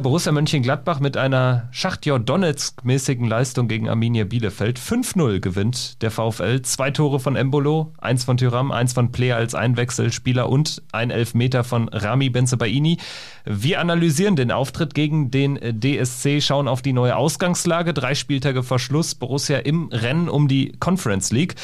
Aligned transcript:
Borussia 0.00 0.32
Mönchengladbach 0.32 0.98
mit 0.98 1.16
einer 1.16 1.68
Schachtjor 1.72 2.18
Donetsk-mäßigen 2.18 3.28
Leistung 3.28 3.68
gegen 3.68 3.88
Arminia 3.88 4.24
Bielefeld. 4.24 4.78
5-0 4.78 5.40
gewinnt 5.40 6.02
der 6.02 6.10
VfL. 6.10 6.62
Zwei 6.62 6.90
Tore 6.90 7.20
von 7.20 7.36
Embolo, 7.36 7.92
eins 7.98 8.24
von 8.24 8.36
Tyram, 8.36 8.72
eins 8.72 8.94
von 8.94 9.12
Player 9.12 9.36
als 9.36 9.54
Einwechselspieler 9.54 10.48
und 10.48 10.82
ein 10.92 11.10
Elfmeter 11.10 11.64
von 11.64 11.88
Rami 11.88 12.30
Benzebaini. 12.30 12.96
Wir 13.44 13.80
analysieren 13.80 14.36
den 14.36 14.50
Auftritt 14.50 14.94
gegen 14.94 15.30
den 15.30 15.58
DSC, 15.80 16.40
schauen 16.40 16.66
auf 16.66 16.82
die 16.82 16.92
neue 16.92 17.16
Ausgangslage. 17.16 17.92
Drei 17.92 18.14
Spieltage 18.14 18.62
vor 18.62 18.78
Schluss. 18.78 19.14
Borussia 19.14 19.58
im 19.58 19.88
Rennen 19.92 20.28
um 20.28 20.48
die 20.48 20.72
Conference 20.80 21.30
League. 21.30 21.54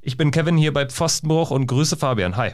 Ich 0.00 0.16
bin 0.16 0.30
Kevin 0.30 0.56
hier 0.56 0.72
bei 0.72 0.86
Pfostenbruch 0.86 1.50
und 1.50 1.66
grüße 1.66 1.96
Fabian. 1.96 2.36
Hi. 2.36 2.52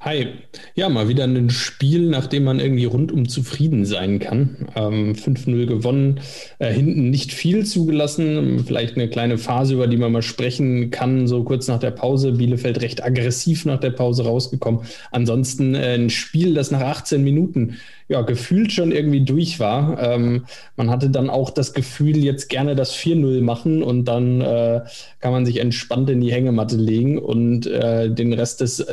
Hi. 0.00 0.28
Ja, 0.74 0.88
mal 0.88 1.08
wieder 1.08 1.24
ein 1.24 1.50
Spiel, 1.50 2.08
nach 2.08 2.26
dem 2.28 2.44
man 2.44 2.60
irgendwie 2.60 2.84
rundum 2.84 3.28
zufrieden 3.28 3.84
sein 3.84 4.20
kann. 4.20 4.68
Ähm, 4.76 5.14
5-0 5.14 5.66
gewonnen, 5.66 6.20
äh, 6.58 6.72
hinten 6.72 7.10
nicht 7.10 7.32
viel 7.32 7.66
zugelassen. 7.66 8.64
Vielleicht 8.64 8.94
eine 8.94 9.08
kleine 9.08 9.38
Phase, 9.38 9.74
über 9.74 9.86
die 9.88 9.96
man 9.96 10.12
mal 10.12 10.22
sprechen 10.22 10.90
kann, 10.90 11.26
so 11.26 11.42
kurz 11.42 11.66
nach 11.66 11.80
der 11.80 11.90
Pause. 11.90 12.32
Bielefeld 12.32 12.80
recht 12.80 13.02
aggressiv 13.02 13.64
nach 13.64 13.80
der 13.80 13.90
Pause 13.90 14.24
rausgekommen. 14.24 14.82
Ansonsten 15.10 15.74
äh, 15.74 15.94
ein 15.94 16.10
Spiel, 16.10 16.54
das 16.54 16.70
nach 16.70 16.82
18 16.82 17.22
Minuten 17.22 17.76
ja, 18.08 18.22
gefühlt 18.22 18.72
schon 18.72 18.92
irgendwie 18.92 19.24
durch 19.24 19.58
war. 19.58 20.00
Ähm, 20.00 20.46
man 20.76 20.90
hatte 20.90 21.10
dann 21.10 21.28
auch 21.28 21.50
das 21.50 21.74
Gefühl, 21.74 22.16
jetzt 22.18 22.48
gerne 22.48 22.76
das 22.76 22.94
4-0 22.94 23.40
machen 23.40 23.82
und 23.82 24.04
dann 24.04 24.40
äh, 24.40 24.82
kann 25.20 25.32
man 25.32 25.44
sich 25.44 25.58
entspannt 25.58 26.08
in 26.10 26.20
die 26.20 26.32
Hängematte 26.32 26.76
legen 26.76 27.18
und 27.18 27.66
äh, 27.66 28.08
den 28.08 28.32
Rest 28.32 28.60
des 28.60 28.86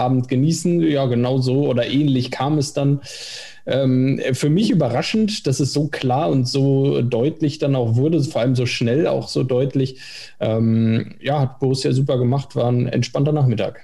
Sonntagabend 0.00 0.28
genießen. 0.28 0.80
Ja, 0.82 1.06
genau 1.06 1.38
so 1.38 1.68
oder 1.68 1.86
ähnlich 1.86 2.30
kam 2.30 2.58
es 2.58 2.72
dann. 2.72 3.00
Ähm, 3.66 4.20
für 4.32 4.48
mich 4.48 4.70
überraschend, 4.70 5.46
dass 5.46 5.60
es 5.60 5.72
so 5.72 5.88
klar 5.88 6.30
und 6.30 6.48
so 6.48 7.02
deutlich 7.02 7.58
dann 7.58 7.76
auch 7.76 7.94
wurde, 7.96 8.22
vor 8.22 8.40
allem 8.40 8.56
so 8.56 8.66
schnell 8.66 9.06
auch 9.06 9.28
so 9.28 9.44
deutlich. 9.44 10.00
Ähm, 10.40 11.14
ja, 11.20 11.40
hat 11.40 11.60
Borussia 11.60 11.92
super 11.92 12.18
gemacht, 12.18 12.56
war 12.56 12.70
ein 12.70 12.86
entspannter 12.86 13.32
Nachmittag. 13.32 13.82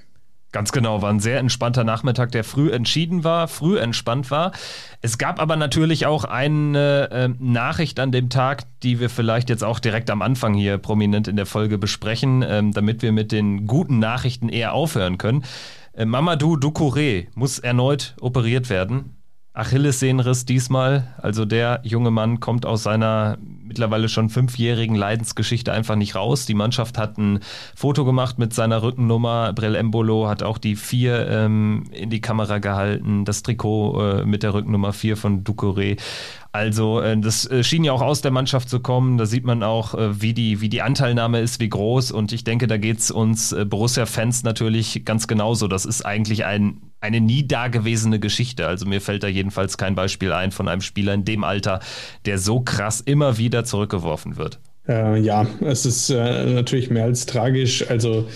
Ganz 0.53 0.71
genau, 0.71 1.01
war 1.01 1.11
ein 1.11 1.19
sehr 1.19 1.39
entspannter 1.39 1.83
Nachmittag, 1.83 2.31
der 2.31 2.43
früh 2.43 2.71
entschieden 2.71 3.23
war, 3.23 3.47
früh 3.47 3.77
entspannt 3.77 4.31
war. 4.31 4.53
Es 5.01 5.17
gab 5.17 5.39
aber 5.39 5.57
natürlich 5.57 6.05
auch 6.05 6.23
eine 6.23 7.09
äh, 7.11 7.29
Nachricht 7.37 7.99
an 7.99 8.11
dem 8.11 8.29
Tag, 8.29 8.63
die 8.81 8.99
wir 8.99 9.09
vielleicht 9.09 9.49
jetzt 9.49 9.63
auch 9.63 9.79
direkt 9.79 10.09
am 10.09 10.21
Anfang 10.21 10.53
hier 10.53 10.77
prominent 10.77 11.27
in 11.27 11.35
der 11.35 11.45
Folge 11.45 11.77
besprechen, 11.77 12.43
ähm, 12.47 12.71
damit 12.71 13.01
wir 13.01 13.11
mit 13.11 13.31
den 13.31 13.67
guten 13.67 13.99
Nachrichten 13.99 14.47
eher 14.47 14.73
aufhören 14.73 15.17
können. 15.17 15.43
Äh, 15.97 16.05
Mamadou 16.05 16.57
Doucouré 16.57 17.27
muss 17.33 17.57
erneut 17.57 18.15
operiert 18.21 18.69
werden. 18.69 19.16
Achillessehnenriss 19.57 20.45
diesmal. 20.45 21.07
Also 21.17 21.45
der 21.45 21.79
junge 21.83 22.11
Mann 22.11 22.39
kommt 22.39 22.65
aus 22.65 22.83
seiner 22.83 23.37
mittlerweile 23.67 24.07
schon 24.07 24.29
fünfjährigen 24.29 24.95
Leidensgeschichte 24.95 25.73
einfach 25.73 25.95
nicht 25.95 26.15
raus. 26.15 26.45
Die 26.45 26.53
Mannschaft 26.53 26.97
hat 26.97 27.17
ein 27.17 27.39
Foto 27.75 28.05
gemacht 28.05 28.39
mit 28.39 28.53
seiner 28.53 28.81
Rückennummer. 28.81 29.53
Brel 29.53 29.75
Embolo 29.75 30.27
hat 30.27 30.43
auch 30.43 30.57
die 30.57 30.75
vier 30.75 31.27
ähm, 31.27 31.85
in 31.91 32.09
die 32.09 32.21
Kamera 32.21 32.59
gehalten. 32.59 33.25
Das 33.25 33.43
Trikot 33.43 33.99
äh, 33.99 34.25
mit 34.25 34.43
der 34.43 34.53
Rückennummer 34.53 34.93
vier 34.93 35.17
von 35.17 35.43
Ducouré. 35.43 35.99
Also 36.51 37.01
äh, 37.01 37.19
das 37.19 37.49
äh, 37.49 37.63
schien 37.63 37.83
ja 37.83 37.91
auch 37.91 38.01
aus 38.01 38.21
der 38.21 38.31
Mannschaft 38.31 38.69
zu 38.69 38.79
kommen. 38.79 39.17
Da 39.17 39.25
sieht 39.25 39.43
man 39.43 39.63
auch, 39.63 39.95
äh, 39.95 40.21
wie, 40.21 40.33
die, 40.33 40.61
wie 40.61 40.69
die 40.69 40.81
Anteilnahme 40.81 41.41
ist, 41.41 41.59
wie 41.59 41.69
groß. 41.69 42.11
Und 42.11 42.31
ich 42.31 42.43
denke, 42.43 42.67
da 42.67 42.77
geht 42.77 42.99
es 42.99 43.11
uns 43.11 43.55
Borussia-Fans 43.65 44.43
natürlich 44.43 45.03
ganz 45.03 45.27
genauso. 45.27 45.67
Das 45.67 45.85
ist 45.85 46.05
eigentlich 46.05 46.45
ein, 46.45 46.81
eine 46.99 47.21
nie 47.21 47.47
dagewesene 47.47 48.19
Geschichte. 48.19 48.67
Also 48.67 48.85
mir 48.85 49.01
fällt 49.01 49.23
da 49.23 49.27
jedenfalls 49.27 49.77
kein 49.77 49.95
Beispiel 49.95 50.31
ein 50.33 50.51
von 50.51 50.67
einem 50.67 50.81
Spieler 50.81 51.13
in 51.13 51.25
dem 51.25 51.43
Alter, 51.43 51.79
der 52.25 52.37
so 52.37 52.59
krass 52.59 53.01
immer 53.01 53.37
wieder 53.37 53.63
zurückgeworfen 53.63 54.37
wird. 54.37 54.59
Äh, 54.87 55.19
ja, 55.19 55.45
es 55.61 55.85
ist 55.85 56.09
äh, 56.09 56.45
natürlich 56.45 56.89
mehr 56.89 57.03
als 57.03 57.25
tragisch. 57.25 57.89
Also 57.89 58.27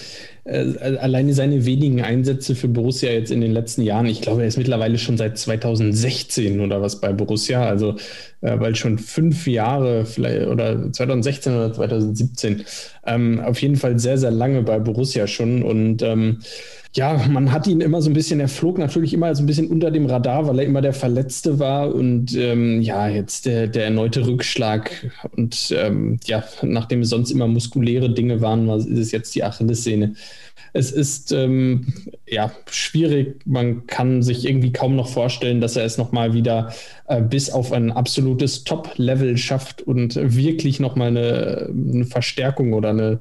äh, 0.44 0.98
alleine 0.98 1.34
seine 1.34 1.66
wenigen 1.66 2.02
Einsätze 2.02 2.56
für 2.56 2.68
Borussia 2.68 3.12
jetzt 3.12 3.32
in 3.32 3.42
den 3.42 3.52
letzten 3.52 3.84
Jahren, 3.84 4.08
ich 4.08 4.22
glaube, 4.22 4.42
er 4.42 4.48
ist 4.48 4.58
mittlerweile 4.58 4.98
schon 4.98 5.18
seit 5.18 5.38
2016 5.38 6.60
oder 6.60 6.82
was 6.82 7.00
bei 7.00 7.14
Borussia, 7.14 7.64
also 7.64 7.96
äh, 8.42 8.60
weil 8.60 8.76
schon 8.76 8.98
fünf 8.98 9.46
Jahre 9.46 10.06
vielleicht 10.06 10.48
oder 10.48 10.92
2016 10.92 11.54
oder 11.54 11.74
2017, 11.74 12.64
ähm, 13.06 13.40
auf 13.40 13.62
jeden 13.62 13.76
Fall 13.76 14.00
sehr, 14.00 14.18
sehr 14.18 14.32
lange 14.32 14.64
bei 14.64 14.80
Borussia 14.80 15.28
schon 15.28 15.62
und 15.62 16.02
ähm, 16.02 16.40
ja, 16.94 17.26
man 17.30 17.52
hat 17.54 17.68
ihn 17.68 17.80
immer 17.80 18.02
so 18.02 18.10
ein 18.10 18.14
bisschen, 18.14 18.42
er 18.42 18.50
flog 18.50 18.78
natürlich 18.78 19.14
immer 19.14 19.34
so 19.34 19.44
ein 19.44 19.46
bisschen 19.46 19.68
unter 19.68 19.92
dem 19.92 20.08
Radar, 20.08 20.48
weil 20.48 20.60
er 20.60 20.66
immer 20.66 20.82
der 20.82 20.94
Verletzte 20.94 21.58
war 21.58 21.96
und 21.96 22.36
ähm, 22.36 22.82
ja, 22.82 23.08
jetzt 23.08 23.46
der, 23.46 23.68
der 23.68 23.86
erneute 23.86 24.28
Rückschlag 24.28 25.10
und 25.38 25.74
ähm, 25.78 26.20
ja, 26.26 26.44
nachdem 26.64 27.02
es 27.02 27.10
sonst 27.10 27.32
immer 27.32 27.48
muskuläre 27.48 28.14
Dinge 28.14 28.42
waren, 28.42 28.70
ist 28.70 28.90
es 28.90 29.12
jetzt 29.12 29.34
die 29.36 29.44
Achillessehne. 29.44 30.16
Es 30.74 30.92
ist 30.92 31.32
ähm, 31.32 31.94
ja 32.28 32.52
schwierig. 32.70 33.42
Man 33.46 33.88
kann 33.88 34.24
sich 34.24 34.46
irgendwie 34.48 34.72
kaum 34.72 34.96
noch 34.96 35.10
vorstellen, 35.10 35.60
dass 35.60 35.76
er 35.76 35.84
es 35.84 35.98
nochmal 35.98 36.34
wieder 36.34 36.74
äh, 37.08 37.22
bis 37.22 37.50
auf 37.50 37.74
ein 37.74 37.92
absolutes 37.92 38.64
Top-Level 38.64 39.38
schafft 39.38 39.82
und 39.82 40.16
wirklich 40.16 40.80
nochmal 40.80 41.10
eine, 41.10 41.70
eine 41.70 42.06
Verstärkung 42.06 42.74
oder 42.74 42.90
eine, 42.90 43.20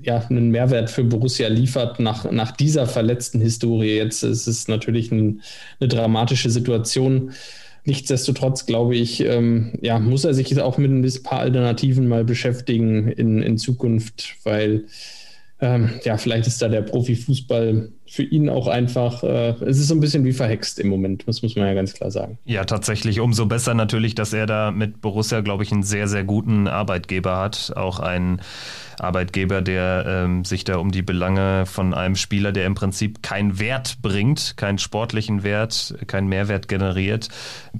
ja, 0.00 0.18
einen 0.28 0.50
Mehrwert 0.50 0.90
für 0.90 1.04
Borussia 1.04 1.48
liefert 1.48 1.98
nach, 1.98 2.30
nach 2.30 2.52
dieser 2.52 2.86
verletzten 2.86 3.40
Historie. 3.40 3.96
Jetzt 3.96 4.22
ist 4.22 4.46
es 4.46 4.68
natürlich 4.68 5.10
ein, 5.10 5.42
eine 5.80 5.88
dramatische 5.88 6.50
Situation. 6.50 7.32
Nichtsdestotrotz 7.84 8.66
glaube 8.66 8.94
ich, 8.94 9.20
ähm, 9.20 9.72
ja, 9.80 9.98
muss 9.98 10.24
er 10.24 10.34
sich 10.34 10.60
auch 10.60 10.78
mit 10.78 10.92
ein 10.92 11.22
paar 11.24 11.40
Alternativen 11.40 12.06
mal 12.06 12.24
beschäftigen 12.24 13.08
in, 13.08 13.42
in 13.42 13.58
Zukunft, 13.58 14.36
weil 14.44 14.84
ähm, 15.62 15.90
ja, 16.02 16.18
vielleicht 16.18 16.48
ist 16.48 16.60
da 16.60 16.68
der 16.68 16.82
Profifußball 16.82 17.88
für 18.04 18.22
ihn 18.24 18.48
auch 18.48 18.66
einfach, 18.66 19.22
äh, 19.22 19.54
es 19.64 19.78
ist 19.78 19.86
so 19.86 19.94
ein 19.94 20.00
bisschen 20.00 20.24
wie 20.24 20.32
verhext 20.32 20.80
im 20.80 20.88
Moment, 20.88 21.22
das 21.28 21.40
muss 21.42 21.54
man 21.54 21.66
ja 21.66 21.74
ganz 21.74 21.94
klar 21.94 22.10
sagen. 22.10 22.36
Ja, 22.44 22.64
tatsächlich. 22.64 23.20
Umso 23.20 23.46
besser 23.46 23.72
natürlich, 23.72 24.16
dass 24.16 24.32
er 24.32 24.46
da 24.46 24.72
mit 24.72 25.00
Borussia, 25.00 25.40
glaube 25.40 25.62
ich, 25.62 25.70
einen 25.70 25.84
sehr, 25.84 26.08
sehr 26.08 26.24
guten 26.24 26.66
Arbeitgeber 26.66 27.38
hat. 27.38 27.72
Auch 27.76 28.00
einen 28.00 28.42
Arbeitgeber, 29.02 29.62
der 29.62 30.04
ähm, 30.06 30.44
sich 30.44 30.64
da 30.64 30.76
um 30.76 30.92
die 30.92 31.02
Belange 31.02 31.66
von 31.66 31.92
einem 31.92 32.16
Spieler, 32.16 32.52
der 32.52 32.66
im 32.66 32.74
Prinzip 32.74 33.22
keinen 33.22 33.58
Wert 33.58 33.98
bringt, 34.00 34.56
keinen 34.56 34.78
sportlichen 34.78 35.42
Wert, 35.42 35.94
keinen 36.06 36.28
Mehrwert 36.28 36.68
generiert, 36.68 37.28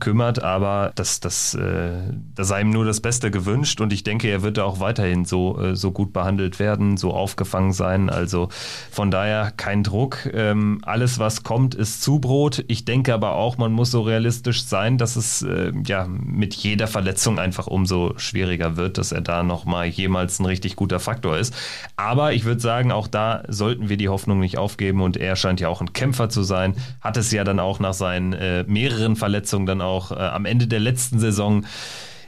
kümmert. 0.01 0.43
Aber 0.43 0.93
das, 0.95 1.21
das, 1.21 1.55
äh, 1.55 1.93
da 2.35 2.45
sei 2.45 2.63
ihm 2.63 2.71
nur 2.71 2.85
das 2.85 3.01
Beste 3.01 3.31
gewünscht 3.31 3.81
und 3.81 3.93
ich 3.93 4.03
denke, 4.05 4.29
er 4.29 4.43
wird 4.43 4.57
da 4.57 4.65
auch 4.65 4.81
weiterhin 4.81 5.25
so, 5.25 5.59
äh, 5.61 5.77
so 5.77 5.93
gut 5.93 6.13
behandelt 6.13 6.59
werden, 6.59 6.97
so 6.97 7.13
aufgefangen 7.13 7.73
sein. 7.73 8.11
Also 8.11 8.49
von 8.91 9.11
daher 9.11 9.53
kein 9.57 9.85
Druck. 9.85 10.29
Ähm, 10.33 10.81
alles, 10.83 11.19
was 11.19 11.45
kommt, 11.45 11.75
ist 11.75 12.03
Zubrot. 12.03 12.65
Ich 12.69 12.85
denke 12.85 13.15
aber 13.15 13.35
auch, 13.35 13.59
man 13.59 13.73
muss 13.73 13.91
so 13.91 14.03
realistisch 14.03 14.65
sein, 14.65 14.99
dass 14.99 15.17
es 15.17 15.43
äh, 15.43 15.73
ja 15.87 16.07
mit 16.09 16.55
jeder 16.55 16.89
Verletzung 16.89 17.39
einfach 17.39 17.69
umso 17.69 18.15
schwieriger 18.19 18.77
wird, 18.77 18.99
dass 18.99 19.13
er 19.13 19.21
da 19.21 19.43
nochmal 19.43 19.87
jemals 19.87 20.41
ein 20.41 20.47
richtig 20.47 20.77
guter 20.77 20.99
Faktor 20.99 21.12
ist. 21.39 21.55
Aber 21.97 22.33
ich 22.33 22.45
würde 22.45 22.61
sagen, 22.61 22.93
auch 22.93 23.09
da 23.09 23.43
sollten 23.49 23.89
wir 23.89 23.97
die 23.97 24.09
Hoffnung 24.09 24.41
nicht 24.41 24.59
aufgeben 24.59 25.01
und 25.03 25.17
er 25.17 25.37
scheint 25.37 25.61
ja 25.61 25.69
auch 25.69 25.81
ein 25.81 25.93
Kämpfer 25.93 26.29
zu 26.29 26.43
sein. 26.43 26.75
Hat 27.01 27.17
es 27.17 27.31
ja 27.33 27.45
dann 27.45 27.61
auch 27.61 27.81
nach 27.81 27.95
seinen 27.95 28.33
äh, 28.33 28.65
mehreren 28.67 29.17
Verletzungen 29.17 29.67
dann 29.67 29.81
auch 29.81 30.13
äh, 30.13 30.15
am 30.15 30.45
Ende 30.45 30.67
der 30.67 30.81
letzten 30.81 31.19
Saison 31.19 31.65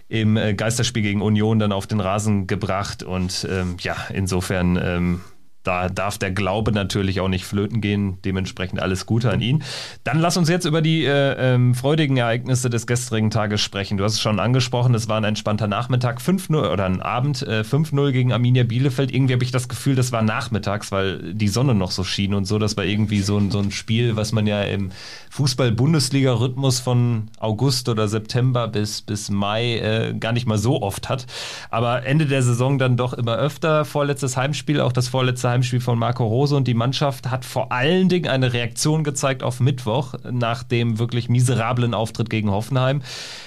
im 0.09 0.37
äh, 0.37 0.55
Geisterspiel 0.55 1.03
gegen 1.03 1.23
Union 1.23 1.59
dann 1.59 1.73
auf 1.73 1.87
den 1.87 2.01
Rasen 2.01 2.47
gebracht 2.47 3.03
und 3.03 3.47
ähm, 3.51 3.77
ja, 3.81 3.97
insofern 4.13 4.79
ähm, 4.81 5.21
da 5.65 5.89
darf 5.89 6.19
der 6.19 6.31
Glaube 6.31 6.73
natürlich 6.73 7.21
auch 7.21 7.29
nicht 7.29 7.45
flöten 7.45 7.81
gehen. 7.81 8.19
Dementsprechend 8.25 8.81
alles 8.81 9.07
Gute 9.07 9.31
an 9.31 9.41
ihn. 9.41 9.65
Dann 10.05 10.21
lass 10.21 10.37
uns 10.37 10.49
jetzt 10.49 10.67
über 10.67 10.83
die 10.83 11.05
äh, 11.05 11.55
ähm, 11.55 11.75
freudigen 11.75 12.17
Ereignisse 12.19 12.71
des 12.71 12.87
gestrigen 12.87 13.31
Tages 13.31 13.63
sprechen. 13.63 13.97
Du 13.97 14.05
hast 14.05 14.15
es 14.15 14.21
schon 14.21 14.39
angesprochen, 14.41 14.95
es 14.95 15.09
war 15.09 15.17
ein 15.17 15.25
entspannter 15.25 15.67
Nachmittag 15.67 16.21
5-0 16.21 16.71
oder 16.71 16.85
ein 16.85 17.01
Abend 17.01 17.43
äh, 17.43 17.63
5-0 17.63 18.13
gegen 18.13 18.33
Arminia 18.33 18.65
Bielefeld. 18.65 19.13
Irgendwie 19.13 19.33
habe 19.33 19.43
ich 19.43 19.51
das 19.51 19.69
Gefühl, 19.69 19.95
das 19.95 20.13
war 20.13 20.23
nachmittags, 20.23 20.93
weil 20.93 21.35
die 21.35 21.49
Sonne 21.49 21.75
noch 21.75 21.91
so 21.91 22.05
schien 22.05 22.35
und 22.35 22.45
so. 22.45 22.59
Das 22.59 22.77
war 22.77 22.85
irgendwie 22.85 23.21
so 23.21 23.39
ein, 23.39 23.51
so 23.51 23.59
ein 23.59 23.71
Spiel, 23.71 24.17
was 24.17 24.33
man 24.33 24.47
ja 24.47 24.63
im 24.63 24.91
Fußball-Bundesliga-Rhythmus 25.31 26.81
von 26.81 27.29
August 27.41 27.89
oder 27.89 28.07
September 28.07 28.69
bis, 28.69 29.03
bis 29.03 29.31
Mai 29.31 29.79
äh, 29.79 30.15
gar 30.15 30.33
nicht 30.33 30.47
mal 30.47 30.59
so 30.59 30.83
oft 30.83 31.09
hat. 31.09 31.27
Aber 31.71 32.05
Ende 32.05 32.27
der 32.27 32.43
Saison 32.43 32.79
dann 32.79 32.97
doch 32.97 33.15
immer 33.15 33.37
öfter. 33.37 33.85
Vorletztes 33.85 34.37
Heimspiel, 34.37 34.81
auch 34.81 34.93
das 34.93 35.09
vorletzte 35.09 35.49
Heimspiel 35.55 35.81
von 35.81 36.01
Marco 36.01 36.27
Rose 36.27 36.57
und 36.57 36.67
die 36.67 36.75
Mannschaft 36.75 37.31
hat 37.31 37.45
vor 37.45 37.71
allen 37.71 38.09
Dingen 38.09 38.29
eine 38.29 38.53
Reaktion 38.53 39.05
gezeigt 39.05 39.45
auf 39.45 39.61
Mittwoch 39.61 40.15
nach 40.29 40.65
dem 40.65 40.99
wirklich 40.99 41.29
miserablen 41.29 41.95
Auftritt 41.95 42.29
gegen 42.29 42.51
Hoffenheim. 42.51 43.03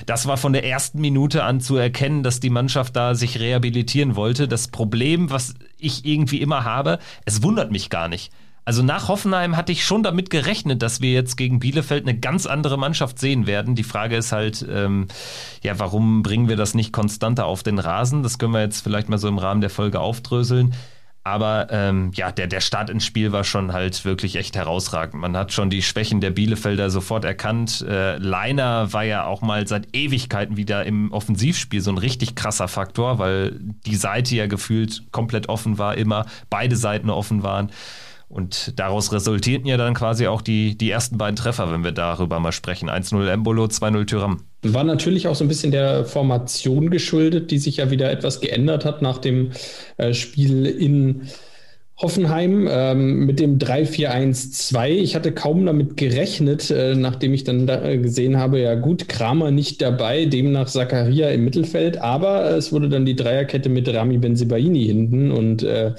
Das 0.06 0.26
war 0.26 0.38
von 0.38 0.54
der 0.54 0.64
ersten 0.64 1.02
Minute 1.02 1.44
an 1.44 1.60
zu 1.60 1.76
erkennen, 1.76 2.24
dass 2.24 2.40
die 2.40 2.50
Mannschaft 2.50 2.96
da 2.96 3.14
sich 3.14 3.42
rehabilitieren 3.42 4.16
wollte. 4.16 4.48
Das 4.48 4.70
Problem, 4.70 5.30
was 5.30 5.56
ich 5.78 6.06
irgendwie 6.06 6.40
immer 6.40 6.64
habe, 6.64 7.00
es 7.26 7.44
wundert 7.44 7.72
mich 7.72 7.90
gar 7.90 8.08
nicht. 8.08 8.32
Also 8.64 8.84
nach 8.84 9.10
Hoffenheim 9.10 9.58
hatte 9.58 9.74
ich 9.74 9.84
schon 9.84 10.04
damit 10.04 10.30
gerechnet, 10.30 10.82
dass 10.82 11.02
wir 11.02 11.12
jetzt 11.12 11.36
gegen 11.36 11.60
Bielefeld 11.60 12.08
eine 12.08 12.18
ganz 12.18 12.46
andere 12.46 12.78
Mannschaft 12.78 13.20
sehen 13.20 13.48
werden. 13.48 13.76
Die 13.76 13.84
Frage 13.84 14.16
ist 14.16 14.32
halt, 14.32 14.66
ähm, 14.70 15.08
ja, 15.62 15.78
warum 15.78 16.24
bringen 16.24 16.48
wir 16.48 16.56
das 16.56 16.74
nicht 16.74 16.94
konstanter 16.94 17.48
auf 17.48 17.64
den 17.64 17.80
Rasen? 17.80 18.24
Das 18.24 18.40
können 18.40 18.54
wir 18.54 18.62
jetzt 18.62 18.82
vielleicht 18.82 19.10
mal 19.10 19.18
so 19.18 19.28
im 19.28 19.38
Rahmen 19.40 19.60
der 19.60 19.70
Folge 19.70 20.00
aufdröseln. 20.00 20.74
Aber 21.28 21.68
ähm, 21.72 22.12
ja, 22.16 22.32
der, 22.32 22.48
der 22.48 22.62
Start 22.62 22.90
ins 22.90 23.06
Spiel 23.06 23.34
war 23.34 23.44
schon 23.44 23.74
halt 23.74 24.06
wirklich 24.06 24.38
echt 24.38 24.56
herausragend. 24.56 25.20
Man 25.20 25.36
hat 25.36 25.52
schon 25.52 25.70
die 25.70 25.82
Schwächen 25.82 26.22
der 26.22 26.30
Bielefelder 26.30 26.90
sofort 26.90 27.26
erkannt. 27.26 27.86
Äh, 27.86 28.16
Leiner 28.16 28.94
war 28.94 29.04
ja 29.04 29.26
auch 29.26 29.42
mal 29.42 29.68
seit 29.68 29.94
Ewigkeiten 29.94 30.56
wieder 30.56 30.86
im 30.86 31.12
Offensivspiel 31.12 31.82
so 31.82 31.92
ein 31.92 31.98
richtig 31.98 32.36
krasser 32.36 32.70
Faktor, 32.70 33.20
weil 33.20 33.60
die 33.60 33.98
Seite 33.98 34.38
ja 34.38 34.48
gefühlt 34.48 35.12
komplett 35.12 35.50
offen 35.50 35.78
war, 35.78 35.98
immer 35.98 36.26
beide 36.50 36.78
Seiten 36.78 37.10
offen 37.10 37.44
waren. 37.44 37.72
Und 38.30 38.80
daraus 38.80 39.12
resultierten 39.12 39.68
ja 39.68 39.76
dann 39.76 39.96
quasi 39.96 40.28
auch 40.28 40.42
die, 40.42 40.78
die 40.78 40.90
ersten 40.90 41.18
beiden 41.18 41.36
Treffer, 41.36 41.74
wenn 41.74 41.84
wir 41.84 41.92
darüber 41.92 42.40
mal 42.40 42.54
sprechen. 42.54 42.90
1-0 42.90 43.28
Embolo, 43.30 43.66
2-0 43.66 44.08
Tyram. 44.08 44.44
War 44.64 44.84
natürlich 44.84 45.28
auch 45.28 45.36
so 45.36 45.44
ein 45.44 45.48
bisschen 45.48 45.72
der 45.72 46.06
Formation 46.06 46.90
geschuldet, 46.90 47.52
die 47.52 47.60
sich 47.60 47.78
ja 47.78 47.92
wieder 47.92 48.12
etwas 48.12 48.42
geändert 48.42 48.86
hat 48.86 49.02
nach 49.02 49.20
dem 49.20 49.52
äh, 49.98 50.14
Spiel 50.14 50.66
in 50.66 51.28
Hoffenheim 52.00 52.68
ähm, 52.70 53.26
mit 53.26 53.40
dem 53.40 53.58
3-4-1-2. 53.58 54.90
Ich 54.90 55.16
hatte 55.16 55.32
kaum 55.32 55.66
damit 55.66 55.98
gerechnet, 55.98 56.70
äh, 56.70 56.94
nachdem 56.94 57.34
ich 57.34 57.44
dann 57.44 57.66
da 57.66 57.96
gesehen 57.96 58.38
habe, 58.38 58.60
ja 58.60 58.76
gut, 58.76 59.10
Kramer 59.10 59.50
nicht 59.50 59.82
dabei, 59.82 60.26
demnach 60.26 60.68
Zakaria 60.68 61.30
im 61.30 61.44
Mittelfeld, 61.44 61.98
aber 61.98 62.52
es 62.52 62.72
wurde 62.72 62.90
dann 62.90 63.06
die 63.06 63.16
Dreierkette 63.16 63.70
mit 63.70 63.92
Rami 63.92 64.20
Benzibaini 64.20 64.86
hinten 64.86 65.32
und 65.32 65.64
äh, 65.64 65.94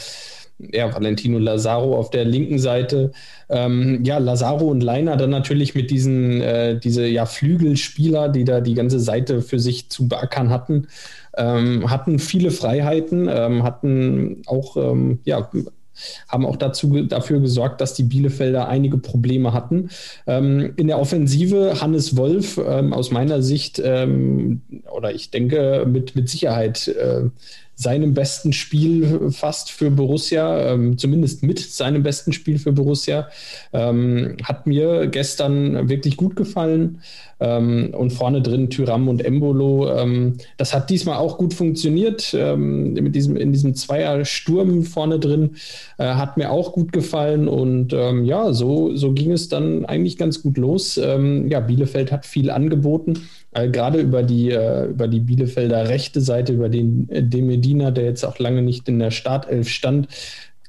ja, 0.58 0.92
Valentino 0.92 1.38
Lazaro 1.38 1.96
auf 1.96 2.10
der 2.10 2.24
linken 2.24 2.58
Seite. 2.58 3.12
Ähm, 3.48 4.02
ja, 4.04 4.18
Lazaro 4.18 4.66
und 4.66 4.82
Leiner 4.82 5.16
dann 5.16 5.30
natürlich 5.30 5.74
mit 5.74 5.90
diesen, 5.90 6.40
äh, 6.40 6.78
diese 6.78 7.06
ja, 7.06 7.26
Flügelspieler, 7.26 8.28
die 8.28 8.44
da 8.44 8.60
die 8.60 8.74
ganze 8.74 9.00
Seite 9.00 9.40
für 9.40 9.60
sich 9.60 9.88
zu 9.88 10.08
beackern 10.08 10.50
hatten, 10.50 10.88
ähm, 11.36 11.90
hatten 11.90 12.18
viele 12.18 12.50
Freiheiten, 12.50 13.28
ähm, 13.30 13.62
hatten 13.62 14.42
auch, 14.46 14.76
ähm, 14.76 15.20
ja, 15.24 15.48
haben 16.28 16.46
auch 16.46 16.56
dazu, 16.56 17.02
dafür 17.04 17.40
gesorgt, 17.40 17.80
dass 17.80 17.94
die 17.94 18.04
Bielefelder 18.04 18.68
einige 18.68 18.98
Probleme 18.98 19.52
hatten. 19.52 19.90
Ähm, 20.26 20.74
in 20.76 20.86
der 20.86 20.98
Offensive 20.98 21.80
Hannes 21.80 22.16
Wolf 22.16 22.60
ähm, 22.64 22.92
aus 22.92 23.10
meiner 23.10 23.42
Sicht, 23.42 23.80
ähm, 23.84 24.62
oder 24.90 25.12
ich 25.12 25.30
denke 25.30 25.86
mit, 25.88 26.14
mit 26.14 26.28
Sicherheit 26.28 26.88
äh, 26.88 27.30
seinem 27.78 28.12
besten 28.12 28.52
Spiel 28.52 29.30
fast 29.30 29.70
für 29.70 29.92
Borussia, 29.92 30.72
ähm, 30.72 30.98
zumindest 30.98 31.44
mit 31.44 31.60
seinem 31.60 32.02
besten 32.02 32.32
Spiel 32.32 32.58
für 32.58 32.72
Borussia. 32.72 33.28
Ähm, 33.72 34.36
hat 34.42 34.66
mir 34.66 35.06
gestern 35.06 35.88
wirklich 35.88 36.16
gut 36.16 36.34
gefallen. 36.34 37.00
Ähm, 37.40 37.94
und 37.96 38.12
vorne 38.12 38.42
drin 38.42 38.68
Tyram 38.68 39.06
und 39.06 39.24
Embolo. 39.24 39.96
Ähm, 39.96 40.38
das 40.56 40.74
hat 40.74 40.90
diesmal 40.90 41.18
auch 41.18 41.38
gut 41.38 41.54
funktioniert. 41.54 42.34
Ähm, 42.36 42.94
mit 42.94 43.14
diesem, 43.14 43.36
in 43.36 43.52
diesem 43.52 43.76
Zweier-Sturm 43.76 44.82
vorne 44.82 45.20
drin 45.20 45.50
äh, 45.98 46.04
hat 46.04 46.36
mir 46.36 46.50
auch 46.50 46.72
gut 46.72 46.92
gefallen. 46.92 47.46
Und 47.46 47.92
ähm, 47.92 48.24
ja, 48.24 48.52
so, 48.52 48.96
so 48.96 49.12
ging 49.12 49.30
es 49.30 49.48
dann 49.48 49.84
eigentlich 49.84 50.18
ganz 50.18 50.42
gut 50.42 50.58
los. 50.58 50.96
ja, 50.96 51.60
Bielefeld 51.60 52.10
hat 52.10 52.26
viel 52.26 52.50
angeboten 52.50 53.28
äh, 53.64 53.68
gerade 53.68 54.00
über 54.00 54.22
die, 54.22 54.50
äh, 54.50 54.86
über 54.86 55.08
die 55.08 55.20
Bielefelder 55.20 55.88
rechte 55.88 56.20
Seite, 56.20 56.52
über 56.52 56.68
den 56.68 57.08
äh, 57.10 57.22
Demedina, 57.22 57.90
der 57.90 58.04
jetzt 58.04 58.24
auch 58.24 58.38
lange 58.38 58.62
nicht 58.62 58.88
in 58.88 58.98
der 58.98 59.10
Startelf 59.10 59.68
stand, 59.68 60.08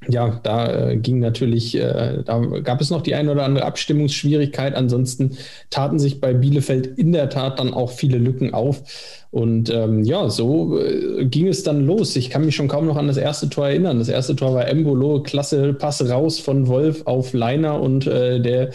ja, 0.08 0.40
da 0.44 0.96
ging 0.96 1.20
natürlich, 1.20 1.74
da 1.74 2.40
gab 2.64 2.80
es 2.80 2.90
noch 2.90 3.02
die 3.02 3.16
eine 3.16 3.32
oder 3.32 3.44
andere 3.44 3.66
Abstimmungsschwierigkeit. 3.66 4.74
Ansonsten 4.74 5.38
taten 5.70 6.00
sich 6.00 6.22
bei 6.22 6.34
Bielefeld 6.34 6.98
in 6.98 7.12
der 7.12 7.30
Tat 7.30 7.60
dann 7.60 7.74
auch 7.74 7.92
viele 7.92 8.18
Lücken 8.18 8.54
auf. 8.54 8.82
Und 9.30 9.70
ähm, 9.70 10.06
ja, 10.06 10.30
so 10.30 10.80
ging 11.20 11.48
es 11.50 11.64
dann 11.64 11.86
los. 11.86 12.16
Ich 12.16 12.30
kann 12.30 12.46
mich 12.46 12.56
schon 12.56 12.70
kaum 12.70 12.88
noch 12.88 12.96
an 12.96 13.08
das 13.08 13.18
erste 13.18 13.50
Tor 13.50 13.68
erinnern. 13.68 14.00
Das 14.00 14.08
erste 14.08 14.38
Tor 14.38 14.54
war 14.54 14.70
Embolo, 14.70 15.22
klasse 15.22 15.74
Pass 15.74 16.10
raus 16.10 16.40
von 16.40 16.68
Wolf 16.68 17.02
auf 17.06 17.34
Leiner 17.34 17.82
und 17.82 18.06
der 18.06 18.70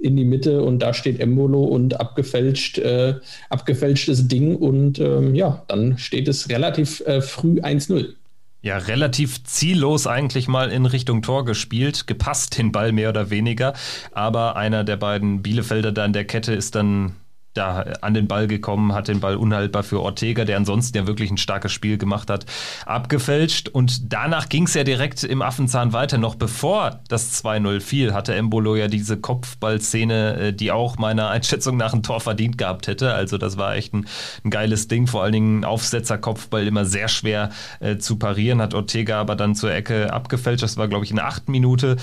in 0.00 0.16
die 0.16 0.24
Mitte 0.24 0.62
und 0.62 0.80
da 0.80 0.94
steht 0.94 1.20
Embolo 1.20 1.62
und 1.62 2.00
abgefälscht, 2.00 2.78
äh, 2.78 3.14
abgefälschtes 3.50 4.28
Ding 4.28 4.56
und 4.56 4.98
ähm, 4.98 5.34
ja, 5.34 5.62
dann 5.68 5.98
steht 5.98 6.28
es 6.28 6.48
relativ 6.48 7.00
äh, 7.06 7.20
früh 7.20 7.60
1-0. 7.60 8.14
Ja, 8.62 8.76
relativ 8.76 9.42
ziellos 9.44 10.06
eigentlich 10.06 10.46
mal 10.46 10.70
in 10.70 10.84
Richtung 10.84 11.22
Tor 11.22 11.46
gespielt, 11.46 12.06
gepasst 12.06 12.58
den 12.58 12.72
Ball 12.72 12.92
mehr 12.92 13.08
oder 13.08 13.30
weniger, 13.30 13.72
aber 14.12 14.56
einer 14.56 14.84
der 14.84 14.96
beiden 14.96 15.42
Bielefelder 15.42 15.92
da 15.92 16.04
in 16.04 16.12
der 16.12 16.26
Kette 16.26 16.52
ist 16.52 16.74
dann 16.74 17.16
da 17.54 17.80
an 18.00 18.14
den 18.14 18.28
Ball 18.28 18.46
gekommen, 18.46 18.92
hat 18.94 19.08
den 19.08 19.20
Ball 19.20 19.36
unhaltbar 19.36 19.82
für 19.82 20.00
Ortega, 20.00 20.44
der 20.44 20.56
ansonsten 20.56 20.96
ja 20.96 21.06
wirklich 21.06 21.30
ein 21.30 21.36
starkes 21.36 21.72
Spiel 21.72 21.98
gemacht 21.98 22.30
hat, 22.30 22.46
abgefälscht. 22.86 23.68
Und 23.68 24.12
danach 24.12 24.48
ging 24.48 24.64
es 24.64 24.74
ja 24.74 24.84
direkt 24.84 25.24
im 25.24 25.42
Affenzahn 25.42 25.92
weiter. 25.92 26.18
Noch 26.18 26.36
bevor 26.36 27.00
das 27.08 27.42
2-0 27.44 27.80
fiel, 27.80 28.14
hatte 28.14 28.34
Embolo 28.34 28.76
ja 28.76 28.86
diese 28.86 29.16
Kopfballszene, 29.16 30.36
äh, 30.36 30.52
die 30.52 30.70
auch 30.70 30.96
meiner 30.98 31.28
Einschätzung 31.30 31.76
nach 31.76 31.92
ein 31.92 32.02
Tor 32.02 32.20
verdient 32.20 32.56
gehabt 32.56 32.86
hätte. 32.86 33.14
Also 33.14 33.36
das 33.36 33.56
war 33.56 33.74
echt 33.74 33.94
ein, 33.94 34.06
ein 34.44 34.50
geiles 34.50 34.86
Ding. 34.86 35.08
Vor 35.08 35.22
allen 35.24 35.32
Dingen 35.32 35.64
Aufsetzer-Kopfball 35.64 36.66
immer 36.66 36.84
sehr 36.84 37.08
schwer 37.08 37.50
äh, 37.80 37.96
zu 37.96 38.16
parieren, 38.16 38.62
hat 38.62 38.74
Ortega 38.74 39.20
aber 39.20 39.34
dann 39.34 39.56
zur 39.56 39.72
Ecke 39.72 40.12
abgefälscht. 40.12 40.62
Das 40.62 40.76
war, 40.76 40.86
glaube 40.86 41.04
ich, 41.04 41.10
in 41.10 41.16
der 41.16 41.30
Minute. 41.46 41.96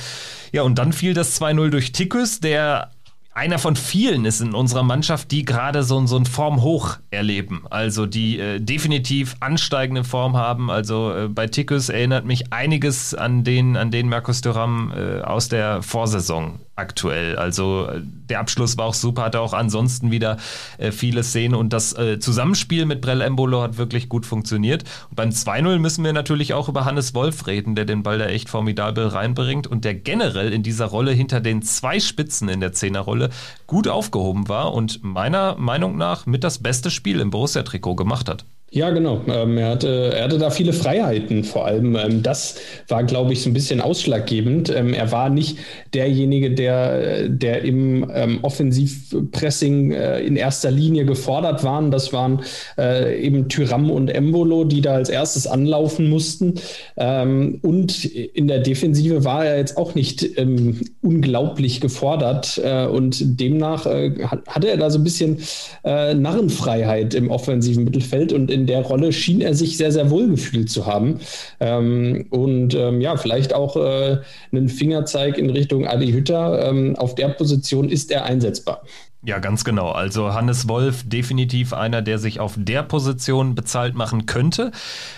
Ja, 0.52 0.64
und 0.64 0.78
dann 0.78 0.94
fiel 0.94 1.14
das 1.14 1.40
2-0 1.40 1.70
durch 1.70 1.92
Tikus, 1.92 2.40
der 2.40 2.92
einer 3.38 3.60
von 3.60 3.76
vielen 3.76 4.26
ist 4.26 4.42
in 4.42 4.56
unserer 4.56 4.82
Mannschaft, 4.82 5.30
die 5.30 5.46
gerade 5.46 5.84
so, 5.84 6.04
so 6.08 6.18
ein 6.18 6.26
Formhoch 6.26 6.98
erleben. 7.12 7.66
Also 7.70 8.08
die 8.08 8.40
äh, 8.40 8.60
definitiv 8.60 9.36
ansteigende 9.42 10.04
Form 10.04 10.36
haben. 10.36 10.72
Also 10.72 11.14
äh, 11.14 11.28
bei 11.28 11.46
Tikus 11.46 11.90
erinnert 11.90 12.26
mich 12.26 12.52
einiges 12.52 13.14
an 13.14 13.44
den, 13.44 13.78
an 13.78 13.92
den 13.92 14.10
Markus 14.10 14.42
Thuram 14.42 14.92
äh, 14.92 15.22
aus 15.22 15.50
der 15.50 15.84
Vorsaison 15.84 16.60
aktuell. 16.78 17.36
Also 17.36 17.88
äh, 17.88 18.02
der 18.04 18.40
Abschluss 18.40 18.78
war 18.78 18.86
auch 18.86 18.94
super, 18.94 19.24
hatte 19.24 19.42
auch 19.42 19.54
ansonsten 19.54 20.12
wieder 20.12 20.38
äh, 20.78 20.92
viele 20.92 21.24
Szenen 21.24 21.56
und 21.56 21.74
das 21.74 21.94
äh, 21.98 22.20
Zusammenspiel 22.20 22.86
mit 22.86 23.02
Brell 23.02 23.22
Embolo 23.22 23.62
hat 23.62 23.78
wirklich 23.78 24.10
gut 24.10 24.26
funktioniert. 24.26 24.84
Und 25.10 25.16
beim 25.16 25.30
2-0 25.30 25.80
müssen 25.80 26.04
wir 26.04 26.14
natürlich 26.14 26.54
auch 26.54 26.70
über 26.70 26.86
Hannes 26.86 27.14
Wolf 27.14 27.48
reden, 27.48 27.76
der 27.76 27.86
den 27.86 28.04
Ball 28.04 28.20
da 28.20 28.28
echt 28.28 28.50
formidabel 28.50 29.08
reinbringt 29.08 29.68
und 29.68 29.86
der 29.86 29.96
generell 29.96 30.54
in 30.54 30.64
dieser 30.64 30.86
Rolle 30.86 31.12
hinter 31.12 31.42
den 31.42 31.62
zwei 31.62 32.00
Spitzen 32.00 32.48
in 32.50 32.62
der 32.62 32.74
Zehnerrolle 32.74 33.30
gut 33.66 33.88
aufgehoben 33.88 34.48
war 34.48 34.74
und 34.74 35.04
meiner 35.04 35.56
Meinung 35.58 35.98
nach 35.98 36.26
mit 36.26 36.44
das 36.44 36.60
beste 36.60 36.92
Spiel 36.92 37.20
im 37.20 37.32
Borussia-Trikot 37.32 37.96
gemacht 37.96 38.30
hat. 38.30 38.46
Ja, 38.70 38.90
genau. 38.90 39.22
Ähm, 39.30 39.58
er, 39.58 39.70
hatte, 39.70 40.12
er 40.14 40.26
hatte 40.26 40.38
da 40.38 40.50
viele 40.50 40.74
Freiheiten 40.74 41.46
vor 41.46 41.66
allem. 41.66 41.96
Ähm, 41.96 42.22
das 42.22 42.58
war, 42.90 43.06
glaube 43.06 43.32
ich, 43.32 43.42
so 43.42 43.50
ein 43.50 43.54
bisschen 43.54 43.80
ausschlaggebend. 43.80 44.70
Ähm, 44.70 44.94
er 44.94 45.10
war 45.14 45.30
nicht 45.30 45.58
derjenige, 45.94 46.52
der, 46.52 47.30
der 47.30 47.62
im 47.62 48.12
ähm, 48.14 48.40
Offensivpressing 48.42 49.92
äh, 49.94 50.20
in 50.20 50.36
erster 50.36 50.70
Linie 50.70 51.06
gefordert 51.06 51.64
waren. 51.64 51.92
Das 51.92 52.12
waren 52.12 52.42
äh, 52.78 53.18
eben 53.22 53.48
Tyram 53.48 53.90
und 53.90 54.10
Embolo, 54.10 54.66
die 54.66 54.82
da 54.82 54.96
als 54.96 55.08
erstes 55.08 55.48
anlaufen 55.48 56.10
mussten. 56.10 56.56
Ähm, 56.98 57.60
und 57.62 58.04
in 58.04 58.50
der 58.50 58.60
Defensive 58.60 59.24
war 59.24 59.46
er 59.46 59.60
jetzt 59.60 59.78
auch 59.78 59.96
nicht 59.96 60.38
ähm, 60.38 60.82
unglaublich 61.02 61.80
gefordert. 61.80 62.60
Äh, 62.62 62.88
und 62.88 63.40
demnach 63.40 63.86
äh, 63.86 64.12
hatte 64.46 64.68
er 64.68 64.76
da 64.76 64.90
so 64.90 65.00
ein 65.00 65.06
bisschen 65.06 65.38
äh, 65.86 66.14
Narrenfreiheit 66.14 67.14
im 67.14 67.32
offensiven 67.32 67.86
Mittelfeld. 67.86 68.34
Und 68.34 68.57
in 68.58 68.66
der 68.66 68.82
Rolle 68.82 69.14
schien 69.14 69.42
er 69.42 69.54
sich 69.54 69.78
sehr, 69.78 69.92
sehr 69.92 70.10
wohl 70.10 70.28
gefühlt 70.30 70.70
zu 70.70 70.86
haben. 70.86 71.20
Ähm, 71.60 72.26
und 72.30 72.74
ähm, 72.74 73.02
ja, 73.02 73.16
vielleicht 73.18 73.54
auch 73.54 73.76
äh, 73.78 74.18
einen 74.52 74.70
Fingerzeig 74.70 75.38
in 75.38 75.50
Richtung 75.50 75.88
Adi 75.88 76.12
Hütter. 76.12 76.68
Ähm, 76.68 76.96
auf 76.96 77.16
der 77.16 77.30
Position 77.30 77.90
ist 77.90 78.12
er 78.12 78.26
einsetzbar. 78.26 78.84
Ja, 79.24 79.40
ganz 79.40 79.66
genau. 79.66 79.90
Also 79.92 80.34
Hannes 80.34 80.68
Wolf 80.70 81.02
definitiv 81.04 81.74
einer, 81.74 82.04
der 82.04 82.20
sich 82.20 82.40
auf 82.40 82.54
der 82.56 82.84
Position 82.84 83.56
bezahlt 83.56 83.96
machen 83.96 84.28
könnte. 84.28 84.72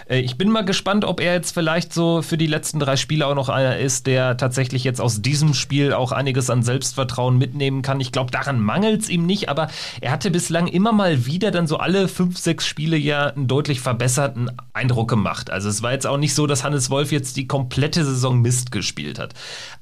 Äh, 0.10 0.22
ich 0.22 0.38
bin 0.38 0.50
mal 0.50 0.64
gespannt, 0.64 1.04
ob 1.04 1.20
er 1.20 1.34
jetzt 1.34 1.54
vielleicht 1.54 1.94
so 1.94 2.22
für 2.22 2.38
die 2.38 2.48
letzten 2.48 2.80
drei 2.80 2.96
Spiele 2.96 3.28
auch 3.28 3.36
noch 3.36 3.50
einer 3.50 3.78
ist, 3.78 4.08
der 4.08 4.38
tatsächlich 4.38 4.86
jetzt 4.86 5.02
aus 5.02 5.22
diesem 5.22 5.54
Spiel 5.54 5.92
auch 5.92 6.14
einiges 6.14 6.50
an 6.50 6.64
Selbstvertrauen 6.64 7.38
mitnehmen 7.38 7.82
kann. 7.82 8.00
Ich 8.00 8.14
glaube, 8.14 8.32
daran 8.32 8.62
mangelt 8.62 9.02
es 9.02 9.10
ihm 9.10 9.26
nicht, 9.26 9.50
aber 9.50 9.68
er 10.00 10.12
hatte 10.12 10.32
bislang 10.32 10.68
immer 10.68 10.94
mal 10.94 11.26
wieder 11.26 11.52
dann 11.52 11.68
so 11.68 11.78
alle 11.78 12.08
fünf, 12.08 12.38
sechs 12.38 12.66
Spiele 12.66 12.96
ja 12.96 13.28
einen 13.28 13.48
deutlich 13.48 13.82
verbesserten 13.82 14.50
Eindruck 14.72 15.10
gemacht. 15.10 15.52
Also 15.52 15.68
es 15.68 15.84
war 15.84 15.92
jetzt 15.92 16.08
auch 16.08 16.18
nicht 16.18 16.34
so, 16.34 16.48
dass 16.48 16.64
Hannes 16.64 16.90
Wolf 16.90 17.12
jetzt 17.12 17.36
die 17.36 17.48
komplette 17.48 18.06
Saison 18.06 18.42
Mist 18.42 18.72
gespielt 18.72 19.20
hat. 19.20 19.34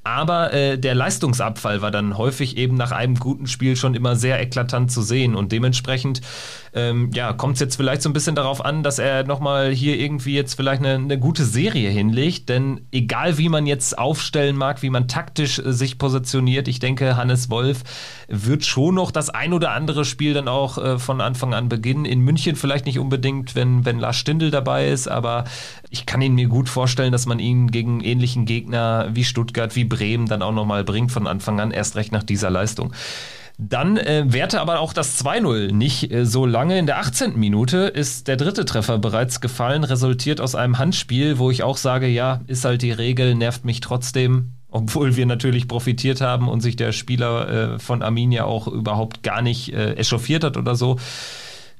Aber 0.02 0.52
äh, 0.52 0.76
der 0.76 0.96
Leistungsabfall 0.96 1.82
war 1.82 1.92
dann 1.92 2.18
häufig 2.18 2.56
eben 2.56 2.76
nach 2.76 2.90
einem 2.90 3.14
guten 3.14 3.46
Spiel 3.46 3.76
schon 3.76 3.94
immer 3.94 4.07
immer 4.08 4.16
sehr 4.16 4.40
eklatant 4.40 4.90
zu 4.90 5.02
sehen. 5.02 5.34
Und 5.34 5.52
dementsprechend 5.52 6.22
ähm, 6.74 7.10
ja, 7.12 7.32
kommt 7.32 7.54
es 7.54 7.60
jetzt 7.60 7.76
vielleicht 7.76 8.02
so 8.02 8.08
ein 8.08 8.12
bisschen 8.14 8.34
darauf 8.34 8.64
an, 8.64 8.82
dass 8.82 8.98
er 8.98 9.24
nochmal 9.24 9.70
hier 9.70 9.98
irgendwie 9.98 10.34
jetzt 10.34 10.54
vielleicht 10.54 10.82
eine, 10.82 10.94
eine, 10.94 11.18
gute 11.18 11.44
Serie 11.44 11.90
hinlegt. 11.90 12.48
Denn 12.48 12.86
egal 12.90 13.36
wie 13.36 13.50
man 13.50 13.66
jetzt 13.66 13.98
aufstellen 13.98 14.56
mag, 14.56 14.82
wie 14.82 14.88
man 14.88 15.08
taktisch 15.08 15.58
äh, 15.58 15.72
sich 15.72 15.98
positioniert, 15.98 16.68
ich 16.68 16.78
denke, 16.78 17.16
Hannes 17.16 17.50
Wolf 17.50 17.82
wird 18.28 18.64
schon 18.64 18.94
noch 18.94 19.10
das 19.10 19.28
ein 19.28 19.52
oder 19.52 19.72
andere 19.72 20.04
Spiel 20.06 20.32
dann 20.32 20.48
auch 20.48 20.78
äh, 20.78 20.98
von 20.98 21.20
Anfang 21.20 21.52
an 21.52 21.68
beginnen. 21.68 22.06
In 22.06 22.20
München 22.20 22.56
vielleicht 22.56 22.86
nicht 22.86 22.98
unbedingt, 22.98 23.54
wenn, 23.54 23.84
wenn 23.84 23.98
Lars 23.98 24.16
Stindl 24.16 24.50
dabei 24.50 24.88
ist, 24.88 25.06
aber 25.08 25.44
ich 25.90 26.06
kann 26.06 26.22
ihn 26.22 26.34
mir 26.34 26.48
gut 26.48 26.70
vorstellen, 26.70 27.12
dass 27.12 27.26
man 27.26 27.38
ihn 27.38 27.70
gegen 27.70 28.00
ähnlichen 28.00 28.46
Gegner 28.46 29.08
wie 29.12 29.24
Stuttgart, 29.24 29.76
wie 29.76 29.84
Bremen 29.84 30.26
dann 30.26 30.42
auch 30.42 30.52
nochmal 30.52 30.84
bringt 30.84 31.12
von 31.12 31.26
Anfang 31.26 31.60
an, 31.60 31.70
erst 31.70 31.96
recht 31.96 32.12
nach 32.12 32.22
dieser 32.22 32.48
Leistung. 32.48 32.94
Dann 33.60 33.96
äh, 33.96 34.24
währte 34.28 34.60
aber 34.60 34.78
auch 34.78 34.92
das 34.92 35.22
2-0 35.24 35.72
nicht 35.72 36.12
äh, 36.12 36.24
so 36.24 36.46
lange. 36.46 36.78
In 36.78 36.86
der 36.86 36.98
18. 36.98 37.36
Minute 37.36 37.78
ist 37.78 38.28
der 38.28 38.36
dritte 38.36 38.64
Treffer 38.64 38.98
bereits 38.98 39.40
gefallen, 39.40 39.82
resultiert 39.82 40.40
aus 40.40 40.54
einem 40.54 40.78
Handspiel, 40.78 41.38
wo 41.38 41.50
ich 41.50 41.64
auch 41.64 41.76
sage, 41.76 42.06
ja, 42.06 42.40
ist 42.46 42.64
halt 42.64 42.82
die 42.82 42.92
Regel, 42.92 43.34
nervt 43.34 43.64
mich 43.64 43.80
trotzdem. 43.80 44.52
Obwohl 44.70 45.16
wir 45.16 45.26
natürlich 45.26 45.66
profitiert 45.66 46.20
haben 46.20 46.48
und 46.48 46.60
sich 46.60 46.76
der 46.76 46.92
Spieler 46.92 47.48
äh, 47.48 47.78
von 47.80 48.02
Arminia 48.02 48.44
auch 48.44 48.68
überhaupt 48.68 49.22
gar 49.24 49.42
nicht 49.42 49.72
äh, 49.72 49.94
echauffiert 49.94 50.44
hat 50.44 50.56
oder 50.56 50.76
so 50.76 50.98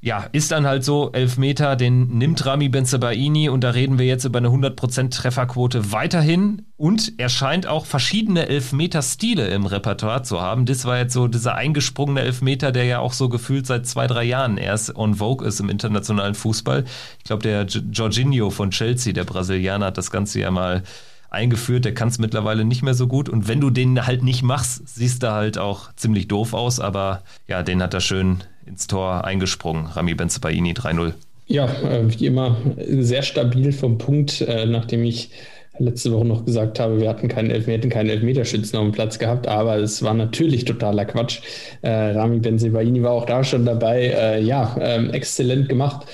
ja, 0.01 0.27
ist 0.31 0.51
dann 0.51 0.65
halt 0.65 0.83
so, 0.83 1.11
Elfmeter, 1.11 1.75
den 1.75 2.17
nimmt 2.17 2.45
Rami 2.45 2.69
Benzebaini 2.69 3.49
und 3.49 3.63
da 3.63 3.71
reden 3.71 3.99
wir 3.99 4.05
jetzt 4.05 4.23
über 4.23 4.37
eine 4.39 4.47
100% 4.47 5.11
Trefferquote 5.11 5.91
weiterhin 5.91 6.63
und 6.77 7.13
er 7.17 7.27
scheint 7.27 7.67
auch 7.67 7.85
verschiedene 7.85 8.47
Elfmeter-Stile 8.47 9.47
im 9.47 9.65
Repertoire 9.65 10.23
zu 10.23 10.41
haben. 10.41 10.65
Das 10.65 10.85
war 10.85 10.97
jetzt 10.97 11.13
so 11.13 11.27
dieser 11.27 11.55
eingesprungene 11.55 12.21
Elfmeter, 12.21 12.71
der 12.71 12.85
ja 12.85 12.99
auch 12.99 13.13
so 13.13 13.27
gefühlt 13.27 13.67
seit 13.67 13.87
zwei, 13.87 14.07
drei 14.07 14.23
Jahren 14.23 14.57
erst 14.57 14.95
on 14.95 15.15
vogue 15.15 15.45
ist 15.45 15.59
im 15.59 15.69
internationalen 15.69 16.35
Fußball. 16.35 16.85
Ich 17.17 17.25
glaube, 17.25 17.43
der 17.43 17.65
Jorginho 17.65 18.49
von 18.49 18.71
Chelsea, 18.71 19.11
der 19.11 19.25
Brasilianer, 19.25 19.87
hat 19.87 19.97
das 19.97 20.11
Ganze 20.11 20.39
ja 20.39 20.49
mal 20.49 20.83
eingeführt, 21.29 21.85
der 21.85 21.93
kann 21.93 22.07
es 22.07 22.19
mittlerweile 22.19 22.65
nicht 22.65 22.81
mehr 22.81 22.93
so 22.93 23.07
gut. 23.07 23.29
Und 23.29 23.47
wenn 23.47 23.61
du 23.61 23.69
den 23.69 24.05
halt 24.05 24.23
nicht 24.23 24.43
machst, 24.43 24.87
siehst 24.87 25.23
du 25.23 25.31
halt 25.31 25.57
auch 25.57 25.93
ziemlich 25.95 26.27
doof 26.27 26.53
aus, 26.53 26.79
aber 26.79 27.21
ja, 27.47 27.63
den 27.63 27.83
hat 27.83 27.93
er 27.93 28.01
schön 28.01 28.43
ins 28.69 28.87
Tor 28.87 29.25
eingesprungen. 29.25 29.87
Rami 29.87 30.13
Benzebaini 30.13 30.73
3-0. 30.73 31.13
Ja, 31.47 31.65
äh, 31.65 32.03
wie 32.07 32.27
immer 32.27 32.57
sehr 32.87 33.23
stabil 33.23 33.71
vom 33.71 33.97
Punkt, 33.97 34.41
äh, 34.41 34.65
nachdem 34.65 35.03
ich 35.03 35.31
letzte 35.79 36.11
Woche 36.11 36.25
noch 36.25 36.45
gesagt 36.45 36.79
habe, 36.79 36.99
wir 36.99 37.09
hatten 37.09 37.27
keinen 37.27 37.49
Elfmeter, 37.49 37.89
keinen 37.89 38.09
Elfmeterschützen 38.09 38.77
auf 38.77 38.85
dem 38.85 38.91
Platz 38.91 39.17
gehabt, 39.17 39.47
aber 39.47 39.77
es 39.77 40.03
war 40.03 40.13
natürlich 40.13 40.65
totaler 40.65 41.05
Quatsch. 41.05 41.39
Äh, 41.81 41.89
Rami 41.89 42.39
Benzebaini 42.39 43.01
war 43.01 43.11
auch 43.11 43.25
da 43.25 43.43
schon 43.43 43.65
dabei. 43.65 44.07
Äh, 44.07 44.43
ja, 44.43 44.75
ähm, 44.79 45.09
exzellent 45.09 45.69
gemacht. 45.69 46.05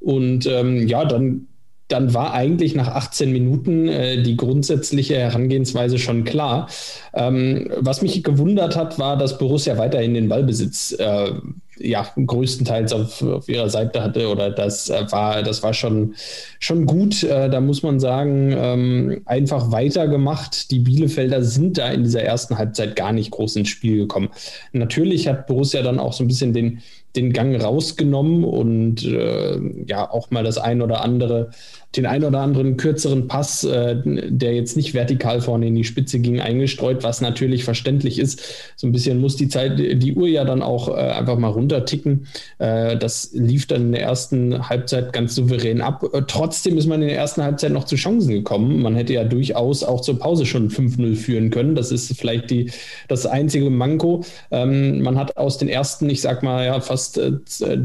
Und 0.00 0.46
ähm, 0.46 0.86
ja, 0.86 1.04
dann 1.04 1.48
dann 1.88 2.14
war 2.14 2.32
eigentlich 2.32 2.74
nach 2.74 2.88
18 2.88 3.30
Minuten 3.30 3.88
äh, 3.88 4.22
die 4.22 4.36
grundsätzliche 4.36 5.16
Herangehensweise 5.16 5.98
schon 5.98 6.24
klar. 6.24 6.68
Ähm, 7.12 7.70
was 7.76 8.00
mich 8.00 8.22
gewundert 8.24 8.74
hat, 8.74 8.98
war, 8.98 9.18
dass 9.18 9.38
Borussia 9.38 9.76
weiterhin 9.76 10.14
den 10.14 10.28
Ballbesitz 10.28 10.92
äh, 10.98 11.32
ja, 11.78 12.06
größtenteils 12.16 12.92
auf, 12.92 13.22
auf 13.22 13.48
ihrer 13.48 13.68
Seite 13.68 14.02
hatte 14.02 14.28
oder 14.28 14.50
das 14.50 14.90
äh, 14.90 15.10
war, 15.10 15.42
das 15.42 15.62
war 15.62 15.74
schon, 15.74 16.14
schon 16.58 16.86
gut. 16.86 17.22
Äh, 17.22 17.50
da 17.50 17.60
muss 17.60 17.82
man 17.82 18.00
sagen, 18.00 18.54
ähm, 18.56 19.22
einfach 19.24 19.72
weitergemacht. 19.72 20.70
Die 20.70 20.78
Bielefelder 20.78 21.42
sind 21.42 21.78
da 21.78 21.90
in 21.90 22.04
dieser 22.04 22.22
ersten 22.22 22.58
Halbzeit 22.58 22.96
gar 22.96 23.12
nicht 23.12 23.30
groß 23.30 23.56
ins 23.56 23.68
Spiel 23.68 23.98
gekommen. 23.98 24.28
Natürlich 24.72 25.28
hat 25.28 25.46
Borussia 25.46 25.82
dann 25.82 25.98
auch 25.98 26.12
so 26.12 26.24
ein 26.24 26.28
bisschen 26.28 26.52
den, 26.52 26.80
den 27.16 27.32
Gang 27.32 27.60
rausgenommen 27.60 28.44
und 28.44 29.04
äh, 29.04 29.58
ja 29.86 30.10
auch 30.10 30.30
mal 30.30 30.44
das 30.44 30.58
ein 30.58 30.82
oder 30.82 31.02
andere 31.02 31.50
den 31.96 32.06
ein 32.06 32.24
oder 32.24 32.40
anderen 32.40 32.76
kürzeren 32.76 33.28
Pass, 33.28 33.64
äh, 33.64 33.96
der 34.04 34.54
jetzt 34.54 34.76
nicht 34.76 34.94
vertikal 34.94 35.40
vorne 35.40 35.66
in 35.66 35.74
die 35.74 35.84
Spitze 35.84 36.18
ging, 36.18 36.40
eingestreut, 36.40 37.02
was 37.02 37.20
natürlich 37.20 37.64
verständlich 37.64 38.18
ist. 38.18 38.42
So 38.76 38.86
ein 38.86 38.92
bisschen 38.92 39.20
muss 39.20 39.36
die 39.36 39.48
Zeit, 39.48 39.78
die 39.78 40.14
Uhr 40.14 40.28
ja 40.28 40.44
dann 40.44 40.62
auch 40.62 40.88
äh, 40.88 40.92
einfach 40.92 41.38
mal 41.38 41.48
runterticken. 41.48 42.26
Äh, 42.58 42.96
das 42.96 43.30
lief 43.32 43.66
dann 43.66 43.82
in 43.82 43.92
der 43.92 44.02
ersten 44.02 44.68
Halbzeit 44.68 45.12
ganz 45.12 45.34
souverän 45.34 45.80
ab. 45.80 46.04
Äh, 46.12 46.22
trotzdem 46.26 46.78
ist 46.78 46.86
man 46.86 47.02
in 47.02 47.08
der 47.08 47.16
ersten 47.16 47.42
Halbzeit 47.42 47.72
noch 47.72 47.84
zu 47.84 47.96
Chancen 47.96 48.32
gekommen. 48.32 48.82
Man 48.82 48.96
hätte 48.96 49.12
ja 49.12 49.24
durchaus 49.24 49.84
auch 49.84 50.00
zur 50.00 50.18
Pause 50.18 50.46
schon 50.46 50.70
5-0 50.70 51.14
führen 51.16 51.50
können. 51.50 51.74
Das 51.74 51.92
ist 51.92 52.16
vielleicht 52.18 52.50
die, 52.50 52.70
das 53.08 53.26
einzige 53.26 53.70
Manko. 53.70 54.24
Ähm, 54.50 55.02
man 55.02 55.18
hat 55.18 55.36
aus 55.36 55.58
den 55.58 55.68
ersten, 55.68 56.10
ich 56.10 56.20
sag 56.20 56.42
mal, 56.42 56.66
ja, 56.66 56.80
fast 56.80 57.18
äh, 57.18 57.32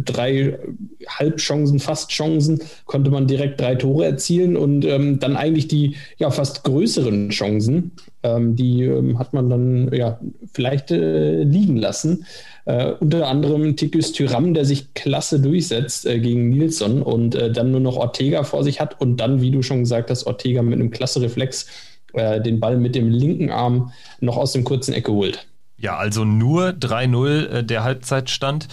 drei 0.05 0.57
Halbchancen, 1.07 1.79
fast 1.79 2.09
Chancen, 2.09 2.59
konnte 2.85 3.11
man 3.11 3.27
direkt 3.27 3.61
drei 3.61 3.75
Tore 3.75 3.99
Tore 4.00 4.06
erzielen 4.06 4.56
und 4.56 4.86
ähm, 4.86 5.20
dann 5.20 5.36
eigentlich 5.36 5.68
die 5.68 5.96
ja 6.18 6.32
fast 6.32 6.63
größeren 6.63 7.29
Chancen, 7.29 7.91
ähm, 8.24 8.56
die 8.56 8.84
ähm, 8.84 9.20
hat 9.20 9.34
man 9.34 9.50
dann 9.50 9.94
ja 9.94 10.20
vielleicht 10.53 10.91
äh, 10.91 11.44
liegen 11.44 11.77
lassen. 11.77 12.25
Äh, 12.65 12.94
unter 13.00 13.27
anderem 13.27 13.75
Tikus 13.75 14.12
Tyram, 14.12 14.53
der 14.53 14.65
sich 14.65 14.94
klasse 14.94 15.39
durchsetzt 15.39 16.06
äh, 16.06 16.20
gegen 16.20 16.50
Nilsson 16.50 17.01
und 17.01 17.36
äh, 17.36 17.51
dann 17.51 17.72
nur 17.72 17.82
noch 17.82 17.98
Ortega 17.98 18.44
vor 18.44 18.63
sich 18.63 18.79
hat 18.79 19.00
und 19.01 19.18
dann, 19.18 19.41
wie 19.41 19.51
du 19.51 19.62
schon 19.62 19.79
gesagt 19.79 20.10
hast, 20.10 20.25
Ortega 20.25 20.62
mit 20.62 20.74
einem 20.74 20.91
klasse 20.91 21.22
Reflex 21.22 21.68
äh, 22.13 22.41
den 22.41 22.60
Ball 22.60 22.77
mit 22.77 22.96
dem 22.96 23.10
linken 23.10 23.50
Arm 23.50 23.91
noch 24.20 24.38
aus 24.38 24.53
dem 24.53 24.63
kurzen 24.63 24.94
Ecke 24.94 25.12
holt. 25.12 25.48
Ja, 25.77 25.98
also 25.98 26.25
nur 26.25 26.70
3-0 26.70 27.48
äh, 27.48 27.63
der 27.63 27.84
Halbzeitstand 27.84 28.68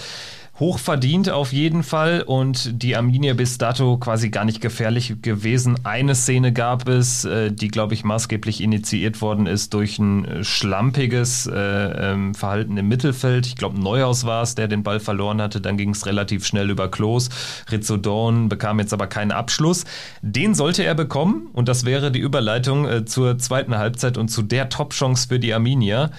hochverdient 0.58 1.28
auf 1.28 1.52
jeden 1.52 1.82
Fall 1.82 2.22
und 2.22 2.82
die 2.82 2.96
Arminia 2.96 3.34
bis 3.34 3.58
dato 3.58 3.98
quasi 3.98 4.30
gar 4.30 4.44
nicht 4.44 4.60
gefährlich 4.60 5.16
gewesen. 5.20 5.78
Eine 5.84 6.14
Szene 6.14 6.52
gab 6.52 6.88
es, 6.88 7.24
äh, 7.24 7.52
die, 7.52 7.68
glaube 7.68 7.94
ich, 7.94 8.04
maßgeblich 8.04 8.62
initiiert 8.62 9.20
worden 9.20 9.46
ist 9.46 9.74
durch 9.74 9.98
ein 9.98 10.24
äh, 10.24 10.44
schlampiges 10.44 11.46
äh, 11.46 11.54
ähm, 11.54 12.34
Verhalten 12.34 12.76
im 12.78 12.88
Mittelfeld. 12.88 13.46
Ich 13.46 13.56
glaube, 13.56 13.78
Neuhaus 13.78 14.24
war 14.24 14.42
es, 14.42 14.54
der 14.54 14.66
den 14.66 14.82
Ball 14.82 14.98
verloren 14.98 15.42
hatte. 15.42 15.60
Dann 15.60 15.76
ging 15.76 15.90
es 15.90 16.06
relativ 16.06 16.46
schnell 16.46 16.70
über 16.70 16.90
Klos. 16.90 17.28
Rizzodorn 17.70 18.48
bekam 18.48 18.78
jetzt 18.78 18.94
aber 18.94 19.08
keinen 19.08 19.32
Abschluss. 19.32 19.84
Den 20.22 20.54
sollte 20.54 20.84
er 20.84 20.94
bekommen 20.94 21.48
und 21.52 21.68
das 21.68 21.84
wäre 21.84 22.10
die 22.10 22.20
Überleitung 22.20 23.06
zur 23.06 23.38
zweiten 23.38 23.76
Halbzeit 23.76 24.16
und 24.16 24.28
zu 24.28 24.42
der 24.42 24.68
Top-Chance 24.68 25.28
für 25.28 25.38
die 25.38 25.52
Arminia 25.52 26.10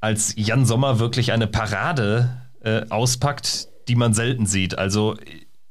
als 0.00 0.34
Jan 0.36 0.66
Sommer 0.66 0.98
wirklich 0.98 1.32
eine 1.32 1.46
Parade 1.46 2.41
äh, 2.64 2.82
auspackt, 2.88 3.68
die 3.88 3.96
man 3.96 4.14
selten 4.14 4.46
sieht. 4.46 4.78
Also 4.78 5.16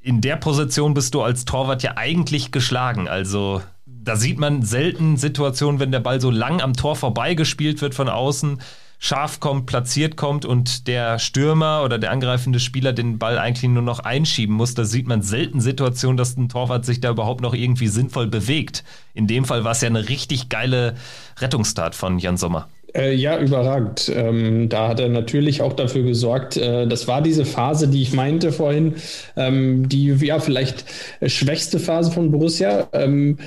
in 0.02 0.22
der 0.22 0.36
Position 0.36 0.94
bist 0.94 1.14
du 1.14 1.22
als 1.22 1.46
Torwart 1.46 1.84
ja 1.84 1.96
eigentlich 1.96 2.52
geschlagen. 2.52 3.08
Also 3.08 3.62
da 3.86 4.16
sieht 4.16 4.40
man 4.40 4.64
selten 4.64 5.18
Situationen, 5.18 5.80
wenn 5.80 5.92
der 5.92 6.00
Ball 6.00 6.20
so 6.20 6.32
lang 6.32 6.62
am 6.62 6.74
Tor 6.74 6.96
vorbeigespielt 6.96 7.82
wird 7.82 7.94
von 7.94 8.10
außen, 8.10 8.62
scharf 8.98 9.40
kommt, 9.40 9.66
platziert 9.66 10.16
kommt 10.16 10.46
und 10.46 10.88
der 10.88 11.18
Stürmer 11.18 11.84
oder 11.84 11.98
der 11.98 12.12
angreifende 12.12 12.60
Spieler 12.60 12.94
den 12.94 13.18
Ball 13.18 13.40
eigentlich 13.40 13.70
nur 13.70 13.82
noch 13.82 14.00
einschieben 14.00 14.56
muss. 14.56 14.76
Da 14.76 14.86
sieht 14.86 15.08
man 15.08 15.22
selten 15.22 15.60
Situationen, 15.60 16.18
dass 16.18 16.38
ein 16.38 16.50
Torwart 16.50 16.86
sich 16.86 17.02
da 17.02 17.10
überhaupt 17.10 17.42
noch 17.42 17.54
irgendwie 17.54 17.88
sinnvoll 17.88 18.28
bewegt. 18.28 18.84
In 19.14 19.28
dem 19.28 19.46
Fall 19.46 19.64
war 19.64 19.72
es 19.72 19.82
ja 19.82 19.88
eine 19.88 20.10
richtig 20.10 20.50
geile 20.50 20.96
Rettungstat 21.40 21.96
von 21.96 22.20
Jan 22.20 22.38
Sommer. 22.38 22.70
Äh, 22.94 23.14
ja, 23.16 23.40
überragend. 23.40 24.12
Ähm, 24.14 24.68
da 24.68 24.90
hat 24.90 25.00
er 25.00 25.10
natürlich 25.10 25.62
auch 25.62 25.74
dafür 25.74 26.04
gesorgt. 26.04 26.58
Äh, 26.58 26.88
das 26.88 27.08
war 27.08 27.22
diese 27.22 27.46
Phase, 27.46 27.88
die 27.88 28.02
ich 28.02 28.14
meinte 28.14 28.52
vorhin, 28.52 28.96
ähm, 29.38 29.88
die 29.88 30.08
ja 30.08 30.40
vielleicht 30.40 30.86
schwächste 31.26 31.80
Phase 31.80 32.12
von 32.12 32.32
Borussia. 32.32 32.90
Ähm, 32.94 33.38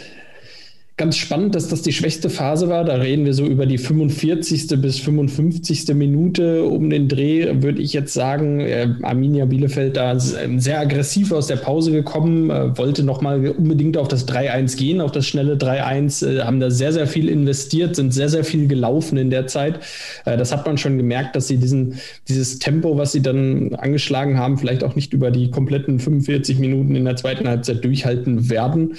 Ganz 0.97 1.17
spannend, 1.17 1.57
dass 1.57 1.67
das 1.67 1.83
die 1.83 1.93
schwächste 1.93 2.31
Phase 2.31 2.69
war. 2.69 2.85
Da 2.85 2.95
reden 2.95 3.25
wir 3.25 3.35
so 3.35 3.45
über 3.45 3.67
die 3.67 3.79
45. 3.79 4.81
bis 4.81 5.01
55. 5.01 5.93
Minute 5.93 6.63
um 6.63 6.89
den 6.89 7.09
Dreh, 7.09 7.63
würde 7.65 7.83
ich 7.83 7.93
jetzt 7.93 8.15
sagen. 8.15 8.61
Äh, 8.61 8.91
Arminia 9.03 9.47
Bielefeld 9.47 9.97
da 9.97 10.17
sehr 10.21 10.79
aggressiv 10.79 11.33
aus 11.33 11.49
der 11.49 11.57
Pause 11.57 11.91
gekommen, 11.91 12.49
äh, 12.49 12.79
wollte 12.79 13.03
nochmal 13.03 13.45
unbedingt 13.49 13.97
auf 13.97 14.07
das 14.07 14.29
3-1 14.29 14.77
gehen, 14.77 15.01
auf 15.01 15.11
das 15.11 15.27
schnelle 15.27 15.57
3-1, 15.57 16.23
äh, 16.23 16.43
haben 16.43 16.61
da 16.61 16.71
sehr, 16.71 16.93
sehr 16.93 17.09
viel 17.09 17.29
investiert, 17.29 17.97
sind 17.97 18.15
sehr, 18.15 18.29
sehr 18.29 18.45
viel 18.45 18.69
gelaufen 18.69 19.19
in 19.19 19.31
der 19.31 19.49
Zeit. 19.49 19.81
Äh, 20.27 20.37
das 20.37 20.53
hat 20.53 20.65
man 20.65 20.79
schon 20.79 20.97
gemerkt, 20.97 21.35
dass 21.35 21.49
sie 21.49 21.57
diesen, 21.57 21.99
dieses 22.29 22.61
Tempo, 22.61 22.97
was 22.97 23.11
sie 23.11 23.21
dann 23.21 23.75
angeschlagen 23.75 24.39
haben, 24.39 24.59
vielleicht 24.59 24.85
auch 24.85 24.95
nicht 24.95 25.13
über 25.13 25.33
die 25.33 25.51
kompletten 25.51 25.99
45 25.99 26.61
Minuten 26.61 26.95
in 26.95 27.05
der 27.05 27.17
zweiten 27.17 27.49
Halbzeit 27.49 27.85
durchhalten 27.85 28.49
werden. 28.49 28.95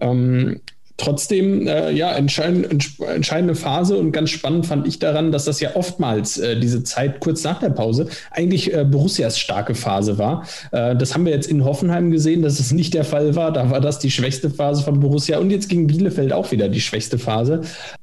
Ähm, 0.00 0.60
trotzdem, 1.00 1.66
äh, 1.66 1.90
ja, 1.90 2.12
entscheid 2.12 2.68
entscheidende 3.14 3.54
Phase 3.54 3.96
und 3.96 4.12
ganz 4.12 4.30
spannend 4.30 4.66
fand 4.66 4.86
ich 4.86 4.98
daran, 4.98 5.32
dass 5.32 5.44
das 5.44 5.60
ja 5.60 5.74
oftmals 5.74 6.38
äh, 6.38 6.58
diese 6.58 6.84
Zeit 6.84 7.20
kurz 7.20 7.42
nach 7.42 7.58
der 7.58 7.70
Pause 7.70 8.06
eigentlich 8.30 8.72
äh, 8.72 8.84
Borussias 8.84 9.38
starke 9.38 9.74
Phase 9.74 10.18
war. 10.18 10.46
Äh, 10.72 10.96
das 10.96 11.14
haben 11.14 11.24
wir 11.24 11.32
jetzt 11.32 11.50
in 11.50 11.64
Hoffenheim 11.64 12.10
gesehen, 12.10 12.42
dass 12.42 12.60
es 12.60 12.72
nicht 12.72 12.94
der 12.94 13.04
Fall 13.04 13.34
war. 13.34 13.52
Da 13.52 13.70
war 13.70 13.80
das 13.80 13.98
die 13.98 14.10
schwächste 14.10 14.50
Phase 14.50 14.82
von 14.82 15.00
Borussia 15.00 15.38
und 15.38 15.50
jetzt 15.50 15.68
gegen 15.68 15.86
Bielefeld 15.86 16.32
auch 16.32 16.52
wieder 16.52 16.68
die 16.68 16.80
schwächste 16.80 17.18
Phase 17.18 17.62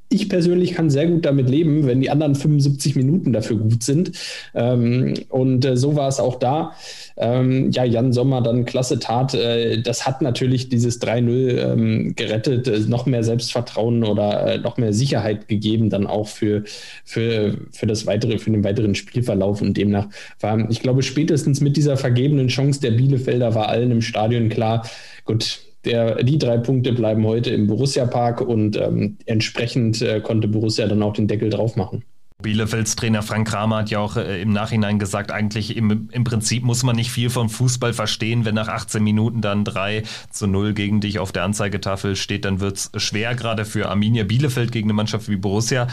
ich 0.10 0.30
persönlich 0.30 0.74
kann 0.74 0.90
sehr 0.90 1.08
gut 1.08 1.26
damit 1.26 1.50
leben, 1.50 1.86
wenn 1.86 2.00
die 2.00 2.10
anderen 2.10 2.36
75 2.36 2.96
Minuten 2.96 3.34
dafür 3.34 3.58
gut 3.58 3.84
sind. 3.84 4.12
Ähm, 4.56 5.16
und 5.30 5.66
äh, 5.66 5.76
so 5.76 5.96
war 5.96 6.08
es 6.08 6.20
auch 6.20 6.36
da. 6.36 6.74
Ähm, 7.18 7.72
ja, 7.72 7.84
Jan 7.84 8.14
Sommer 8.14 8.42
dann 8.42 8.66
klasse 8.66 9.00
Tat. 9.00 9.34
Äh, 9.34 9.82
das 9.82 10.06
hat 10.06 10.22
natürlich 10.22 10.70
dieses 10.70 11.02
3-0 11.02 11.58
ähm, 11.58 12.14
gerettet, 12.16 12.68
äh, 12.68 12.80
noch 12.88 13.06
mehr 13.06 13.24
Selbstvertrauen 13.24 14.06
oder 14.06 14.48
äh, 14.48 14.58
noch 14.60 14.78
mehr 14.78 14.94
Sicherheit 14.94 15.50
gegeben, 15.50 15.90
dann 15.90 16.08
auch 16.08 16.28
für, 16.28 16.64
für, 17.04 17.58
für 17.72 17.88
das 17.88 18.06
weitere, 18.06 18.38
für 18.38 18.52
den 18.52 18.64
weiteren 18.64 18.96
Spielverlauf. 18.96 19.62
Und 19.62 19.76
demnach 19.76 20.08
war, 20.40 20.70
ich 20.70 20.82
glaube, 20.82 21.04
spätestens 21.04 21.60
mit 21.60 21.76
dieser 21.76 21.98
vergebenen 21.98 22.48
Chance 22.48 22.80
der 22.80 22.92
Bielefelder 22.92 23.56
war 23.56 23.68
allen 23.68 23.92
im 23.92 24.02
Stadion 24.02 24.48
klar, 24.48 24.88
gut, 25.26 25.60
der, 25.88 26.24
die 26.24 26.38
drei 26.38 26.58
Punkte 26.58 26.94
bleiben 26.94 27.25
heute 27.25 27.50
im 27.50 27.67
Borussia-Park 27.67 28.41
und 28.41 28.77
ähm, 28.77 29.17
entsprechend 29.25 30.01
äh, 30.01 30.22
konnte 30.22 30.48
Borussia 30.48 30.88
dann 30.88 31.01
auch 31.01 31.13
den 31.13 31.27
Deckel 31.27 31.50
drauf 31.50 31.75
machen. 31.75 32.03
Bielefelds 32.39 32.96
Trainer 32.96 33.24
Frank 33.24 33.48
Kramer 33.48 33.77
hat 33.77 33.89
ja 33.89 33.98
auch 33.98 34.15
äh, 34.15 34.39
im 34.41 34.53
Nachhinein 34.53 35.00
gesagt, 35.00 35.32
eigentlich 35.32 35.75
im, 35.75 36.10
im 36.12 36.24
Prinzip 36.24 36.63
muss 36.63 36.84
man 36.84 36.96
nicht 36.96 37.10
viel 37.10 37.32
vom 37.32 37.50
Fußball 37.50 37.94
verstehen. 37.94 38.46
Wenn 38.46 38.53
nach 38.53 38.67
18 38.67 39.03
Minuten 39.03 39.41
dann 39.41 39.65
3 39.65 40.03
zu 40.29 40.46
0 40.46 40.74
gegen 40.74 41.01
dich 41.01 41.17
auf 41.17 41.32
der 41.32 41.44
Anzeigetafel 41.44 42.15
steht, 42.15 42.46
dann 42.46 42.60
wird 42.60 42.77
es 42.77 42.91
schwer, 43.01 43.34
gerade 43.34 43.65
für 43.65 43.89
Arminia 43.89 44.24
Bielefeld 44.24 44.72
gegen 44.72 44.86
eine 44.86 44.94
Mannschaft 44.94 45.29
wie 45.29 45.36
Borussia. 45.36 45.88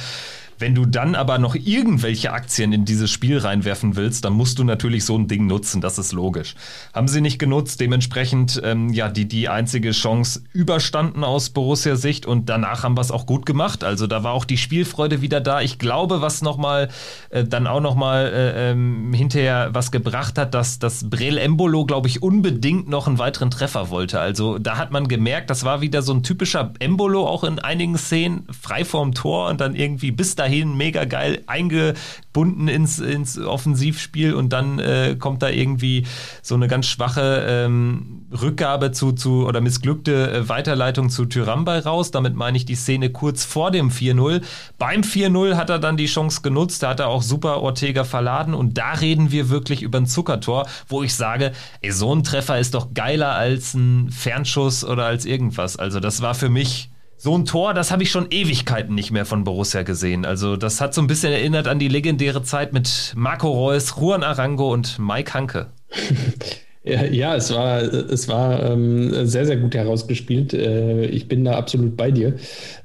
Wenn 0.59 0.75
du 0.75 0.87
dann 0.87 1.15
aber 1.15 1.39
noch 1.39 1.55
irgendwelche 1.55 2.33
Aktien 2.33 2.73
in 2.73 2.85
dieses 2.85 3.11
Spiel 3.11 3.39
reinwerfen 3.39 3.97
willst, 3.97 4.25
dann 4.25 4.33
musst 4.33 4.59
du 4.59 4.65
natürlich 4.65 5.05
so 5.05 5.17
ein 5.17 5.29
Ding 5.29 5.47
nutzen, 5.47 5.81
das 5.81 5.99
ist 5.99 6.13
logisch. 6.13 6.55
Haben 6.93 7.09
sie 7.09 7.21
nicht 7.21 7.39
genutzt, 7.39 7.81
dementsprechend 7.81 8.61
ähm, 8.65 8.91
ja 8.91 9.09
die, 9.09 9.27
die 9.27 9.49
einzige 9.49 9.91
Chance 9.91 10.43
überstanden 10.53 11.25
aus 11.25 11.51
Borussia 11.51 11.97
Sicht 11.97 12.27
und 12.27 12.49
danach 12.49 12.83
haben 12.83 12.97
wir 12.97 13.01
es 13.01 13.11
auch 13.11 13.27
gut 13.27 13.47
gemacht. 13.47 13.85
Also 13.85 14.07
da 14.07 14.23
war 14.23 14.33
auch 14.33 14.45
die 14.45 14.57
Spielfreude 14.57 15.21
wieder 15.21 15.41
da. 15.41 15.61
Ich 15.61 15.79
glaube, 15.79 16.21
was 16.21 16.43
nochmal 16.43 16.89
äh, 17.31 17.45
dann 17.45 17.67
auch 17.67 17.81
nochmal 17.81 18.27
äh, 18.27 18.71
ähm, 18.71 19.13
hinterher 19.13 19.71
was 19.73 19.91
gebracht 19.91 20.39
hat, 20.39 20.55
dass 20.55 20.79
das 20.79 21.11
Brel 21.11 21.39
Embolo, 21.39 21.85
glaube 21.85 22.09
ich, 22.09 22.23
unbedingt 22.23 22.89
noch 22.89 23.07
einen 23.07 23.19
weiteren 23.19 23.51
Treffer 23.51 23.91
wollte. 23.91 24.21
Also 24.21 24.59
da 24.59 24.77
hat 24.77 24.93
man 24.93 25.09
gemerkt, 25.09 25.51
das 25.51 25.65
war 25.65 25.81
wieder 25.81 26.03
so 26.03 26.13
ein 26.13 26.23
typischer 26.23 26.73
Embolo 26.79 27.27
auch 27.27 27.45
in 27.45 27.59
einigen 27.59 27.99
Szenen, 27.99 28.47
frei 28.51 28.85
vorm 28.85 29.15
Tor 29.15 29.49
und 29.49 29.61
dann 29.61 29.75
irgendwie 29.75 30.11
bis 30.11 30.37
dahin 30.37 30.44
dahin, 30.45 30.77
mega 30.77 31.05
geil 31.05 31.43
eingebunden 31.47 32.69
ins, 32.69 32.99
ins 32.99 33.39
Offensivspiel 33.39 34.35
und 34.35 34.53
dann 34.53 34.79
äh, 34.79 35.17
kommt 35.19 35.43
da 35.43 35.49
irgendwie 35.49 36.07
so 36.43 36.55
eine 36.55 36.69
ganz 36.69 36.87
schwache 36.87 37.47
ähm, 37.49 38.27
Rückgabe 38.31 38.93
zu, 38.93 39.13
zu 39.13 39.47
oder 39.47 39.61
missglückte 39.63 40.31
äh, 40.31 40.49
Weiterleitung 40.49 41.09
zu 41.09 41.25
Tyrambay 41.25 41.79
raus. 41.79 42.11
Damit 42.11 42.35
meine 42.35 42.59
ich 42.59 42.67
die 42.67 42.75
Szene 42.75 43.11
kurz 43.11 43.45
vor 43.45 43.71
dem 43.71 43.91
4-0. 43.91 44.43
Beim 44.79 45.01
4-0 45.01 45.57
hat 45.57 45.71
er 45.71 45.79
dann 45.79 45.97
die 45.97 46.07
Chance 46.07 46.43
genutzt, 46.43 46.83
da 46.83 46.91
hat 46.91 47.01
er 47.01 47.09
auch 47.09 47.23
super 47.23 47.63
Ortega 47.63 48.05
verladen 48.05 48.53
und 48.53 48.77
da 48.77 48.93
reden 48.93 49.33
wir 49.33 49.49
wirklich 49.49 49.83
über 49.83 49.99
ein 49.99 50.07
Zuckertor, 50.07 50.67
wo 50.89 51.03
ich 51.03 51.15
sage, 51.15 51.53
ey, 51.81 51.91
so 51.91 52.15
ein 52.15 52.23
Treffer 52.23 52.59
ist 52.59 52.75
doch 52.75 52.93
geiler 52.93 53.33
als 53.33 53.73
ein 53.73 54.11
Fernschuss 54.11 54.85
oder 54.85 55.07
als 55.07 55.25
irgendwas. 55.25 55.77
Also 55.77 56.01
das 56.01 56.21
war 56.21 56.35
für 56.35 56.51
mich 56.51 56.91
so 57.17 57.37
ein 57.37 57.45
Tor, 57.45 57.75
das 57.75 57.91
habe 57.91 58.03
ich 58.03 58.11
schon 58.11 58.27
Ewigkeiten 58.31 58.95
nicht 58.95 59.11
mehr 59.11 59.25
von 59.25 59.45
Borussia 59.45 59.83
gesehen. 59.83 60.25
Also 60.25 60.57
das 60.57 60.81
hat 60.81 60.95
so 60.95 61.01
ein 61.01 61.07
bisschen 61.07 61.33
erinnert 61.33 61.69
an 61.69 61.79
die 61.79 61.89
legendäre 61.89 62.43
Zeit 62.43 62.73
mit 62.73 63.13
Marco 63.17 63.51
Reus, 63.51 63.95
Juan 63.99 64.23
Arango 64.23 64.73
und 64.73 64.99
Mike 64.99 65.35
Hanke. 65.35 65.73
Ja, 66.87 67.35
es 67.35 67.51
war, 67.51 67.81
es 67.81 68.29
war 68.29 68.63
ähm, 68.63 69.27
sehr, 69.27 69.47
sehr 69.47 69.57
gut 69.57 69.75
herausgespielt. 69.75 70.53
Äh, 70.53 71.07
ich 71.07 71.29
bin 71.29 71.43
da 71.43 71.53
absolut 71.53 71.97
bei 71.97 72.11
dir. 72.11 72.35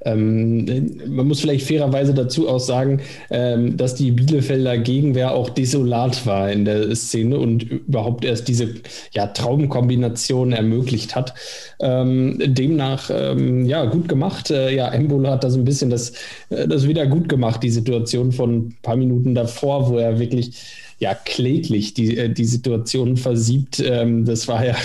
Ähm, 0.06 0.98
man 1.06 1.28
muss 1.28 1.42
vielleicht 1.42 1.68
fairerweise 1.68 2.14
dazu 2.14 2.48
auch 2.48 2.62
sagen, 2.62 3.02
ähm, 3.30 3.76
dass 3.76 3.96
die 3.96 4.12
Bielefelder 4.12 4.78
Gegenwehr 4.78 5.34
auch 5.34 5.50
desolat 5.50 6.26
war 6.26 6.50
in 6.50 6.64
der 6.64 6.96
Szene 6.96 7.38
und 7.40 7.64
überhaupt 7.64 8.24
erst 8.24 8.48
diese 8.48 8.74
ja, 9.12 9.28
Traumkombination 9.28 10.54
ermöglicht 10.54 11.14
hat. 11.18 11.34
Ähm, 11.82 12.38
demnach, 12.40 13.12
ähm, 13.14 13.66
ja, 13.66 13.84
gut 13.84 14.08
gemacht. 14.08 14.50
Äh, 14.50 14.74
ja, 14.74 14.88
Embolo 14.94 15.30
hat 15.30 15.44
da 15.44 15.50
so 15.50 15.60
ein 15.60 15.66
bisschen 15.66 15.90
das, 15.90 16.14
äh, 16.52 16.70
das 16.70 16.88
wieder 16.88 17.06
gut 17.06 17.28
gemacht, 17.28 17.62
die 17.64 17.70
Situation 17.70 18.32
von 18.32 18.56
ein 18.56 18.78
paar 18.82 18.96
Minuten 18.96 19.36
davor, 19.36 19.90
wo 19.90 19.98
er 19.98 20.20
wirklich 20.20 20.54
ja 21.00 21.16
kläglich 21.16 21.94
die, 21.94 22.18
äh, 22.18 22.30
die 22.30 22.46
Situation 22.46 23.18
versiebt. 23.18 23.80
Ähm, 23.80 24.26
das 24.26 24.48
war 24.48 24.66
ja, 24.66 24.76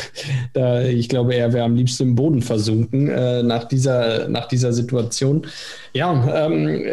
da, 0.52 0.82
ich 0.82 1.08
glaube, 1.08 1.34
er 1.34 1.52
wäre 1.52 1.64
am 1.64 1.76
liebsten 1.76 2.04
im 2.04 2.14
Boden 2.14 2.42
versunken 2.42 3.08
äh, 3.08 3.42
nach, 3.42 3.64
dieser, 3.64 4.28
nach 4.28 4.48
dieser 4.48 4.72
Situation. 4.72 5.46
Ja, 5.92 6.46
ähm, 6.46 6.84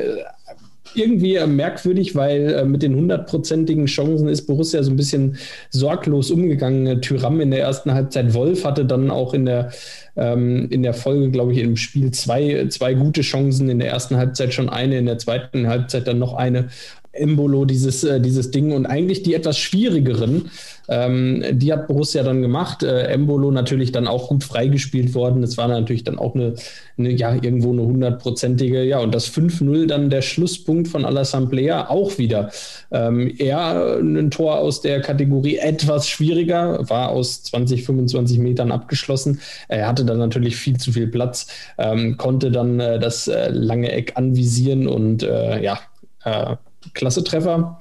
irgendwie 0.93 1.39
merkwürdig, 1.47 2.15
weil 2.15 2.53
äh, 2.53 2.65
mit 2.65 2.83
den 2.83 2.95
hundertprozentigen 2.95 3.85
Chancen 3.85 4.27
ist 4.27 4.45
Borussia 4.45 4.83
so 4.83 4.91
ein 4.91 4.97
bisschen 4.97 5.37
sorglos 5.69 6.31
umgegangen. 6.31 7.01
Tyram 7.01 7.39
in 7.39 7.51
der 7.51 7.61
ersten 7.61 7.93
Halbzeit, 7.93 8.33
Wolf 8.33 8.65
hatte 8.65 8.85
dann 8.85 9.09
auch 9.09 9.33
in 9.33 9.45
der, 9.45 9.71
ähm, 10.17 10.67
in 10.69 10.83
der 10.83 10.93
Folge, 10.93 11.31
glaube 11.31 11.53
ich, 11.53 11.59
im 11.59 11.77
Spiel 11.77 12.11
zwei, 12.11 12.67
zwei 12.69 12.93
gute 12.93 13.21
Chancen. 13.21 13.69
In 13.69 13.79
der 13.79 13.89
ersten 13.89 14.17
Halbzeit 14.17 14.53
schon 14.53 14.69
eine, 14.69 14.97
in 14.97 15.05
der 15.05 15.17
zweiten 15.17 15.67
Halbzeit 15.67 16.07
dann 16.07 16.19
noch 16.19 16.33
eine. 16.33 16.69
Embolo 17.13 17.65
dieses, 17.65 18.03
äh, 18.03 18.21
dieses 18.21 18.51
Ding 18.51 18.71
und 18.71 18.85
eigentlich 18.85 19.23
die 19.23 19.33
etwas 19.33 19.57
schwierigeren, 19.57 20.49
ähm, 20.87 21.43
die 21.51 21.71
hat 21.71 21.87
Borussia 21.87 22.23
dann 22.23 22.41
gemacht. 22.41 22.83
Äh, 22.83 23.03
Embolo 23.07 23.51
natürlich 23.51 23.91
dann 23.91 24.07
auch 24.07 24.29
gut 24.29 24.43
freigespielt 24.43 25.13
worden. 25.13 25.43
Es 25.43 25.57
war 25.57 25.67
natürlich 25.67 26.03
dann 26.03 26.17
auch 26.17 26.35
eine, 26.35 26.55
eine 26.97 27.11
ja, 27.11 27.33
irgendwo 27.33 27.71
eine 27.71 27.83
hundertprozentige, 27.83 28.83
ja, 28.83 28.99
und 28.99 29.13
das 29.13 29.29
5-0 29.29 29.87
dann 29.87 30.09
der 30.09 30.21
Schlusspunkt 30.21 30.87
von 30.87 31.05
Alassane 31.05 31.41
auch 31.89 32.17
wieder. 32.17 32.51
Ähm, 32.91 33.33
er 33.37 33.97
ein 33.99 34.31
Tor 34.31 34.59
aus 34.59 34.81
der 34.81 35.01
Kategorie 35.01 35.57
etwas 35.57 36.07
schwieriger, 36.07 36.89
war 36.89 37.09
aus 37.09 37.43
20, 37.43 37.83
25 37.83 38.39
Metern 38.39 38.71
abgeschlossen. 38.71 39.39
Er 39.67 39.87
hatte 39.87 40.05
dann 40.05 40.19
natürlich 40.19 40.55
viel 40.55 40.77
zu 40.77 40.91
viel 40.91 41.07
Platz, 41.07 41.47
ähm, 41.77 42.17
konnte 42.17 42.51
dann 42.51 42.79
äh, 42.79 42.99
das 42.99 43.27
äh, 43.27 43.49
lange 43.49 43.91
Eck 43.91 44.13
anvisieren 44.15 44.87
und 44.87 45.23
äh, 45.23 45.61
ja, 45.63 45.79
äh, 46.23 46.55
klasse 46.93 47.23
Treffer 47.23 47.79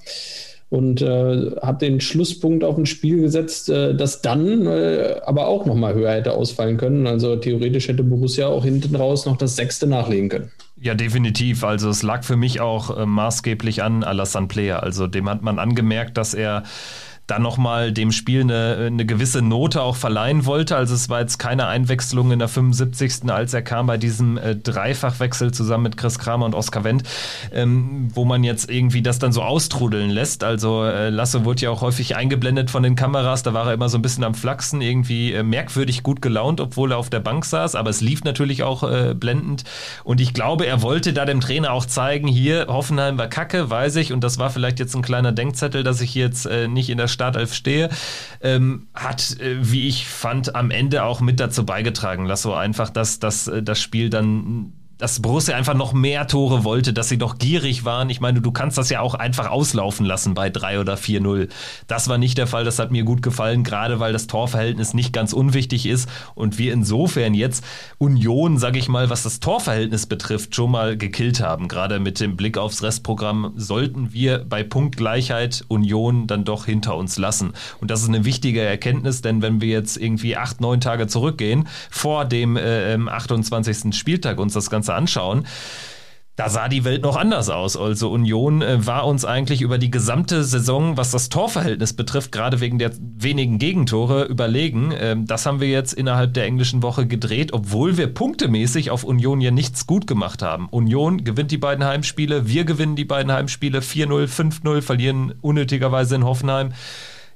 und 0.70 1.02
äh, 1.02 1.50
hat 1.62 1.82
den 1.82 2.00
Schlusspunkt 2.00 2.62
auf 2.62 2.78
ein 2.78 2.86
Spiel 2.86 3.20
gesetzt, 3.20 3.68
äh, 3.68 3.94
das 3.94 4.22
dann 4.22 4.66
äh, 4.66 5.16
aber 5.26 5.48
auch 5.48 5.66
noch 5.66 5.74
mal 5.74 5.94
höher 5.94 6.12
hätte 6.12 6.32
ausfallen 6.32 6.76
können. 6.76 7.08
Also 7.08 7.36
theoretisch 7.36 7.88
hätte 7.88 8.04
Borussia 8.04 8.46
auch 8.46 8.64
hinten 8.64 8.94
raus 8.94 9.26
noch 9.26 9.36
das 9.36 9.56
sechste 9.56 9.88
nachlegen 9.88 10.28
können. 10.28 10.50
Ja, 10.80 10.94
definitiv. 10.94 11.64
Also 11.64 11.90
es 11.90 12.02
lag 12.02 12.22
für 12.22 12.36
mich 12.36 12.60
auch 12.60 12.96
äh, 12.96 13.04
maßgeblich 13.04 13.82
an 13.82 14.04
Alassane 14.04 14.46
Player. 14.46 14.82
Also 14.82 15.08
dem 15.08 15.28
hat 15.28 15.42
man 15.42 15.58
angemerkt, 15.58 16.16
dass 16.16 16.34
er 16.34 16.62
dann 17.30 17.42
nochmal 17.42 17.92
dem 17.92 18.12
Spiel 18.12 18.42
eine, 18.42 18.86
eine 18.86 19.06
gewisse 19.06 19.42
Note 19.42 19.82
auch 19.82 19.96
verleihen 19.96 20.46
wollte. 20.46 20.76
Also 20.76 20.94
es 20.94 21.08
war 21.08 21.20
jetzt 21.20 21.38
keine 21.38 21.66
Einwechslung 21.66 22.32
in 22.32 22.38
der 22.38 22.48
75. 22.48 23.30
als 23.30 23.54
er 23.54 23.62
kam 23.62 23.86
bei 23.86 23.96
diesem 23.96 24.36
äh, 24.36 24.56
Dreifachwechsel 24.56 25.52
zusammen 25.52 25.84
mit 25.84 25.96
Chris 25.96 26.18
Kramer 26.18 26.46
und 26.46 26.54
Oskar 26.54 26.84
Wendt, 26.84 27.04
ähm, 27.52 28.08
wo 28.14 28.24
man 28.24 28.44
jetzt 28.44 28.70
irgendwie 28.70 29.02
das 29.02 29.18
dann 29.18 29.32
so 29.32 29.42
austrudeln 29.42 30.10
lässt. 30.10 30.44
Also 30.44 30.84
äh, 30.84 31.10
Lasse 31.10 31.44
wurde 31.44 31.62
ja 31.62 31.70
auch 31.70 31.82
häufig 31.82 32.16
eingeblendet 32.16 32.70
von 32.70 32.82
den 32.82 32.96
Kameras, 32.96 33.42
da 33.42 33.54
war 33.54 33.66
er 33.66 33.74
immer 33.74 33.88
so 33.88 33.98
ein 33.98 34.02
bisschen 34.02 34.24
am 34.24 34.34
Flachsen, 34.34 34.80
irgendwie 34.80 35.32
äh, 35.32 35.42
merkwürdig 35.42 36.02
gut 36.02 36.22
gelaunt, 36.22 36.60
obwohl 36.60 36.92
er 36.92 36.98
auf 36.98 37.10
der 37.10 37.20
Bank 37.20 37.44
saß, 37.44 37.74
aber 37.74 37.90
es 37.90 38.00
lief 38.00 38.24
natürlich 38.24 38.62
auch 38.62 38.82
äh, 38.82 39.14
blendend 39.14 39.64
und 40.04 40.20
ich 40.20 40.34
glaube, 40.34 40.66
er 40.66 40.82
wollte 40.82 41.12
da 41.12 41.24
dem 41.24 41.40
Trainer 41.40 41.72
auch 41.72 41.86
zeigen, 41.86 42.28
hier 42.28 42.66
Hoffenheim 42.68 43.18
war 43.18 43.28
kacke, 43.28 43.70
weiß 43.70 43.96
ich 43.96 44.12
und 44.12 44.24
das 44.24 44.38
war 44.38 44.50
vielleicht 44.50 44.78
jetzt 44.78 44.94
ein 44.94 45.02
kleiner 45.02 45.32
Denkzettel, 45.32 45.82
dass 45.82 46.00
ich 46.00 46.14
jetzt 46.14 46.46
äh, 46.46 46.68
nicht 46.68 46.90
in 46.90 46.98
der 46.98 47.08
Startelf 47.20 47.52
stehe, 47.52 47.90
ähm, 48.40 48.88
hat, 48.94 49.38
äh, 49.40 49.56
wie 49.60 49.86
ich 49.86 50.06
fand, 50.06 50.54
am 50.54 50.70
Ende 50.70 51.04
auch 51.04 51.20
mit 51.20 51.38
dazu 51.38 51.66
beigetragen. 51.66 52.24
Lass 52.24 52.40
so 52.40 52.54
einfach, 52.54 52.88
dass, 52.88 53.18
dass 53.18 53.46
äh, 53.46 53.62
das 53.62 53.78
Spiel 53.78 54.08
dann 54.08 54.72
dass 55.00 55.20
Borussia 55.20 55.56
einfach 55.56 55.74
noch 55.74 55.92
mehr 55.92 56.26
Tore 56.26 56.62
wollte, 56.62 56.92
dass 56.92 57.08
sie 57.08 57.16
noch 57.16 57.38
gierig 57.38 57.84
waren. 57.84 58.10
Ich 58.10 58.20
meine, 58.20 58.40
du 58.40 58.52
kannst 58.52 58.76
das 58.76 58.90
ja 58.90 59.00
auch 59.00 59.14
einfach 59.14 59.48
auslaufen 59.48 60.04
lassen 60.04 60.34
bei 60.34 60.50
3 60.50 60.80
oder 60.80 60.94
4-0. 60.94 61.48
Das 61.86 62.08
war 62.08 62.18
nicht 62.18 62.36
der 62.36 62.46
Fall, 62.46 62.64
das 62.64 62.78
hat 62.78 62.90
mir 62.90 63.04
gut 63.04 63.22
gefallen, 63.22 63.64
gerade 63.64 63.98
weil 63.98 64.12
das 64.12 64.26
Torverhältnis 64.26 64.92
nicht 64.92 65.12
ganz 65.12 65.32
unwichtig 65.32 65.86
ist 65.86 66.08
und 66.34 66.58
wir 66.58 66.72
insofern 66.72 67.32
jetzt 67.32 67.64
Union, 67.98 68.58
sag 68.58 68.76
ich 68.76 68.88
mal, 68.88 69.08
was 69.08 69.22
das 69.22 69.40
Torverhältnis 69.40 70.04
betrifft, 70.06 70.54
schon 70.54 70.70
mal 70.70 70.98
gekillt 70.98 71.40
haben. 71.40 71.68
Gerade 71.68 71.98
mit 71.98 72.20
dem 72.20 72.36
Blick 72.36 72.58
aufs 72.58 72.82
Restprogramm 72.82 73.52
sollten 73.56 74.12
wir 74.12 74.44
bei 74.46 74.62
Punktgleichheit 74.62 75.64
Union 75.68 76.26
dann 76.26 76.44
doch 76.44 76.66
hinter 76.66 76.96
uns 76.96 77.16
lassen. 77.16 77.54
Und 77.80 77.90
das 77.90 78.02
ist 78.02 78.08
eine 78.08 78.26
wichtige 78.26 78.60
Erkenntnis, 78.60 79.22
denn 79.22 79.40
wenn 79.40 79.62
wir 79.62 79.68
jetzt 79.68 79.96
irgendwie 79.96 80.36
acht, 80.36 80.60
neun 80.60 80.80
Tage 80.80 81.06
zurückgehen, 81.06 81.68
vor 81.90 82.26
dem 82.26 82.56
äh, 82.56 82.98
28. 82.98 83.94
Spieltag 83.94 84.38
uns 84.38 84.52
das 84.52 84.68
Ganze 84.68 84.89
anschauen, 84.90 85.46
da 86.40 86.48
sah 86.48 86.68
die 86.68 86.84
Welt 86.84 87.02
noch 87.02 87.16
anders 87.16 87.50
aus. 87.50 87.76
Also 87.76 88.10
Union 88.10 88.62
äh, 88.62 88.86
war 88.86 89.06
uns 89.06 89.26
eigentlich 89.26 89.60
über 89.60 89.76
die 89.76 89.90
gesamte 89.90 90.42
Saison, 90.42 90.96
was 90.96 91.10
das 91.10 91.28
Torverhältnis 91.28 91.92
betrifft, 91.92 92.32
gerade 92.32 92.60
wegen 92.60 92.78
der 92.78 92.92
wenigen 92.98 93.58
Gegentore 93.58 94.24
überlegen. 94.24 94.90
Ähm, 94.98 95.26
das 95.26 95.44
haben 95.44 95.60
wir 95.60 95.68
jetzt 95.68 95.92
innerhalb 95.92 96.32
der 96.32 96.46
englischen 96.46 96.82
Woche 96.82 97.06
gedreht, 97.06 97.52
obwohl 97.52 97.98
wir 97.98 98.06
punktemäßig 98.06 98.90
auf 98.90 99.04
Union 99.04 99.42
ja 99.42 99.50
nichts 99.50 99.86
gut 99.86 100.06
gemacht 100.06 100.40
haben. 100.40 100.68
Union 100.70 101.24
gewinnt 101.24 101.50
die 101.50 101.58
beiden 101.58 101.84
Heimspiele, 101.84 102.48
wir 102.48 102.64
gewinnen 102.64 102.96
die 102.96 103.04
beiden 103.04 103.30
Heimspiele 103.30 103.80
4-0, 103.80 104.26
5-0, 104.26 104.80
verlieren 104.80 105.34
unnötigerweise 105.42 106.14
in 106.14 106.24
Hoffenheim. 106.24 106.72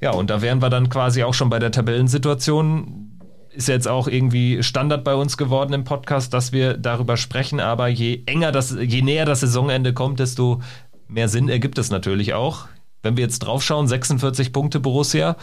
Ja, 0.01 0.13
und 0.13 0.31
da 0.31 0.41
wären 0.41 0.63
wir 0.63 0.71
dann 0.71 0.89
quasi 0.89 1.25
auch 1.25 1.35
schon 1.35 1.51
bei 1.51 1.59
der 1.59 1.73
Tabellensituation 1.73 3.14
ist 3.55 3.69
jetzt 3.69 3.89
auch 3.89 4.09
irgendwie 4.09 4.63
Standard 4.63 5.05
bei 5.05 5.15
uns 5.15 5.37
geworden 5.37 5.73
im 5.73 5.85
Podcast, 5.85 6.35
dass 6.35 6.53
wir 6.53 6.75
darüber 6.77 7.17
sprechen, 7.17 7.61
aber 7.61 7.89
je 7.89 8.23
enger 8.27 8.53
das, 8.53 8.77
je 8.79 9.03
näher 9.03 9.25
das 9.25 9.41
Saisonende 9.41 9.95
kommt, 9.95 10.21
desto 10.21 10.61
mehr 11.09 11.29
Sinn 11.29 11.49
ergibt 11.49 11.79
es 11.79 11.91
natürlich 11.91 12.35
auch. 12.35 12.67
Wenn 13.03 13.17
wir 13.17 13.25
jetzt 13.25 13.41
draufschauen, 13.41 13.87
46 13.87 14.53
Punkte 14.53 14.81
Borussia, 14.81 15.37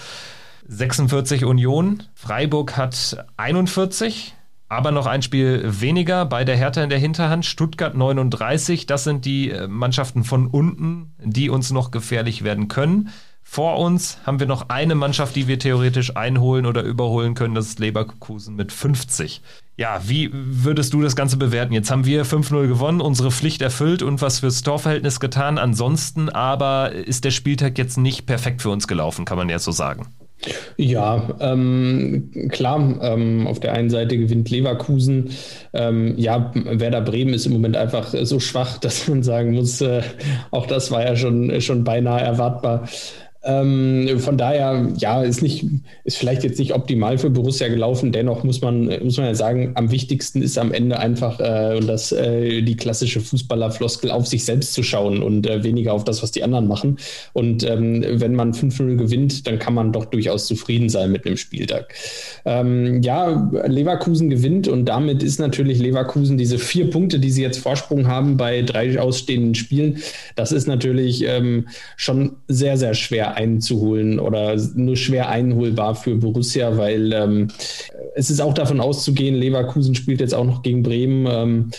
46 0.68 1.46
Union, 1.46 2.04
Freiburg 2.14 2.78
hat 2.78 3.26
41, 3.38 4.34
aber 4.68 4.92
noch 4.92 5.06
ein 5.06 5.22
Spiel 5.22 5.62
weniger 5.66 6.26
bei 6.26 6.44
der 6.46 6.56
Hertha 6.56 6.82
in 6.84 6.90
der 6.90 7.00
Hinterhand, 7.00 7.46
Stuttgart 7.46 7.96
39, 7.96 8.86
das 8.86 9.04
sind 9.04 9.26
die 9.26 9.52
äh, 9.52 9.68
Mannschaften 9.68 10.24
von 10.24 10.48
unten, 10.48 11.14
die 11.24 11.50
uns 11.50 11.72
noch 11.72 11.92
gefährlich 11.92 12.44
werden 12.44 12.68
können. 12.68 13.10
Vor 13.54 13.80
uns 13.80 14.18
haben 14.26 14.40
wir 14.40 14.48
noch 14.48 14.70
eine 14.70 14.96
Mannschaft, 14.96 15.36
die 15.36 15.46
wir 15.50 15.60
theoretisch 15.60 16.16
einholen 16.16 16.66
oder 16.66 16.84
überholen 16.84 17.34
können. 17.34 17.54
Das 17.54 17.66
ist 17.66 17.80
Leverkusen 17.80 18.56
mit 18.56 18.72
50. 18.72 19.42
Ja, 19.76 20.00
wie 20.06 20.30
würdest 20.32 20.94
du 20.94 21.02
das 21.02 21.18
Ganze 21.18 21.36
bewerten? 21.36 21.74
Jetzt 21.74 21.92
haben 21.92 22.06
wir 22.06 22.26
5-0 22.26 22.70
gewonnen, 22.70 23.02
unsere 23.02 23.30
Pflicht 23.30 23.62
erfüllt 23.62 24.04
und 24.04 24.22
was 24.22 24.40
fürs 24.40 24.62
Torverhältnis 24.62 25.20
getan. 25.20 25.58
Ansonsten 25.58 26.30
aber 26.30 26.94
ist 26.94 27.26
der 27.26 27.32
Spieltag 27.32 27.78
jetzt 27.78 27.98
nicht 27.98 28.26
perfekt 28.26 28.62
für 28.62 28.70
uns 28.70 28.88
gelaufen, 28.88 29.26
kann 29.26 29.38
man 29.38 29.50
ja 29.50 29.60
so 29.60 29.74
sagen. 29.74 30.08
Ja, 30.78 31.36
ähm, 31.40 32.32
klar, 32.50 33.00
ähm, 33.02 33.46
auf 33.48 33.60
der 33.60 33.74
einen 33.74 33.90
Seite 33.90 34.18
gewinnt 34.18 34.50
Leverkusen. 34.50 35.32
Ähm, 35.74 36.16
ja, 36.18 36.52
Werder 36.56 37.02
Bremen 37.02 37.34
ist 37.34 37.46
im 37.46 37.54
Moment 37.54 37.78
einfach 37.78 38.14
so 38.24 38.40
schwach, 38.40 38.78
dass 38.80 39.08
man 39.08 39.24
sagen 39.24 39.54
muss, 39.54 39.82
äh, 39.82 40.02
auch 40.50 40.66
das 40.66 40.90
war 40.90 41.04
ja 41.06 41.16
schon, 41.16 41.62
schon 41.62 41.84
beinahe 41.84 42.22
erwartbar. 42.22 42.88
Ähm, 43.44 44.20
von 44.20 44.38
daher, 44.38 44.88
ja, 44.98 45.24
ist 45.24 45.42
nicht, 45.42 45.66
ist 46.04 46.18
vielleicht 46.18 46.44
jetzt 46.44 46.60
nicht 46.60 46.76
optimal 46.76 47.18
für 47.18 47.32
Borussia 47.32 47.70
gelaufen. 47.70 48.12
Dennoch 48.12 48.44
muss 48.44 48.62
man, 48.62 48.86
muss 49.04 49.18
man 49.18 49.26
ja 49.26 49.36
sagen, 49.36 49.72
am 49.76 49.90
wichtigsten 49.90 50.44
ist 50.44 50.60
am 50.60 50.72
Ende 50.72 51.00
einfach 51.00 51.40
äh, 51.40 51.78
und 51.78 51.88
das 51.88 52.12
äh, 52.12 52.62
die 52.62 52.76
klassische 52.76 53.20
Fußballerfloskel 53.20 54.12
auf 54.12 54.28
sich 54.28 54.46
selbst 54.46 54.74
zu 54.74 54.84
schauen 54.84 55.24
und 55.24 55.50
äh, 55.50 55.64
weniger 55.64 55.94
auf 55.94 56.04
das, 56.04 56.22
was 56.22 56.32
die 56.32 56.44
anderen 56.44 56.68
machen. 56.68 56.98
Und 57.34 57.68
ähm, 57.68 58.06
wenn 58.08 58.36
man 58.36 58.54
5-0 58.54 58.96
gewinnt, 58.96 59.48
dann 59.48 59.58
kann 59.58 59.74
man 59.74 59.92
doch 59.92 60.06
durchaus 60.06 60.46
zufrieden 60.46 60.90
sein 60.90 61.12
mit 61.12 61.26
einem 61.26 61.38
Spieltag. 61.38 61.96
Ähm, 62.46 63.02
ja, 63.02 63.50
Leverkusen 63.66 64.30
gewinnt 64.30 64.68
und 64.68 64.86
damit 64.86 65.24
ist 65.24 65.40
natürlich 65.40 65.80
Leverkusen 65.80 66.38
diese 66.38 66.60
vier 66.60 66.92
Punkte, 66.92 67.20
die 67.20 67.32
sie 67.32 67.42
jetzt 67.42 67.58
Vorsprung 67.58 68.08
haben 68.08 68.38
bei 68.38 68.62
drei 68.62 69.00
ausstehenden 69.00 69.56
Spielen, 69.56 69.98
das 70.36 70.52
ist 70.52 70.68
natürlich 70.68 71.24
ähm, 71.26 71.68
schon 71.96 72.34
sehr, 72.48 72.78
sehr 72.78 72.94
schwer 72.94 73.31
einzuholen 73.36 74.20
oder 74.20 74.56
nur 74.76 74.96
schwer 74.96 75.30
einholbar 75.30 75.96
für 75.96 76.16
Borussia, 76.16 76.78
weil 76.78 77.14
ähm, 77.14 77.48
es 78.16 78.30
ist 78.30 78.42
auch 78.42 78.54
davon 78.54 78.80
auszugehen, 78.80 79.36
Leverkusen 79.36 79.96
spielt 79.96 80.22
jetzt 80.22 80.36
auch 80.36 80.46
noch 80.46 80.62
gegen 80.62 80.84
Bremen. 80.84 81.28
Ähm, 81.30 81.72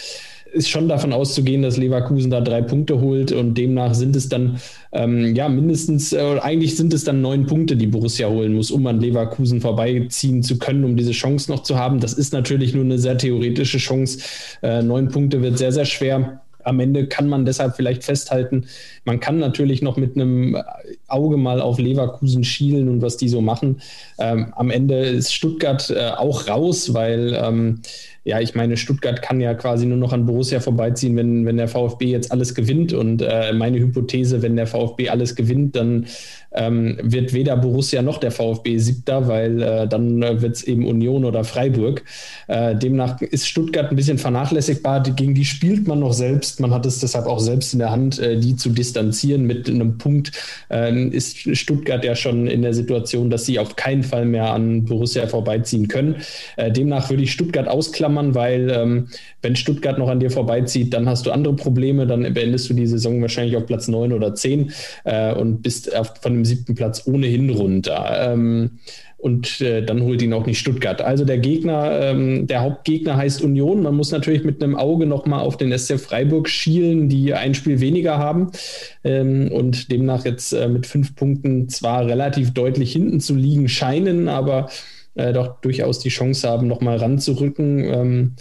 ist 0.53 0.69
schon 0.69 0.89
davon 0.89 1.13
auszugehen, 1.13 1.63
dass 1.63 1.77
Leverkusen 1.77 2.31
da 2.31 2.41
drei 2.41 2.63
Punkte 2.63 3.01
holt 3.01 3.33
und 3.33 3.57
demnach 3.57 3.95
sind 3.95 4.15
es 4.15 4.29
dann 4.29 4.61
ähm, 4.93 5.35
ja 5.35 5.49
mindestens, 5.49 6.13
äh, 6.13 6.39
eigentlich 6.41 6.77
sind 6.77 6.93
es 6.93 7.05
dann 7.05 7.23
neun 7.23 7.47
Punkte, 7.47 7.77
die 7.77 7.87
Borussia 7.87 8.29
holen 8.29 8.55
muss, 8.55 8.71
um 8.71 8.87
an 8.87 9.01
Leverkusen 9.01 9.61
vorbeiziehen 9.61 10.43
zu 10.43 10.59
können, 10.59 10.85
um 10.85 10.97
diese 10.97 11.13
Chance 11.13 11.51
noch 11.51 11.63
zu 11.63 11.79
haben. 11.79 12.01
Das 12.01 12.13
ist 12.13 12.33
natürlich 12.33 12.75
nur 12.75 12.85
eine 12.85 12.99
sehr 12.99 13.17
theoretische 13.17 13.79
Chance. 13.79 14.19
Äh, 14.63 14.83
neun 14.83 15.09
Punkte 15.09 15.41
wird 15.43 15.59
sehr, 15.59 15.73
sehr 15.73 15.87
schwer 15.87 16.43
am 16.65 16.81
Ende 16.81 17.07
kann 17.07 17.29
man 17.29 17.45
deshalb 17.45 17.77
vielleicht 17.77 18.05
festhalten, 18.05 18.67
man 19.05 19.21
kann 19.21 19.39
natürlich 19.39 19.83
noch 19.83 19.97
mit 19.97 20.17
einem 20.17 20.57
Auge 21.09 21.37
mal 21.37 21.61
auf 21.61 21.79
Leverkusen 21.79 22.45
schielen 22.45 22.89
und 22.89 23.03
was 23.03 23.17
die 23.17 23.29
so 23.29 23.41
machen. 23.41 23.81
Ähm, 24.19 24.53
am 24.57 24.71
Ende 24.71 24.99
ist 24.99 25.35
Stuttgart 25.35 25.91
äh, 25.91 26.11
auch 26.11 26.49
raus, 26.49 26.95
weil 26.95 27.39
ähm, 27.41 27.81
ja, 28.25 28.39
ich 28.39 28.55
meine, 28.55 28.77
Stuttgart 28.77 29.21
kann 29.21 29.41
ja 29.41 29.53
quasi 29.55 29.85
nur 29.85 29.99
noch 29.99 30.13
an 30.13 30.27
Borussia 30.27 30.61
vorbeiziehen, 30.61 31.17
wenn, 31.17 31.45
wenn 31.45 31.57
der 31.57 31.67
VfB 31.67 32.07
jetzt 32.07 32.31
alles 32.31 32.55
gewinnt. 32.55 32.93
Und 32.93 33.21
äh, 33.21 33.53
meine 33.53 33.81
Hypothese, 33.81 34.43
wenn 34.43 34.55
der 34.55 34.69
VfB 34.69 35.09
alles 35.09 35.35
gewinnt, 35.35 35.75
dann 35.75 36.07
ähm, 36.53 36.99
wird 37.03 37.33
weder 37.33 37.57
Borussia 37.57 38.01
noch 38.01 38.19
der 38.19 38.31
VfB 38.31 38.79
siebter, 38.79 39.27
weil 39.27 39.61
äh, 39.61 39.89
dann 39.89 40.23
äh, 40.23 40.41
wird 40.41 40.55
es 40.55 40.63
eben 40.63 40.87
Union 40.87 41.25
oder 41.25 41.43
Freiburg. 41.43 42.05
Äh, 42.47 42.77
demnach 42.77 43.21
ist 43.23 43.49
Stuttgart 43.49 43.91
ein 43.91 43.97
bisschen 43.97 44.19
vernachlässigbar. 44.19 45.03
Gegen 45.03 45.35
die 45.35 45.45
spielt 45.45 45.89
man 45.89 45.99
noch 45.99 46.13
selbst. 46.13 46.52
Man 46.61 46.73
hat 46.73 46.85
es 46.85 47.01
deshalb 47.01 47.27
auch 47.27 47.41
selbst 47.41 47.73
in 47.73 47.79
der 47.79 47.91
Hand, 47.91 48.19
äh, 48.19 48.39
die 48.39 48.57
zu 48.57 48.69
distanzieren. 48.69 49.47
Mit 49.47 49.69
einem 49.69 49.97
Punkt 49.99 50.33
äh, 50.71 51.09
ist 51.09 51.57
Stuttgart 51.57 52.05
ja 52.05 52.15
schon 52.15 52.47
in 52.47 52.63
der 52.63 52.75
Situation, 52.75 53.31
dass 53.31 53.47
sie 53.47 53.59
auf 53.59 53.77
keinen 53.77 54.03
Fall 54.03 54.27
mehr 54.27 54.53
an 54.53 54.85
Borussia 54.85 55.27
vorbeiziehen 55.27 55.89
können. 55.89 56.17
Äh, 56.57 56.71
demnach 56.71 57.09
würde 57.09 57.23
ich 57.23 57.33
Stuttgart 57.33 57.69
ausklammern, 57.69 58.35
weil 58.35 58.71
ähm, 58.71 59.09
wenn 59.41 59.57
Stuttgart 59.57 59.99
noch 59.99 60.09
an 60.09 60.21
dir 60.21 60.31
vorbeizieht, 60.31 60.93
dann 60.93 61.09
hast 61.09 61.25
du 61.25 61.31
andere 61.31 61.57
Probleme. 61.57 62.07
Dann 62.07 62.35
beendest 62.35 62.69
du 62.69 62.75
die 62.75 62.87
Saison 62.87 63.23
wahrscheinlich 63.23 63.57
auf 63.57 63.67
Platz 63.67 63.89
9 63.89 64.13
oder 64.13 64.35
10 64.35 64.73
und 65.37 65.63
bist 65.63 65.91
von 66.21 66.35
dem 66.35 66.43
dem 66.43 66.45
siebten 66.45 66.75
Platz 66.75 67.07
ohnehin 67.07 67.51
runter. 67.51 68.37
Und 69.23 69.61
äh, 69.61 69.85
dann 69.85 70.03
holt 70.03 70.21
ihn 70.21 70.33
auch 70.33 70.47
nicht 70.47 70.59
Stuttgart. 70.59 71.01
Also 71.01 71.25
der 71.25 71.39
Gegner, 71.39 72.01
ähm, 72.03 72.49
der 72.49 72.63
Hauptgegner 72.63 73.17
heißt 73.17 73.41
Union. 73.41 73.81
Man 73.81 73.95
muss 73.95 74.11
natürlich 74.11 74.43
mit 74.43 74.61
einem 74.61 74.75
Auge 74.75 75.07
nochmal 75.07 75.43
auf 75.43 75.57
den 75.57 75.71
SC 75.79 76.01
Freiburg 76.01 76.49
schielen, 76.49 77.09
die 77.09 77.33
ein 77.33 77.55
Spiel 77.55 77.79
weniger 77.79 78.19
haben 78.19 78.51
ähm, 79.05 79.49
und 79.53 79.93
demnach 79.93 80.25
jetzt 80.25 80.53
äh, 80.53 80.67
mit 80.67 80.89
fünf 80.89 81.15
Punkten 81.15 81.69
zwar 81.69 82.05
relativ 82.07 82.53
deutlich 82.53 82.91
hinten 82.91 83.21
zu 83.21 83.37
liegen 83.37 83.69
scheinen, 83.69 84.29
aber 84.29 84.69
äh, 85.15 85.33
doch 85.33 85.61
durchaus 85.61 86.01
die 86.01 86.09
Chance 86.09 86.49
haben, 86.49 86.67
nochmal 86.67 86.97
ranzurücken. 86.97 87.85
Ähm, 87.85 88.33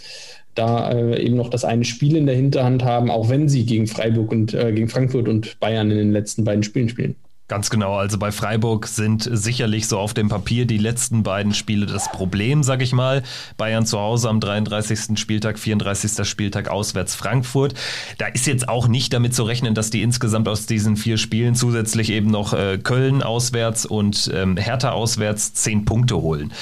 da 0.56 0.90
äh, 0.90 1.24
eben 1.24 1.36
noch 1.36 1.48
das 1.48 1.64
eine 1.64 1.84
Spiel 1.84 2.16
in 2.16 2.26
der 2.26 2.34
Hinterhand 2.34 2.84
haben, 2.84 3.08
auch 3.08 3.28
wenn 3.28 3.48
sie 3.48 3.66
gegen 3.66 3.86
Freiburg 3.86 4.32
und 4.32 4.52
äh, 4.52 4.72
gegen 4.72 4.88
Frankfurt 4.88 5.28
und 5.28 5.60
Bayern 5.60 5.92
in 5.92 5.96
den 5.98 6.10
letzten 6.10 6.42
beiden 6.42 6.64
Spielen 6.64 6.88
spielen. 6.88 7.14
Ganz 7.48 7.68
genau, 7.68 7.96
also 7.96 8.16
bei 8.18 8.32
Freiburg 8.32 8.86
sind 8.86 9.28
sicherlich 9.30 9.86
so 9.86 9.98
auf 9.98 10.14
dem 10.14 10.30
Papier 10.30 10.64
die 10.64 10.78
letzten 10.78 11.22
beiden 11.22 11.52
Spiele 11.52 11.84
das 11.84 12.10
Problem, 12.10 12.62
sag 12.62 12.80
ich 12.80 12.94
mal. 12.94 13.22
Bayern 13.58 13.84
zu 13.84 13.98
Hause 13.98 14.30
am 14.30 14.40
33. 14.40 15.18
Spieltag, 15.18 15.58
34. 15.58 16.26
Spieltag 16.26 16.70
auswärts 16.70 17.14
Frankfurt. 17.14 17.74
Da 18.16 18.28
ist 18.28 18.46
jetzt 18.46 18.70
auch 18.70 18.88
nicht 18.88 19.12
damit 19.12 19.34
zu 19.34 19.42
rechnen, 19.42 19.74
dass 19.74 19.90
die 19.90 20.00
insgesamt 20.00 20.48
aus 20.48 20.64
diesen 20.64 20.96
vier 20.96 21.18
Spielen 21.18 21.54
zusätzlich 21.54 22.10
eben 22.10 22.30
noch 22.30 22.54
äh, 22.54 22.78
Köln 22.78 23.22
auswärts 23.22 23.84
und 23.84 24.30
ähm, 24.32 24.56
Hertha 24.56 24.92
auswärts 24.92 25.52
zehn 25.52 25.84
Punkte 25.84 26.16
holen. 26.22 26.52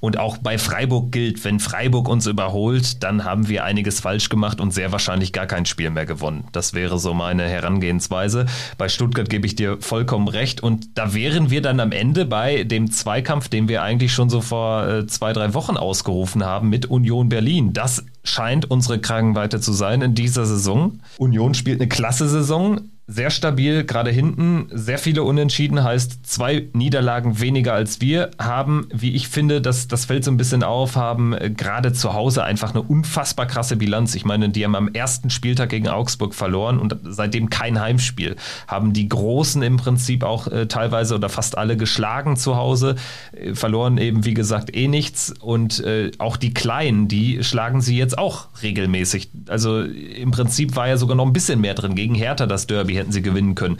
Und 0.00 0.18
auch 0.18 0.38
bei 0.38 0.56
Freiburg 0.56 1.12
gilt, 1.12 1.44
wenn 1.44 1.60
Freiburg 1.60 2.08
uns 2.08 2.26
überholt, 2.26 3.02
dann 3.02 3.24
haben 3.24 3.48
wir 3.48 3.64
einiges 3.64 4.00
falsch 4.00 4.30
gemacht 4.30 4.62
und 4.62 4.72
sehr 4.72 4.92
wahrscheinlich 4.92 5.34
gar 5.34 5.46
kein 5.46 5.66
Spiel 5.66 5.90
mehr 5.90 6.06
gewonnen. 6.06 6.44
Das 6.52 6.72
wäre 6.72 6.98
so 6.98 7.12
meine 7.12 7.42
Herangehensweise. 7.42 8.46
Bei 8.78 8.88
Stuttgart 8.88 9.28
gebe 9.28 9.46
ich 9.46 9.54
dir 9.54 9.76
vollkommen 9.80 10.28
recht 10.28 10.37
recht. 10.38 10.62
Und 10.62 10.96
da 10.96 11.12
wären 11.12 11.50
wir 11.50 11.60
dann 11.60 11.80
am 11.80 11.92
Ende 11.92 12.24
bei 12.24 12.64
dem 12.64 12.90
Zweikampf, 12.90 13.48
den 13.48 13.68
wir 13.68 13.82
eigentlich 13.82 14.12
schon 14.12 14.30
so 14.30 14.40
vor 14.40 14.88
äh, 14.88 15.06
zwei, 15.06 15.32
drei 15.34 15.52
Wochen 15.52 15.76
ausgerufen 15.76 16.44
haben 16.44 16.70
mit 16.70 16.86
Union 16.86 17.28
Berlin. 17.28 17.72
Das 17.74 18.04
scheint 18.24 18.70
unsere 18.70 18.98
Kragenweite 18.98 19.60
zu 19.60 19.72
sein 19.72 20.00
in 20.00 20.14
dieser 20.14 20.46
Saison. 20.46 21.00
Union 21.18 21.54
spielt 21.54 21.80
eine 21.80 21.88
klasse 21.88 22.28
Saison 22.28 22.80
sehr 23.10 23.30
stabil, 23.30 23.84
gerade 23.84 24.10
hinten. 24.10 24.68
Sehr 24.70 24.98
viele 24.98 25.22
Unentschieden 25.22 25.82
heißt 25.82 26.26
zwei 26.26 26.68
Niederlagen 26.74 27.40
weniger 27.40 27.72
als 27.72 28.02
wir. 28.02 28.30
Haben, 28.38 28.86
wie 28.92 29.14
ich 29.14 29.28
finde, 29.28 29.62
das, 29.62 29.88
das 29.88 30.04
fällt 30.04 30.24
so 30.24 30.30
ein 30.30 30.36
bisschen 30.36 30.62
auf, 30.62 30.94
haben 30.94 31.32
äh, 31.32 31.48
gerade 31.48 31.94
zu 31.94 32.12
Hause 32.12 32.44
einfach 32.44 32.74
eine 32.74 32.82
unfassbar 32.82 33.46
krasse 33.46 33.76
Bilanz. 33.76 34.14
Ich 34.14 34.26
meine, 34.26 34.50
die 34.50 34.62
haben 34.62 34.74
am 34.74 34.88
ersten 34.88 35.30
Spieltag 35.30 35.70
gegen 35.70 35.88
Augsburg 35.88 36.34
verloren 36.34 36.78
und 36.78 36.96
seitdem 37.02 37.48
kein 37.48 37.80
Heimspiel. 37.80 38.36
Haben 38.66 38.92
die 38.92 39.08
Großen 39.08 39.62
im 39.62 39.78
Prinzip 39.78 40.22
auch 40.22 40.46
äh, 40.48 40.66
teilweise 40.66 41.14
oder 41.14 41.30
fast 41.30 41.56
alle 41.56 41.78
geschlagen 41.78 42.36
zu 42.36 42.56
Hause. 42.56 42.96
Äh, 43.32 43.54
verloren 43.54 43.96
eben, 43.96 44.26
wie 44.26 44.34
gesagt, 44.34 44.76
eh 44.76 44.86
nichts. 44.86 45.32
Und 45.40 45.80
äh, 45.80 46.10
auch 46.18 46.36
die 46.36 46.52
Kleinen, 46.52 47.08
die 47.08 47.42
schlagen 47.42 47.80
sie 47.80 47.96
jetzt 47.96 48.18
auch 48.18 48.48
regelmäßig. 48.62 49.30
Also 49.48 49.80
im 49.80 50.30
Prinzip 50.30 50.76
war 50.76 50.88
ja 50.88 50.98
sogar 50.98 51.16
noch 51.16 51.24
ein 51.24 51.32
bisschen 51.32 51.62
mehr 51.62 51.72
drin. 51.72 51.94
Gegen 51.94 52.14
Hertha 52.14 52.44
das 52.44 52.66
Derby 52.66 52.97
hätten 52.98 53.12
sie 53.12 53.22
gewinnen 53.22 53.54
können. 53.54 53.78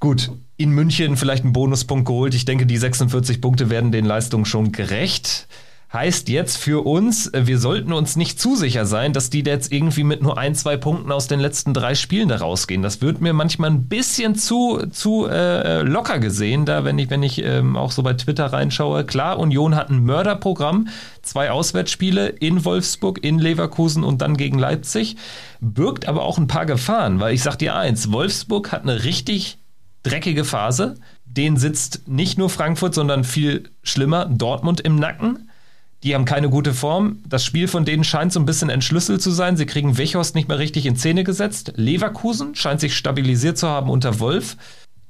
Gut, 0.00 0.30
in 0.56 0.70
München 0.70 1.16
vielleicht 1.16 1.44
einen 1.44 1.52
Bonuspunkt 1.52 2.06
geholt. 2.06 2.34
Ich 2.34 2.44
denke, 2.44 2.66
die 2.66 2.76
46 2.76 3.40
Punkte 3.40 3.70
werden 3.70 3.92
den 3.92 4.04
Leistungen 4.04 4.44
schon 4.44 4.72
gerecht. 4.72 5.48
Heißt 5.90 6.28
jetzt 6.28 6.58
für 6.58 6.84
uns, 6.84 7.30
wir 7.32 7.58
sollten 7.58 7.94
uns 7.94 8.14
nicht 8.14 8.38
zu 8.38 8.56
sicher 8.56 8.84
sein, 8.84 9.14
dass 9.14 9.30
die 9.30 9.42
jetzt 9.42 9.72
irgendwie 9.72 10.04
mit 10.04 10.20
nur 10.20 10.36
ein, 10.36 10.54
zwei 10.54 10.76
Punkten 10.76 11.10
aus 11.10 11.28
den 11.28 11.40
letzten 11.40 11.72
drei 11.72 11.94
Spielen 11.94 12.28
da 12.28 12.36
rausgehen. 12.36 12.82
Das 12.82 13.00
wird 13.00 13.22
mir 13.22 13.32
manchmal 13.32 13.70
ein 13.70 13.88
bisschen 13.88 14.34
zu, 14.34 14.84
zu 14.90 15.26
äh, 15.26 15.80
locker 15.80 16.18
gesehen, 16.18 16.66
da 16.66 16.84
wenn 16.84 16.98
ich, 16.98 17.08
wenn 17.08 17.22
ich 17.22 17.42
ähm, 17.42 17.74
auch 17.74 17.90
so 17.90 18.02
bei 18.02 18.12
Twitter 18.12 18.52
reinschaue. 18.52 19.04
Klar, 19.04 19.38
Union 19.38 19.76
hat 19.76 19.88
ein 19.88 20.04
Mörderprogramm, 20.04 20.88
zwei 21.22 21.50
Auswärtsspiele 21.50 22.28
in 22.28 22.66
Wolfsburg, 22.66 23.24
in 23.24 23.38
Leverkusen 23.38 24.04
und 24.04 24.20
dann 24.20 24.36
gegen 24.36 24.58
Leipzig, 24.58 25.16
birgt 25.62 26.06
aber 26.06 26.20
auch 26.20 26.36
ein 26.36 26.48
paar 26.48 26.66
Gefahren, 26.66 27.18
weil 27.18 27.32
ich 27.32 27.42
sag 27.42 27.56
dir 27.56 27.74
eins, 27.74 28.12
Wolfsburg 28.12 28.72
hat 28.72 28.82
eine 28.82 29.04
richtig 29.04 29.56
dreckige 30.02 30.44
Phase. 30.44 30.96
Den 31.24 31.56
sitzt 31.56 32.08
nicht 32.08 32.36
nur 32.36 32.50
Frankfurt, 32.50 32.94
sondern 32.94 33.24
viel 33.24 33.70
schlimmer 33.82 34.26
Dortmund 34.26 34.82
im 34.82 34.96
Nacken. 34.96 35.47
Die 36.04 36.14
haben 36.14 36.24
keine 36.24 36.48
gute 36.48 36.74
Form. 36.74 37.22
Das 37.28 37.44
Spiel 37.44 37.66
von 37.66 37.84
denen 37.84 38.04
scheint 38.04 38.32
so 38.32 38.38
ein 38.38 38.46
bisschen 38.46 38.70
entschlüsselt 38.70 39.20
zu 39.20 39.30
sein. 39.30 39.56
Sie 39.56 39.66
kriegen 39.66 39.98
Wechhorst 39.98 40.34
nicht 40.34 40.48
mehr 40.48 40.58
richtig 40.58 40.86
in 40.86 40.96
Szene 40.96 41.24
gesetzt. 41.24 41.72
Leverkusen 41.76 42.54
scheint 42.54 42.80
sich 42.80 42.96
stabilisiert 42.96 43.58
zu 43.58 43.68
haben 43.68 43.90
unter 43.90 44.20
Wolf, 44.20 44.56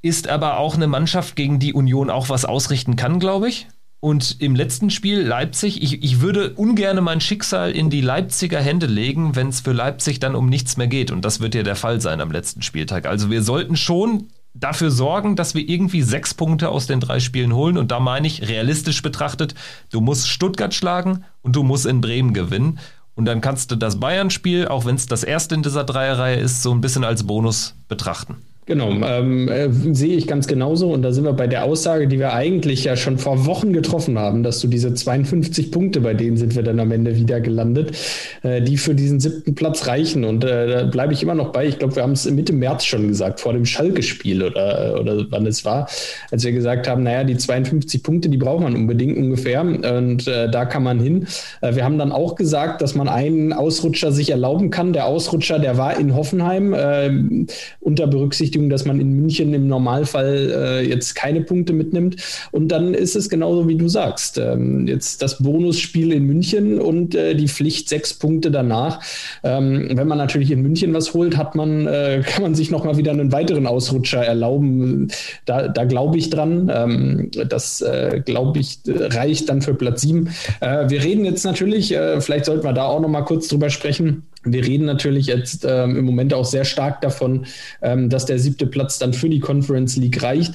ist 0.01 0.27
aber 0.27 0.57
auch 0.57 0.75
eine 0.75 0.87
Mannschaft, 0.87 1.35
gegen 1.35 1.59
die 1.59 1.73
Union 1.73 2.09
auch 2.09 2.29
was 2.29 2.45
ausrichten 2.45 2.95
kann, 2.95 3.19
glaube 3.19 3.49
ich. 3.49 3.67
Und 4.01 4.37
im 4.39 4.55
letzten 4.55 4.89
Spiel 4.89 5.19
Leipzig, 5.19 5.83
ich, 5.83 6.01
ich 6.01 6.21
würde 6.21 6.53
ungern 6.53 7.03
mein 7.03 7.19
Schicksal 7.19 7.71
in 7.71 7.89
die 7.89 7.99
Leipziger 7.99 8.61
Hände 8.61 8.85
legen, 8.85 9.35
wenn 9.35 9.49
es 9.49 9.59
für 9.59 9.73
Leipzig 9.73 10.19
dann 10.19 10.35
um 10.35 10.47
nichts 10.47 10.77
mehr 10.77 10.87
geht. 10.87 11.11
Und 11.11 11.25
das 11.25 11.41
wird 11.41 11.53
ja 11.53 11.63
der 11.63 11.75
Fall 11.75 11.99
sein 11.99 12.21
am 12.21 12.31
letzten 12.31 12.61
Spieltag. 12.61 13.05
Also 13.05 13.29
wir 13.29 13.43
sollten 13.43 13.75
schon 13.75 14.29
dafür 14.53 14.91
sorgen, 14.91 15.35
dass 15.35 15.55
wir 15.55 15.67
irgendwie 15.67 16.01
sechs 16.01 16.33
Punkte 16.33 16.69
aus 16.69 16.87
den 16.87 16.99
drei 16.99 17.19
Spielen 17.19 17.53
holen. 17.53 17.77
Und 17.77 17.91
da 17.91 17.99
meine 17.99 18.27
ich, 18.27 18.47
realistisch 18.47 19.01
betrachtet, 19.01 19.55
du 19.91 20.01
musst 20.01 20.27
Stuttgart 20.27 20.73
schlagen 20.73 21.23
und 21.41 21.55
du 21.55 21.63
musst 21.63 21.85
in 21.85 22.01
Bremen 22.01 22.33
gewinnen. 22.33 22.79
Und 23.15 23.25
dann 23.25 23.41
kannst 23.41 23.71
du 23.71 23.75
das 23.75 23.99
Bayern-Spiel, 23.99 24.67
auch 24.67 24.85
wenn 24.85 24.95
es 24.95 25.05
das 25.05 25.23
erste 25.23 25.55
in 25.55 25.63
dieser 25.63 25.83
Dreierreihe 25.83 26.37
ist, 26.37 26.63
so 26.63 26.71
ein 26.71 26.81
bisschen 26.81 27.03
als 27.03 27.25
Bonus 27.27 27.75
betrachten. 27.87 28.37
Genau, 28.69 28.91
ähm, 28.91 29.47
äh, 29.47 29.67
sehe 29.71 30.15
ich 30.15 30.27
ganz 30.27 30.45
genauso. 30.45 30.93
Und 30.93 31.01
da 31.01 31.11
sind 31.11 31.23
wir 31.23 31.33
bei 31.33 31.47
der 31.47 31.63
Aussage, 31.63 32.07
die 32.07 32.19
wir 32.19 32.33
eigentlich 32.33 32.83
ja 32.83 32.95
schon 32.95 33.17
vor 33.17 33.47
Wochen 33.47 33.73
getroffen 33.73 34.19
haben, 34.19 34.43
dass 34.43 34.59
du 34.59 34.67
diese 34.67 34.93
52 34.93 35.71
Punkte, 35.71 36.01
bei 36.01 36.13
denen 36.13 36.37
sind 36.37 36.55
wir 36.55 36.61
dann 36.61 36.79
am 36.79 36.91
Ende 36.91 37.15
wieder 37.15 37.41
gelandet, 37.41 37.97
äh, 38.43 38.61
die 38.61 38.77
für 38.77 38.93
diesen 38.93 39.19
siebten 39.19 39.55
Platz 39.55 39.87
reichen. 39.87 40.23
Und 40.23 40.43
äh, 40.43 40.67
da 40.67 40.83
bleibe 40.83 41.13
ich 41.13 41.23
immer 41.23 41.33
noch 41.33 41.51
bei. 41.51 41.65
Ich 41.65 41.79
glaube, 41.79 41.95
wir 41.95 42.03
haben 42.03 42.11
es 42.11 42.29
Mitte 42.29 42.53
März 42.53 42.85
schon 42.85 43.07
gesagt, 43.07 43.39
vor 43.39 43.53
dem 43.53 43.65
Schalke-Spiel 43.65 44.43
oder, 44.43 44.99
oder 45.01 45.25
wann 45.31 45.47
es 45.47 45.65
war, 45.65 45.89
als 46.29 46.43
wir 46.43 46.51
gesagt 46.51 46.87
haben, 46.87 47.01
naja, 47.01 47.23
die 47.23 47.37
52 47.37 48.03
Punkte, 48.03 48.29
die 48.29 48.37
braucht 48.37 48.61
man 48.61 48.75
unbedingt 48.75 49.17
ungefähr. 49.17 49.61
Und 49.61 50.27
äh, 50.27 50.47
da 50.47 50.65
kann 50.65 50.83
man 50.83 50.99
hin. 50.99 51.25
Äh, 51.61 51.73
wir 51.73 51.85
haben 51.85 51.97
dann 51.97 52.11
auch 52.11 52.35
gesagt, 52.35 52.83
dass 52.83 52.93
man 52.93 53.09
einen 53.09 53.51
Ausrutscher 53.51 54.11
sich 54.11 54.29
erlauben 54.29 54.69
kann. 54.69 54.93
Der 54.93 55.07
Ausrutscher, 55.07 55.57
der 55.57 55.79
war 55.79 55.99
in 55.99 56.15
Hoffenheim 56.15 56.75
äh, 56.75 57.47
unter 57.79 58.05
Berücksichtigung 58.05 58.58
Berechtigung, 58.59 58.69
dass 58.69 58.85
man 58.85 58.99
in 58.99 59.13
München 59.13 59.53
im 59.53 59.67
Normalfall 59.67 60.51
äh, 60.51 60.87
jetzt 60.87 61.15
keine 61.15 61.41
Punkte 61.41 61.73
mitnimmt. 61.73 62.17
Und 62.51 62.69
dann 62.69 62.93
ist 62.93 63.15
es 63.15 63.29
genauso, 63.29 63.67
wie 63.67 63.75
du 63.75 63.87
sagst. 63.87 64.37
Ähm, 64.37 64.87
jetzt 64.87 65.21
das 65.21 65.41
Bonusspiel 65.41 66.11
in 66.11 66.25
München 66.25 66.79
und 66.79 67.15
äh, 67.15 67.35
die 67.35 67.47
Pflicht 67.47 67.89
sechs 67.89 68.13
Punkte 68.13 68.51
danach. 68.51 68.99
Ähm, 69.43 69.89
wenn 69.93 70.07
man 70.07 70.17
natürlich 70.17 70.51
in 70.51 70.61
München 70.61 70.93
was 70.93 71.13
holt, 71.13 71.37
hat 71.37 71.55
man, 71.55 71.87
äh, 71.87 72.21
kann 72.25 72.43
man 72.43 72.55
sich 72.55 72.71
nochmal 72.71 72.97
wieder 72.97 73.11
einen 73.11 73.31
weiteren 73.31 73.67
Ausrutscher 73.67 74.23
erlauben. 74.23 75.09
Da, 75.45 75.67
da 75.67 75.85
glaube 75.85 76.17
ich 76.17 76.29
dran. 76.29 76.71
Ähm, 76.73 77.31
das, 77.47 77.81
äh, 77.81 78.21
glaube 78.25 78.59
ich, 78.59 78.79
reicht 78.85 79.49
dann 79.49 79.61
für 79.61 79.73
Platz 79.73 80.01
sieben. 80.01 80.29
Äh, 80.59 80.89
wir 80.89 81.03
reden 81.03 81.25
jetzt 81.25 81.45
natürlich, 81.45 81.93
äh, 81.93 82.21
vielleicht 82.21 82.45
sollten 82.45 82.63
wir 82.63 82.73
da 82.73 82.85
auch 82.85 82.99
nochmal 82.99 83.25
kurz 83.25 83.47
drüber 83.47 83.69
sprechen 83.69 84.23
wir 84.43 84.65
reden 84.65 84.85
natürlich 84.85 85.27
jetzt 85.27 85.65
ähm, 85.67 85.97
im 85.97 86.05
Moment 86.05 86.33
auch 86.33 86.45
sehr 86.45 86.65
stark 86.65 87.01
davon, 87.01 87.45
ähm, 87.81 88.09
dass 88.09 88.25
der 88.25 88.39
siebte 88.39 88.67
Platz 88.67 88.99
dann 88.99 89.13
für 89.13 89.29
die 89.29 89.39
Conference 89.39 89.95
League 89.97 90.21
reicht. 90.23 90.53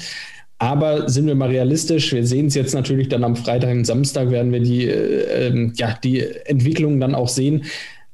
Aber 0.59 1.09
sind 1.09 1.27
wir 1.27 1.35
mal 1.35 1.49
realistisch, 1.49 2.13
wir 2.13 2.27
sehen 2.27 2.47
es 2.47 2.55
jetzt 2.55 2.75
natürlich 2.75 3.09
dann 3.09 3.25
am 3.25 3.37
Freitag 3.37 3.73
und 3.73 3.85
Samstag, 3.85 4.31
werden 4.31 4.53
wir 4.53 4.61
die, 4.61 4.87
äh, 4.87 5.49
äh, 5.49 5.73
ja, 5.77 5.99
die 6.03 6.21
Entwicklung 6.21 7.01
dann 7.01 7.15
auch 7.15 7.29
sehen. 7.29 7.65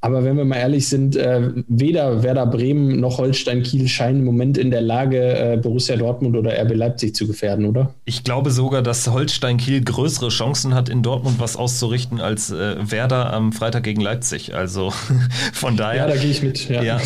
Aber 0.03 0.25
wenn 0.25 0.37
wir 0.37 0.47
mal 0.47 0.57
ehrlich 0.57 0.89
sind, 0.89 1.15
äh, 1.15 1.51
weder 1.69 2.23
Werder 2.23 2.47
Bremen 2.47 3.01
noch 3.01 3.19
Holstein 3.19 3.63
Kiel 3.63 3.87
scheinen 3.87 4.21
im 4.21 4.25
Moment 4.25 4.57
in 4.57 4.71
der 4.71 4.81
Lage, 4.81 5.19
äh, 5.19 5.57
Borussia 5.59 5.97
Dortmund 5.97 6.37
oder 6.37 6.53
RB 6.59 6.75
Leipzig 6.75 7.15
zu 7.15 7.27
gefährden, 7.27 7.67
oder? 7.67 7.95
Ich 8.07 8.25
glaube 8.25 8.51
sogar, 8.51 8.81
dass 8.81 9.07
Holstein 9.09 9.59
Kiel 9.59 9.85
größere 9.85 10.31
Chancen 10.31 10.75
hat, 10.75 10.89
in 10.89 11.03
Dortmund 11.03 11.39
was 11.39 11.57
auszurichten 11.57 12.19
als 12.21 12.51
äh, 12.51 12.77
Werder 12.81 13.33
am 13.33 13.53
Freitag 13.53 13.83
gegen 13.83 14.01
Leipzig. 14.01 14.55
Also 14.55 14.91
von 15.53 15.77
daher. 15.77 16.09
Ja, 16.09 16.09
da 16.09 16.17
gehe 16.17 16.31
ich 16.31 16.43
mit. 16.43 16.69
Ja. 16.71 16.83
ja. 16.83 17.01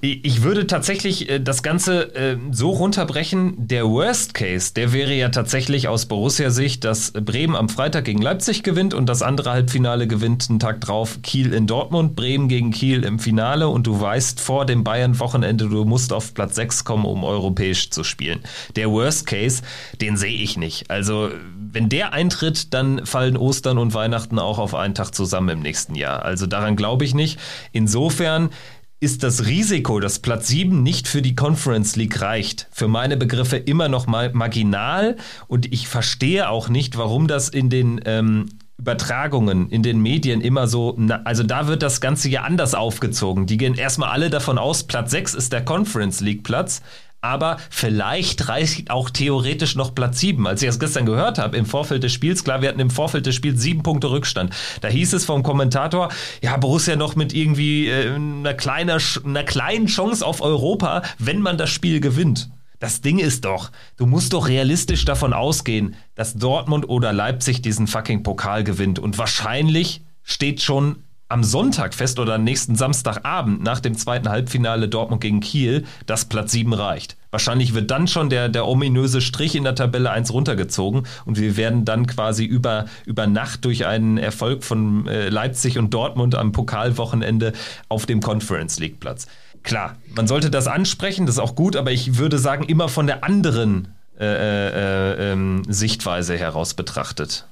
Ich 0.00 0.42
würde 0.42 0.66
tatsächlich 0.66 1.30
äh, 1.30 1.38
das 1.38 1.62
Ganze 1.62 2.14
äh, 2.16 2.36
so 2.50 2.70
runterbrechen. 2.70 3.54
Der 3.58 3.88
Worst 3.88 4.34
Case, 4.34 4.74
der 4.74 4.92
wäre 4.92 5.14
ja 5.14 5.28
tatsächlich 5.28 5.86
aus 5.86 6.06
Borussia-Sicht, 6.06 6.82
dass 6.82 7.12
Bremen 7.12 7.54
am 7.54 7.68
Freitag 7.68 8.06
gegen 8.06 8.22
Leipzig 8.22 8.64
gewinnt 8.64 8.92
und 8.92 9.08
das 9.08 9.22
andere 9.22 9.50
Halbfinale 9.50 10.08
gewinnt 10.08 10.48
einen 10.50 10.58
Tag 10.58 10.80
drauf 10.80 11.20
Kiel 11.22 11.52
in 11.52 11.68
Dortmund. 11.68 12.16
Bremen 12.16 12.39
Bremen 12.40 12.48
gegen 12.48 12.70
Kiel 12.70 13.04
im 13.04 13.18
Finale 13.18 13.68
und 13.68 13.86
du 13.86 14.00
weißt 14.00 14.40
vor 14.40 14.64
dem 14.64 14.84
Bayern-Wochenende, 14.84 15.68
du 15.68 15.84
musst 15.84 16.12
auf 16.12 16.32
Platz 16.32 16.54
6 16.54 16.84
kommen, 16.84 17.04
um 17.04 17.24
europäisch 17.24 17.90
zu 17.90 18.04
spielen. 18.04 18.40
Der 18.76 18.90
Worst 18.90 19.26
Case, 19.26 19.62
den 20.00 20.16
sehe 20.16 20.36
ich 20.36 20.56
nicht. 20.56 20.90
Also, 20.90 21.30
wenn 21.72 21.88
der 21.88 22.12
eintritt, 22.12 22.72
dann 22.72 23.04
fallen 23.04 23.36
Ostern 23.36 23.78
und 23.78 23.94
Weihnachten 23.94 24.38
auch 24.38 24.58
auf 24.58 24.74
einen 24.74 24.94
Tag 24.94 25.14
zusammen 25.14 25.50
im 25.50 25.60
nächsten 25.60 25.94
Jahr. 25.94 26.24
Also 26.24 26.46
daran 26.46 26.76
glaube 26.76 27.04
ich 27.04 27.14
nicht. 27.14 27.38
Insofern 27.72 28.50
ist 28.98 29.22
das 29.22 29.46
Risiko, 29.46 30.00
dass 30.00 30.18
Platz 30.18 30.48
7 30.48 30.82
nicht 30.82 31.08
für 31.08 31.22
die 31.22 31.34
Conference 31.34 31.96
League 31.96 32.20
reicht, 32.20 32.68
für 32.70 32.88
meine 32.88 33.16
Begriffe 33.16 33.56
immer 33.56 33.88
noch 33.88 34.06
mal 34.06 34.32
marginal 34.32 35.16
und 35.46 35.72
ich 35.72 35.88
verstehe 35.88 36.50
auch 36.50 36.68
nicht, 36.68 36.98
warum 36.98 37.26
das 37.26 37.48
in 37.48 37.70
den 37.70 38.00
ähm, 38.04 38.48
Übertragungen 38.80 39.68
in 39.68 39.82
den 39.82 40.00
Medien 40.00 40.40
immer 40.40 40.66
so, 40.66 40.96
also 41.24 41.42
da 41.42 41.66
wird 41.68 41.82
das 41.82 42.00
Ganze 42.00 42.30
ja 42.30 42.42
anders 42.42 42.74
aufgezogen. 42.74 43.46
Die 43.46 43.58
gehen 43.58 43.74
erstmal 43.74 44.10
alle 44.10 44.30
davon 44.30 44.56
aus, 44.56 44.84
Platz 44.84 45.10
6 45.10 45.34
ist 45.34 45.52
der 45.52 45.64
Conference 45.64 46.20
League 46.20 46.42
Platz. 46.42 46.80
Aber 47.22 47.58
vielleicht 47.68 48.48
reicht 48.48 48.90
auch 48.90 49.10
theoretisch 49.10 49.76
noch 49.76 49.94
Platz 49.94 50.20
7. 50.20 50.46
Als 50.46 50.62
ich 50.62 50.68
das 50.68 50.78
gestern 50.78 51.04
gehört 51.04 51.38
habe, 51.38 51.58
im 51.58 51.66
Vorfeld 51.66 52.02
des 52.02 52.14
Spiels, 52.14 52.44
klar, 52.44 52.62
wir 52.62 52.70
hatten 52.70 52.80
im 52.80 52.88
Vorfeld 52.88 53.26
des 53.26 53.34
Spiels 53.34 53.60
sieben 53.60 53.82
Punkte 53.82 54.10
Rückstand. 54.10 54.54
Da 54.80 54.88
hieß 54.88 55.12
es 55.12 55.26
vom 55.26 55.42
Kommentator, 55.42 56.08
ja, 56.40 56.56
Borussia 56.56 56.96
noch 56.96 57.16
mit 57.16 57.34
irgendwie 57.34 57.88
äh, 57.88 58.14
einer, 58.14 58.54
kleiner, 58.54 58.96
einer 59.22 59.44
kleinen 59.44 59.84
Chance 59.84 60.24
auf 60.24 60.40
Europa, 60.40 61.02
wenn 61.18 61.42
man 61.42 61.58
das 61.58 61.68
Spiel 61.68 62.00
gewinnt. 62.00 62.48
Das 62.80 63.02
Ding 63.02 63.18
ist 63.18 63.44
doch, 63.44 63.70
du 63.96 64.06
musst 64.06 64.32
doch 64.32 64.48
realistisch 64.48 65.04
davon 65.04 65.34
ausgehen, 65.34 65.94
dass 66.14 66.34
Dortmund 66.34 66.88
oder 66.88 67.12
Leipzig 67.12 67.60
diesen 67.60 67.86
fucking 67.86 68.22
Pokal 68.22 68.64
gewinnt. 68.64 68.98
Und 68.98 69.18
wahrscheinlich 69.18 70.02
steht 70.22 70.62
schon 70.62 71.04
am 71.28 71.44
Sonntag 71.44 71.94
fest 71.94 72.18
oder 72.18 72.38
nächsten 72.38 72.74
Samstagabend 72.74 73.62
nach 73.62 73.80
dem 73.80 73.96
zweiten 73.96 74.30
Halbfinale 74.30 74.88
Dortmund 74.88 75.20
gegen 75.20 75.40
Kiel, 75.40 75.84
dass 76.06 76.24
Platz 76.24 76.52
7 76.52 76.72
reicht. 76.72 77.16
Wahrscheinlich 77.30 77.74
wird 77.74 77.90
dann 77.90 78.08
schon 78.08 78.30
der, 78.30 78.48
der 78.48 78.66
ominöse 78.66 79.20
Strich 79.20 79.54
in 79.54 79.62
der 79.62 79.76
Tabelle 79.76 80.10
1 80.10 80.32
runtergezogen 80.32 81.06
und 81.26 81.38
wir 81.38 81.56
werden 81.56 81.84
dann 81.84 82.06
quasi 82.06 82.44
über, 82.44 82.86
über 83.06 83.28
Nacht 83.28 83.64
durch 83.64 83.86
einen 83.86 84.18
Erfolg 84.18 84.64
von 84.64 85.06
äh, 85.06 85.28
Leipzig 85.28 85.78
und 85.78 85.94
Dortmund 85.94 86.34
am 86.34 86.50
Pokalwochenende 86.50 87.52
auf 87.88 88.06
dem 88.06 88.20
Conference 88.20 88.80
League 88.80 88.98
Platz 88.98 89.28
klar, 89.62 89.96
man 90.14 90.26
sollte 90.26 90.50
das 90.50 90.66
ansprechen, 90.66 91.26
das 91.26 91.36
ist 91.36 91.40
auch 91.40 91.54
gut, 91.54 91.76
aber 91.76 91.92
ich 91.92 92.18
würde 92.18 92.38
sagen, 92.38 92.64
immer 92.64 92.88
von 92.88 93.06
der 93.06 93.24
anderen 93.24 93.94
äh, 94.18 94.24
äh, 94.24 95.32
ähm, 95.32 95.62
Sichtweise 95.68 96.36
heraus 96.36 96.74
betrachtet. 96.74 97.46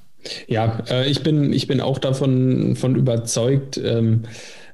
Ja, 0.47 0.83
äh, 0.89 1.09
ich, 1.09 1.23
bin, 1.23 1.53
ich 1.53 1.67
bin 1.67 1.81
auch 1.81 1.97
davon 1.97 2.75
von 2.75 2.95
überzeugt. 2.95 3.77
Ähm, 3.83 4.23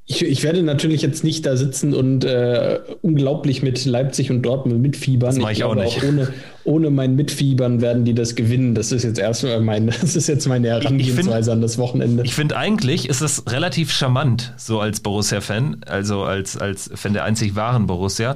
ich, 0.06 0.24
ich, 0.24 0.44
werde 0.44 0.62
natürlich 0.62 1.02
jetzt 1.02 1.24
nicht 1.24 1.46
da 1.46 1.56
sitzen 1.56 1.94
und 1.94 2.26
äh, 2.26 2.80
unglaublich 3.02 3.64
mit 3.64 3.86
Leipzig 3.86 4.30
und 4.30 4.42
Dortmund 4.44 4.82
mitfiebern. 4.82 5.36
Das 5.36 5.40
mache 5.40 5.54
ich, 5.54 5.60
ich 5.60 5.64
auch 5.64 5.76
nicht. 5.76 6.00
Auch 6.00 6.08
ohne, 6.08 6.34
ohne 6.66 6.90
mein 6.90 7.16
Mitfiebern 7.16 7.80
werden 7.80 8.06
die 8.06 8.14
das 8.14 8.36
gewinnen. 8.36 8.76
Das 8.76 8.92
ist 8.92 9.04
jetzt 9.04 9.20
erstmal 9.20 9.62
mein, 9.62 9.88
das 10.02 10.16
ist 10.16 10.28
jetzt 10.28 10.48
meine 10.48 10.68
Herangehensweise 10.68 11.52
an 11.52 11.62
das 11.62 11.78
Wochenende. 11.78 12.24
Ich 12.24 12.34
finde 12.34 12.58
eigentlich 12.58 13.08
ist 13.08 13.22
es 13.22 13.44
relativ 13.48 13.92
charmant, 13.92 14.54
so 14.58 14.80
als 14.80 15.00
Borussia-Fan, 15.00 15.84
also 15.86 16.24
als, 16.24 16.58
als 16.58 16.90
Fan 16.94 17.14
der 17.14 17.24
einzig 17.24 17.56
wahren 17.56 17.88
Borussia. 17.88 18.36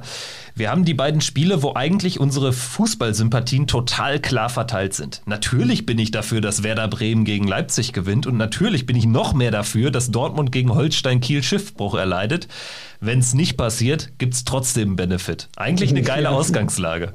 Wir 0.55 0.69
haben 0.69 0.85
die 0.85 0.93
beiden 0.93 1.21
Spiele, 1.21 1.63
wo 1.63 1.73
eigentlich 1.73 2.19
unsere 2.19 2.53
Fußballsympathien 2.53 3.65
total 3.65 4.19
klar 4.19 4.49
verteilt 4.49 4.93
sind. 4.93 5.21
Natürlich 5.25 5.85
bin 5.85 5.97
ich 5.97 6.11
dafür, 6.11 6.41
dass 6.41 6.63
Werder 6.63 6.87
Bremen 6.87 7.25
gegen 7.25 7.47
Leipzig 7.47 7.93
gewinnt 7.93 8.27
und 8.27 8.37
natürlich 8.37 8.85
bin 8.85 8.95
ich 8.95 9.05
noch 9.05 9.33
mehr 9.33 9.51
dafür, 9.51 9.89
dass 9.89 10.11
Dortmund 10.11 10.51
gegen 10.51 10.75
Holstein 10.75 11.21
Kiel 11.21 11.43
Schiffbruch 11.43 11.95
erleidet. 11.95 12.47
Wenn 12.99 13.19
es 13.19 13.33
nicht 13.33 13.55
passiert, 13.55 14.09
gibt 14.17 14.33
es 14.33 14.43
trotzdem 14.43 14.89
einen 14.89 14.95
Benefit. 14.97 15.47
Eigentlich 15.55 15.91
eine 15.91 16.01
geile 16.03 16.29
Ausgangslage. 16.29 17.13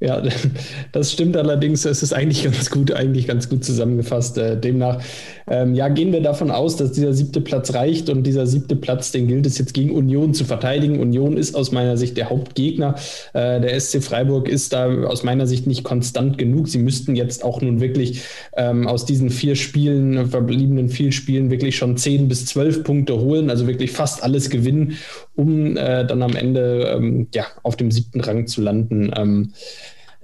Ja, 0.00 0.22
das 0.92 1.12
stimmt 1.12 1.36
allerdings. 1.36 1.84
Es 1.84 2.02
ist 2.02 2.12
eigentlich 2.12 2.44
ganz 2.44 2.70
gut, 2.70 2.92
eigentlich 2.92 3.26
ganz 3.26 3.48
gut 3.48 3.64
zusammengefasst. 3.64 4.36
Äh, 4.38 4.60
demnach, 4.60 5.00
ähm, 5.48 5.74
ja, 5.74 5.88
gehen 5.88 6.12
wir 6.12 6.20
davon 6.20 6.50
aus, 6.50 6.76
dass 6.76 6.92
dieser 6.92 7.12
siebte 7.12 7.40
Platz 7.40 7.74
reicht 7.74 8.08
und 8.10 8.24
dieser 8.24 8.46
siebte 8.46 8.76
Platz, 8.76 9.12
den 9.12 9.28
gilt 9.28 9.46
es 9.46 9.56
jetzt 9.56 9.72
gegen 9.72 9.92
Union 9.92 10.34
zu 10.34 10.44
verteidigen. 10.44 10.98
Union 10.98 11.36
ist 11.36 11.54
aus 11.54 11.70
meiner 11.70 11.96
Sicht 11.96 12.16
der 12.16 12.28
Hauptgegner. 12.28 12.96
Äh, 13.32 13.60
der 13.60 13.78
SC 13.80 14.02
Freiburg 14.02 14.48
ist 14.48 14.72
da 14.72 14.92
aus 15.04 15.22
meiner 15.22 15.46
Sicht 15.46 15.66
nicht 15.66 15.84
konstant 15.84 16.38
genug. 16.38 16.68
Sie 16.68 16.78
müssten 16.78 17.14
jetzt 17.14 17.44
auch 17.44 17.62
nun 17.62 17.80
wirklich 17.80 18.22
ähm, 18.56 18.88
aus 18.88 19.06
diesen 19.06 19.30
vier 19.30 19.54
Spielen, 19.54 20.26
verbliebenen 20.26 20.88
vier 20.88 21.12
Spielen, 21.12 21.50
wirklich 21.50 21.76
schon 21.76 21.96
zehn 21.96 22.28
bis 22.28 22.46
zwölf 22.46 22.82
Punkte 22.84 23.20
holen, 23.20 23.48
also 23.48 23.66
wirklich 23.66 23.92
fast 23.92 24.22
alles 24.24 24.50
gewinnen, 24.50 24.98
um 25.36 25.76
äh, 25.76 26.06
dann 26.06 26.22
am 26.22 26.36
Ende 26.36 26.94
ähm, 26.96 27.28
ja, 27.34 27.46
auf 27.62 27.76
dem 27.76 27.90
siebten 27.90 28.20
Rang 28.20 28.46
zu 28.46 28.60
landen. 28.60 29.12
Ähm, 29.16 29.52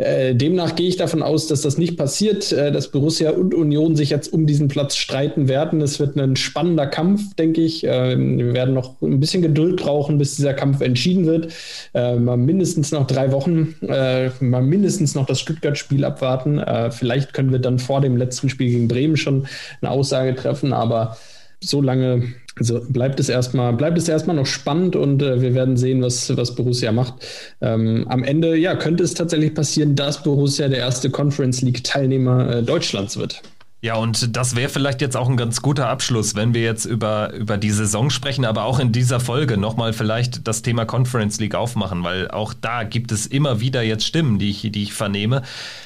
äh, 0.01 0.35
demnach 0.35 0.77
gehe 0.77 0.88
ich 0.88 0.96
davon 0.96 1.23
aus, 1.23 1.46
dass 1.46 1.61
das 1.61 1.77
nicht 1.77 1.99
passiert, 1.99 2.53
äh, 2.53 2.73
dass 2.73 2.88
Borussia 2.88 3.33
und 3.33 3.55
Union 3.55 3.96
sich 3.96 4.09
jetzt 4.09 4.33
um 4.33 4.46
diesen 4.46 4.68
Platz 4.68 4.96
streiten 4.96 5.46
werden. 5.46 5.83
Es 5.83 6.01
wird 6.01 6.16
ein 6.16 6.37
spannender 6.37 6.87
Kampf, 6.87 7.35
denke 7.35 7.61
ich. 7.61 7.85
Äh, 7.85 8.16
wir 8.16 8.55
werden 8.55 8.73
noch 8.73 8.94
ein 9.03 9.20
bisschen 9.20 9.42
Geduld 9.42 9.83
brauchen, 9.83 10.16
bis 10.16 10.37
dieser 10.37 10.55
Kampf 10.55 10.81
entschieden 10.81 11.27
wird. 11.27 11.53
Äh, 11.92 12.16
mal 12.16 12.38
mindestens 12.38 12.92
noch 12.92 13.07
drei 13.07 13.31
Wochen, 13.31 13.75
äh, 13.87 14.31
mal 14.40 14.62
mindestens 14.62 15.14
noch 15.14 15.27
das 15.27 15.38
Stuttgart-Spiel 15.38 16.05
abwarten. 16.05 16.62
Vielleicht 16.90 17.35
können 17.35 17.53
wir 17.53 17.59
dann 17.59 17.79
vor 17.79 18.01
dem 18.01 18.16
letzten 18.16 18.49
Spiel 18.49 18.70
gegen 18.70 18.88
Bremen 18.88 19.16
schon 19.16 19.46
eine 19.81 19.90
Aussage 19.90 20.35
treffen, 20.35 20.73
aber 20.73 21.16
so 21.61 21.81
lange 21.81 22.35
also 22.61 22.81
bleibt 22.88 23.18
es 23.20 23.29
erstmal, 23.29 23.73
bleibt 23.73 23.96
es 23.96 24.09
erstmal 24.09 24.37
noch 24.37 24.46
spannend 24.46 24.94
und 24.94 25.23
äh, 25.23 25.40
wir 25.40 25.55
werden 25.55 25.77
sehen, 25.77 26.03
was, 26.03 26.37
was 26.37 26.55
Borussia 26.55 26.92
macht. 26.92 27.14
Ähm, 27.62 28.07
am 28.09 28.23
Ende, 28.23 28.57
ja, 28.57 28.77
könnte 28.77 29.03
es 29.03 29.14
tatsächlich 29.14 29.55
passieren, 29.55 29.96
dass 29.96 30.23
Borussia 30.23 30.68
der 30.68 30.79
erste 30.79 31.11
Conference 31.11 31.62
League 31.62 31.83
Teilnehmer 31.83 32.57
äh, 32.57 32.62
Deutschlands 32.62 33.16
wird. 33.16 33.42
Ja, 33.83 33.94
und 33.94 34.37
das 34.37 34.57
wäre 34.57 34.68
vielleicht 34.68 35.01
jetzt 35.01 35.16
auch 35.16 35.27
ein 35.27 35.38
ganz 35.38 35.62
guter 35.62 35.88
Abschluss, 35.88 36.37
wenn 36.37 36.53
wir 36.53 36.61
jetzt 36.61 36.85
über, 36.85 37.33
über 37.33 37.57
die 37.57 37.70
Saison 37.70 38.11
sprechen, 38.11 38.44
aber 38.44 38.64
auch 38.64 38.79
in 38.79 38.92
dieser 38.92 39.20
Folge 39.20 39.57
nochmal 39.57 39.94
vielleicht 39.94 40.46
das 40.46 40.61
Thema 40.61 40.85
Conference 40.85 41.40
League 41.40 41.55
aufmachen, 41.55 42.05
weil 42.05 42.31
auch 42.31 42.53
da 42.53 42.83
gibt 42.83 43.11
es 43.11 43.27
immer 43.27 43.61
wieder 43.61 43.81
jetzt 43.81 44.05
Stimmen, 44.05 44.38
die 44.38 44.51
ich, 44.51 44.70
die 44.70 44.83
ich 44.83 44.92
vernehme. 44.92 45.40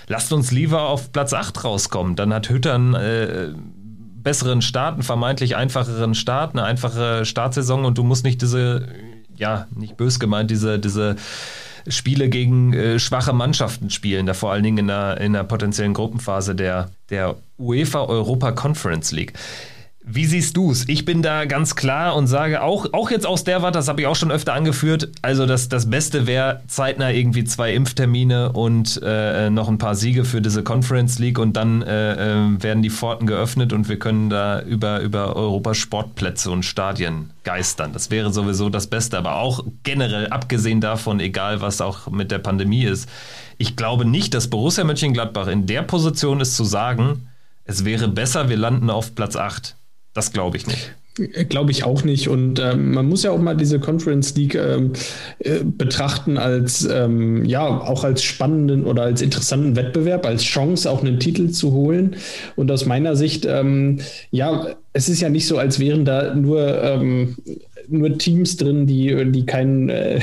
Lasst 0.09 0.33
uns 0.33 0.51
lieber 0.51 0.89
auf 0.89 1.13
Platz 1.13 1.33
8 1.33 1.63
rauskommen. 1.63 2.17
Dann 2.17 2.35
hat 2.35 2.49
Hüttern 2.49 2.95
äh, 2.95 3.51
besseren 4.25 4.63
Start, 4.63 4.95
einen 4.95 5.03
vermeintlich 5.03 5.55
einfacheren 5.55 6.15
Start, 6.15 6.55
eine 6.55 6.65
einfache 6.65 7.25
Startsaison 7.25 7.85
und 7.85 7.99
du 7.99 8.03
musst 8.03 8.25
nicht 8.25 8.43
diese, 8.43 8.89
ja, 9.37 9.69
nicht 9.75 9.97
bös 9.97 10.19
gemeint, 10.19 10.51
diese, 10.51 10.79
diese 10.79 11.17
Spiele 11.87 12.29
gegen 12.29 12.73
äh, 12.73 12.99
schwache 12.99 13.33
Mannschaften 13.33 13.91
spielen, 13.91 14.27
da 14.27 14.35
vor 14.35 14.53
allen 14.53 14.63
Dingen 14.63 14.79
in 14.79 14.87
der, 14.89 15.21
in 15.21 15.35
der 15.35 15.45
potenziellen 15.45 15.95
Gruppenphase 15.95 16.55
der, 16.55 16.91
der 17.11 17.37
UEFA 17.59 18.05
Europa 18.05 18.53
Conference 18.53 19.13
League. 19.13 19.35
Wie 20.07 20.27
siehst 20.27 20.59
du 20.59 20.71
es? 20.71 20.87
Ich 20.87 21.07
bin 21.07 21.23
da 21.23 21.47
ganz 21.47 21.77
klar 21.77 22.15
und 22.15 22.27
sage 22.27 22.63
auch, 22.63 22.93
auch 22.93 23.11
jetzt 23.11 23.27
aus 23.27 23.43
der 23.43 23.63
Warte, 23.63 23.79
das 23.79 23.89
habe 23.89 24.03
ich 24.03 24.07
auch 24.07 24.17
schon 24.17 24.31
öfter 24.31 24.53
angeführt, 24.53 25.09
also 25.23 25.47
das, 25.47 25.71
das 25.71 25.89
Beste 25.89 26.27
wäre 26.27 26.61
zeitnah 26.67 27.11
irgendwie 27.11 27.45
zwei 27.45 27.73
Impftermine 27.73 28.53
und 28.53 29.01
äh, 29.03 29.49
noch 29.49 29.67
ein 29.67 29.79
paar 29.79 29.95
Siege 29.95 30.27
für 30.27 30.43
diese 30.43 30.63
Conference 30.63 31.19
League 31.19 31.39
und 31.39 31.55
dann 31.57 31.81
äh, 31.81 32.35
äh 32.35 32.63
werden 32.63 32.83
die 32.83 32.91
Pforten 32.91 33.27
geöffnet 33.27 33.73
und 33.73 33.89
wir 33.89 33.99
können 33.99 34.29
da 34.29 34.61
über, 34.61 35.01
über 35.01 35.37
Europas 35.37 35.79
Sportplätze 35.79 36.51
und 36.51 36.65
Stadien 36.65 37.31
geistern. 37.43 37.95
Das 37.95 38.11
wäre 38.11 38.31
sowieso 38.31 38.69
das 38.69 38.89
Beste, 38.89 39.17
aber 39.17 39.37
auch 39.37 39.65
generell 39.85 40.27
abgesehen 40.27 40.83
davon, 40.83 41.19
egal 41.19 41.63
was 41.63 41.81
auch 41.81 42.11
mit 42.11 42.31
der 42.31 42.41
Pandemie 42.41 42.85
ist, 42.85 43.09
ich 43.57 43.75
glaube 43.75 44.05
nicht, 44.05 44.35
dass 44.35 44.51
Borussia 44.51 44.85
Mönchengladbach 44.85 45.47
in 45.47 45.65
der 45.65 45.81
Position 45.81 46.41
ist 46.41 46.57
zu 46.57 46.65
sagen, 46.65 47.27
es 47.65 47.87
wäre 47.87 48.09
besser, 48.09 48.51
wir 48.51 48.59
landen 48.59 48.91
auf 48.91 49.15
Platz 49.15 49.35
8 49.35 49.77
das 50.15 50.33
glaube 50.33 50.57
ich 50.57 50.67
nicht. 50.67 50.95
Glaube 51.49 51.71
ich 51.71 51.85
auch 51.85 52.03
nicht. 52.03 52.29
Und 52.29 52.59
ähm, 52.59 52.93
man 52.93 53.09
muss 53.09 53.23
ja 53.23 53.31
auch 53.31 53.39
mal 53.39 53.57
diese 53.57 53.79
Conference 53.79 54.35
League 54.35 54.57
ähm, 54.57 54.93
äh, 55.39 55.61
betrachten 55.63 56.39
als, 56.39 56.89
ähm, 56.91 57.45
ja, 57.45 57.67
auch 57.67 58.03
als 58.03 58.25
spannenden 58.25 58.85
oder 58.85 59.03
als 59.03 59.23
interessanten 59.23 59.77
Wettbewerb, 59.77 60.27
als 60.27 60.43
Chance, 60.43 60.91
auch 60.91 61.03
einen 61.03 61.21
Titel 61.21 61.51
zu 61.51 61.71
holen. 61.71 62.17
Und 62.57 62.69
aus 62.73 62.85
meiner 62.85 63.15
Sicht, 63.15 63.45
ähm, 63.45 64.01
ja, 64.33 64.75
es 64.93 65.09
ist 65.09 65.21
ja 65.21 65.29
nicht 65.29 65.47
so, 65.47 65.57
als 65.57 65.79
wären 65.79 66.05
da 66.05 66.35
nur 66.35 66.83
ähm, 66.83 67.37
nur 67.89 68.17
Teams 68.19 68.57
drin, 68.57 68.87
die, 68.87 69.31
die, 69.31 69.47
kein, 69.47 69.89
äh, 69.89 70.21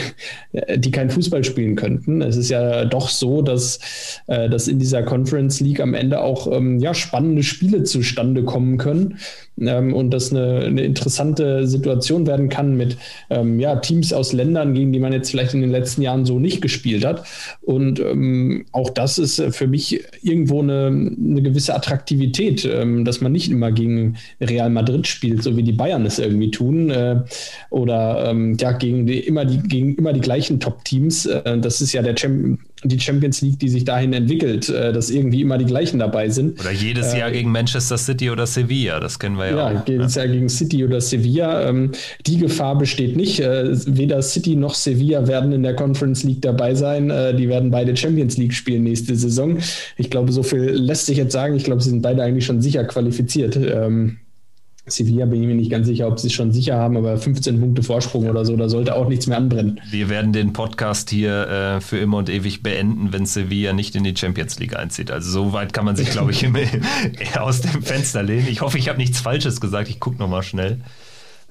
die 0.76 0.92
kein 0.92 1.10
Fußball 1.10 1.44
spielen 1.44 1.76
könnten. 1.76 2.22
Es 2.22 2.36
ist 2.36 2.50
ja 2.50 2.86
doch 2.86 3.10
so, 3.10 3.42
dass, 3.42 3.80
äh, 4.28 4.50
dass 4.50 4.68
in 4.68 4.80
dieser 4.80 5.04
Conference 5.04 5.60
League 5.60 5.80
am 5.80 5.94
Ende 5.94 6.22
auch 6.22 6.52
ähm, 6.52 6.80
ja, 6.80 6.94
spannende 6.94 7.44
Spiele 7.44 7.84
zustande 7.84 8.44
kommen 8.44 8.78
können 8.78 9.20
ähm, 9.60 9.94
und 9.94 10.12
das 10.12 10.32
eine, 10.32 10.66
eine, 10.66 10.84
interessante 10.84 11.68
Situation 11.68 12.28
werden 12.28 12.50
kann 12.50 12.76
mit 12.76 12.98
ähm, 13.30 13.60
ja, 13.60 13.76
Teams 13.78 14.14
aus 14.14 14.34
Ländern, 14.34 14.74
gegen 14.74 14.92
die 14.92 15.00
man 15.00 15.14
jetzt 15.14 15.32
vielleicht 15.32 15.54
in 15.54 15.62
den 15.62 15.72
letzten 15.72 16.02
Jahren 16.02 16.26
so 16.26 16.40
nicht 16.40 16.62
gespielt 16.62 17.06
hat. 17.06 17.26
Und 17.62 18.00
ähm, 18.00 18.66
auch 18.72 18.90
das 18.90 19.18
ist 19.18 19.42
für 19.52 19.68
mich 19.68 20.04
irgendwo 20.22 20.62
eine, 20.62 20.88
eine 20.88 21.42
gewisse 21.42 21.76
Attraktivität, 21.76 22.66
ähm, 22.66 23.06
dass 23.06 23.22
man 23.22 23.32
nicht 23.32 23.52
immer 23.52 23.72
gegen 23.72 24.18
Real 24.40 24.70
Madrid 24.70 25.08
spielt, 25.08 25.44
so 25.44 25.58
wie 25.58 25.64
die 25.64 25.72
Bayern 25.72 26.06
es 26.06 26.20
irgendwie 26.20 26.52
tun. 26.52 26.90
Äh, 26.90 27.24
oder 27.70 28.30
ähm, 28.30 28.58
ja, 28.60 28.72
gegen, 28.72 29.06
die, 29.06 29.20
immer 29.20 29.46
die, 29.46 29.60
gegen 29.60 29.96
immer 29.96 30.14
die 30.14 30.22
gleichen 30.22 30.60
Top-Teams. 30.60 31.26
Äh, 31.26 31.60
das 31.60 31.82
ist 31.82 31.94
ja 31.94 32.02
der 32.02 32.16
Champion, 32.18 32.60
die 32.84 33.00
Champions 33.00 33.42
League, 33.42 33.60
die 33.60 33.70
sich 33.70 33.86
dahin 33.86 34.14
entwickelt, 34.14 34.70
äh, 34.70 34.92
dass 34.92 35.10
irgendwie 35.10 35.42
immer 35.42 35.58
die 35.58 35.66
gleichen 35.66 36.00
dabei 36.00 36.30
sind. 36.30 36.60
Oder 36.60 36.72
jedes 36.72 37.14
Jahr 37.14 37.30
äh, 37.30 37.34
gegen 37.34 37.52
Manchester 37.52 37.98
City 37.98 38.30
oder 38.30 38.48
Sevilla, 38.48 39.00
das 39.00 39.20
kennen 39.20 39.38
wir 39.38 39.46
ja, 39.46 39.56
ja 39.56 39.68
auch. 39.68 39.88
Ja, 39.88 39.94
jedes 39.94 40.16
Jahr 40.16 40.28
gegen 40.28 40.50
City 40.50 40.84
oder 40.86 41.02
Sevilla. 41.02 41.70
Ähm, 41.70 41.92
die 42.26 42.38
Gefahr 42.38 42.78
besteht 42.78 43.16
nicht. 43.16 43.40
Äh, 43.40 43.72
weder 43.86 44.22
City 44.22 44.56
noch 44.56 44.74
Sevilla 44.74 45.28
werden 45.28 45.52
in 45.52 45.64
der 45.64 45.76
Conference 45.76 46.24
League 46.24 46.42
dabei 46.42 46.76
sein. 46.76 47.10
Äh, 47.10 47.36
die 47.36 47.50
werden 47.50 47.72
beide 47.72 47.96
Champions 47.96 48.38
League 48.38 48.54
spielen 48.54 48.84
nächste 48.84 49.16
Saison. 49.16 49.60
Ich 49.98 50.10
glaube, 50.10 50.32
so 50.32 50.44
viel 50.44 50.62
lässt 50.62 51.06
sich 51.06 51.18
jetzt 51.18 51.34
sagen. 51.34 51.56
Ich 51.56 51.64
glaube, 51.64 51.82
sie 51.82 51.90
sind 51.90 52.02
beide 52.02 52.24
eigentlich 52.24 52.46
schon 52.46 52.62
sicher 52.62 52.84
qualifiziert. 52.86 53.56
Ähm, 53.56 54.18
Sevilla 54.92 55.26
bin 55.26 55.42
ich 55.42 55.48
mir 55.48 55.56
nicht 55.56 55.72
ganz 55.72 55.88
sicher, 55.88 56.08
ob 56.08 56.20
sie 56.20 56.28
es 56.28 56.34
schon 56.34 56.52
sicher 56.52 56.76
haben, 56.76 56.98
aber 56.98 57.18
15 57.18 57.60
Punkte 57.60 57.84
Vorsprung 57.84 58.30
oder 58.30 58.46
so, 58.46 58.56
da 58.56 58.70
sollte 58.70 58.96
auch 58.96 59.08
nichts 59.08 59.28
mehr 59.28 59.38
anbrennen. 59.38 59.80
Wir 59.90 60.10
werden 60.10 60.34
den 60.34 60.54
Podcast 60.54 61.10
hier 61.10 61.48
äh, 61.48 61.82
für 61.82 61.98
immer 61.98 62.18
und 62.18 62.30
ewig 62.30 62.64
beenden, 62.64 63.14
wenn 63.14 63.26
Sevilla 63.26 63.74
nicht 63.74 63.96
in 63.96 64.04
die 64.04 64.16
Champions 64.16 64.60
League 64.60 64.76
einzieht. 64.76 65.12
Also 65.12 65.32
so 65.32 65.54
weit 65.54 65.74
kann 65.74 65.86
man 65.86 65.96
sich, 65.96 66.10
glaube 66.12 66.32
ich, 66.32 66.44
eher 66.44 67.44
aus 67.44 67.62
dem 67.62 67.82
Fenster 67.82 68.24
lehnen. 68.24 68.48
Ich 68.48 68.62
hoffe, 68.62 68.78
ich 68.78 68.90
habe 68.90 68.98
nichts 68.98 69.20
Falsches 69.20 69.62
gesagt. 69.62 69.90
Ich 69.90 70.00
gucke 70.00 70.18
nochmal 70.18 70.44
schnell. 70.44 70.80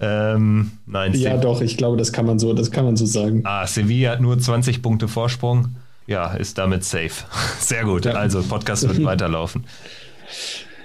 Ähm, 0.00 0.72
nein, 0.86 1.12
ja, 1.14 1.34
Se 1.34 1.40
doch, 1.40 1.60
ich 1.60 1.76
glaube, 1.76 1.96
das 1.98 2.12
kann 2.12 2.24
man 2.24 2.38
so, 2.38 2.54
das 2.54 2.70
kann 2.70 2.86
man 2.86 2.96
so 2.96 3.04
sagen. 3.04 3.42
Ah, 3.44 3.66
Sevilla 3.66 4.12
hat 4.12 4.20
nur 4.20 4.38
20 4.38 4.80
Punkte 4.80 5.08
Vorsprung. 5.08 5.76
Ja, 6.06 6.32
ist 6.32 6.58
damit 6.58 6.84
safe. 6.84 7.24
Sehr 7.60 7.84
gut. 7.84 8.06
Ja. 8.06 8.12
Also, 8.12 8.42
Podcast 8.42 8.88
wird 8.88 9.04
weiterlaufen. 9.04 9.64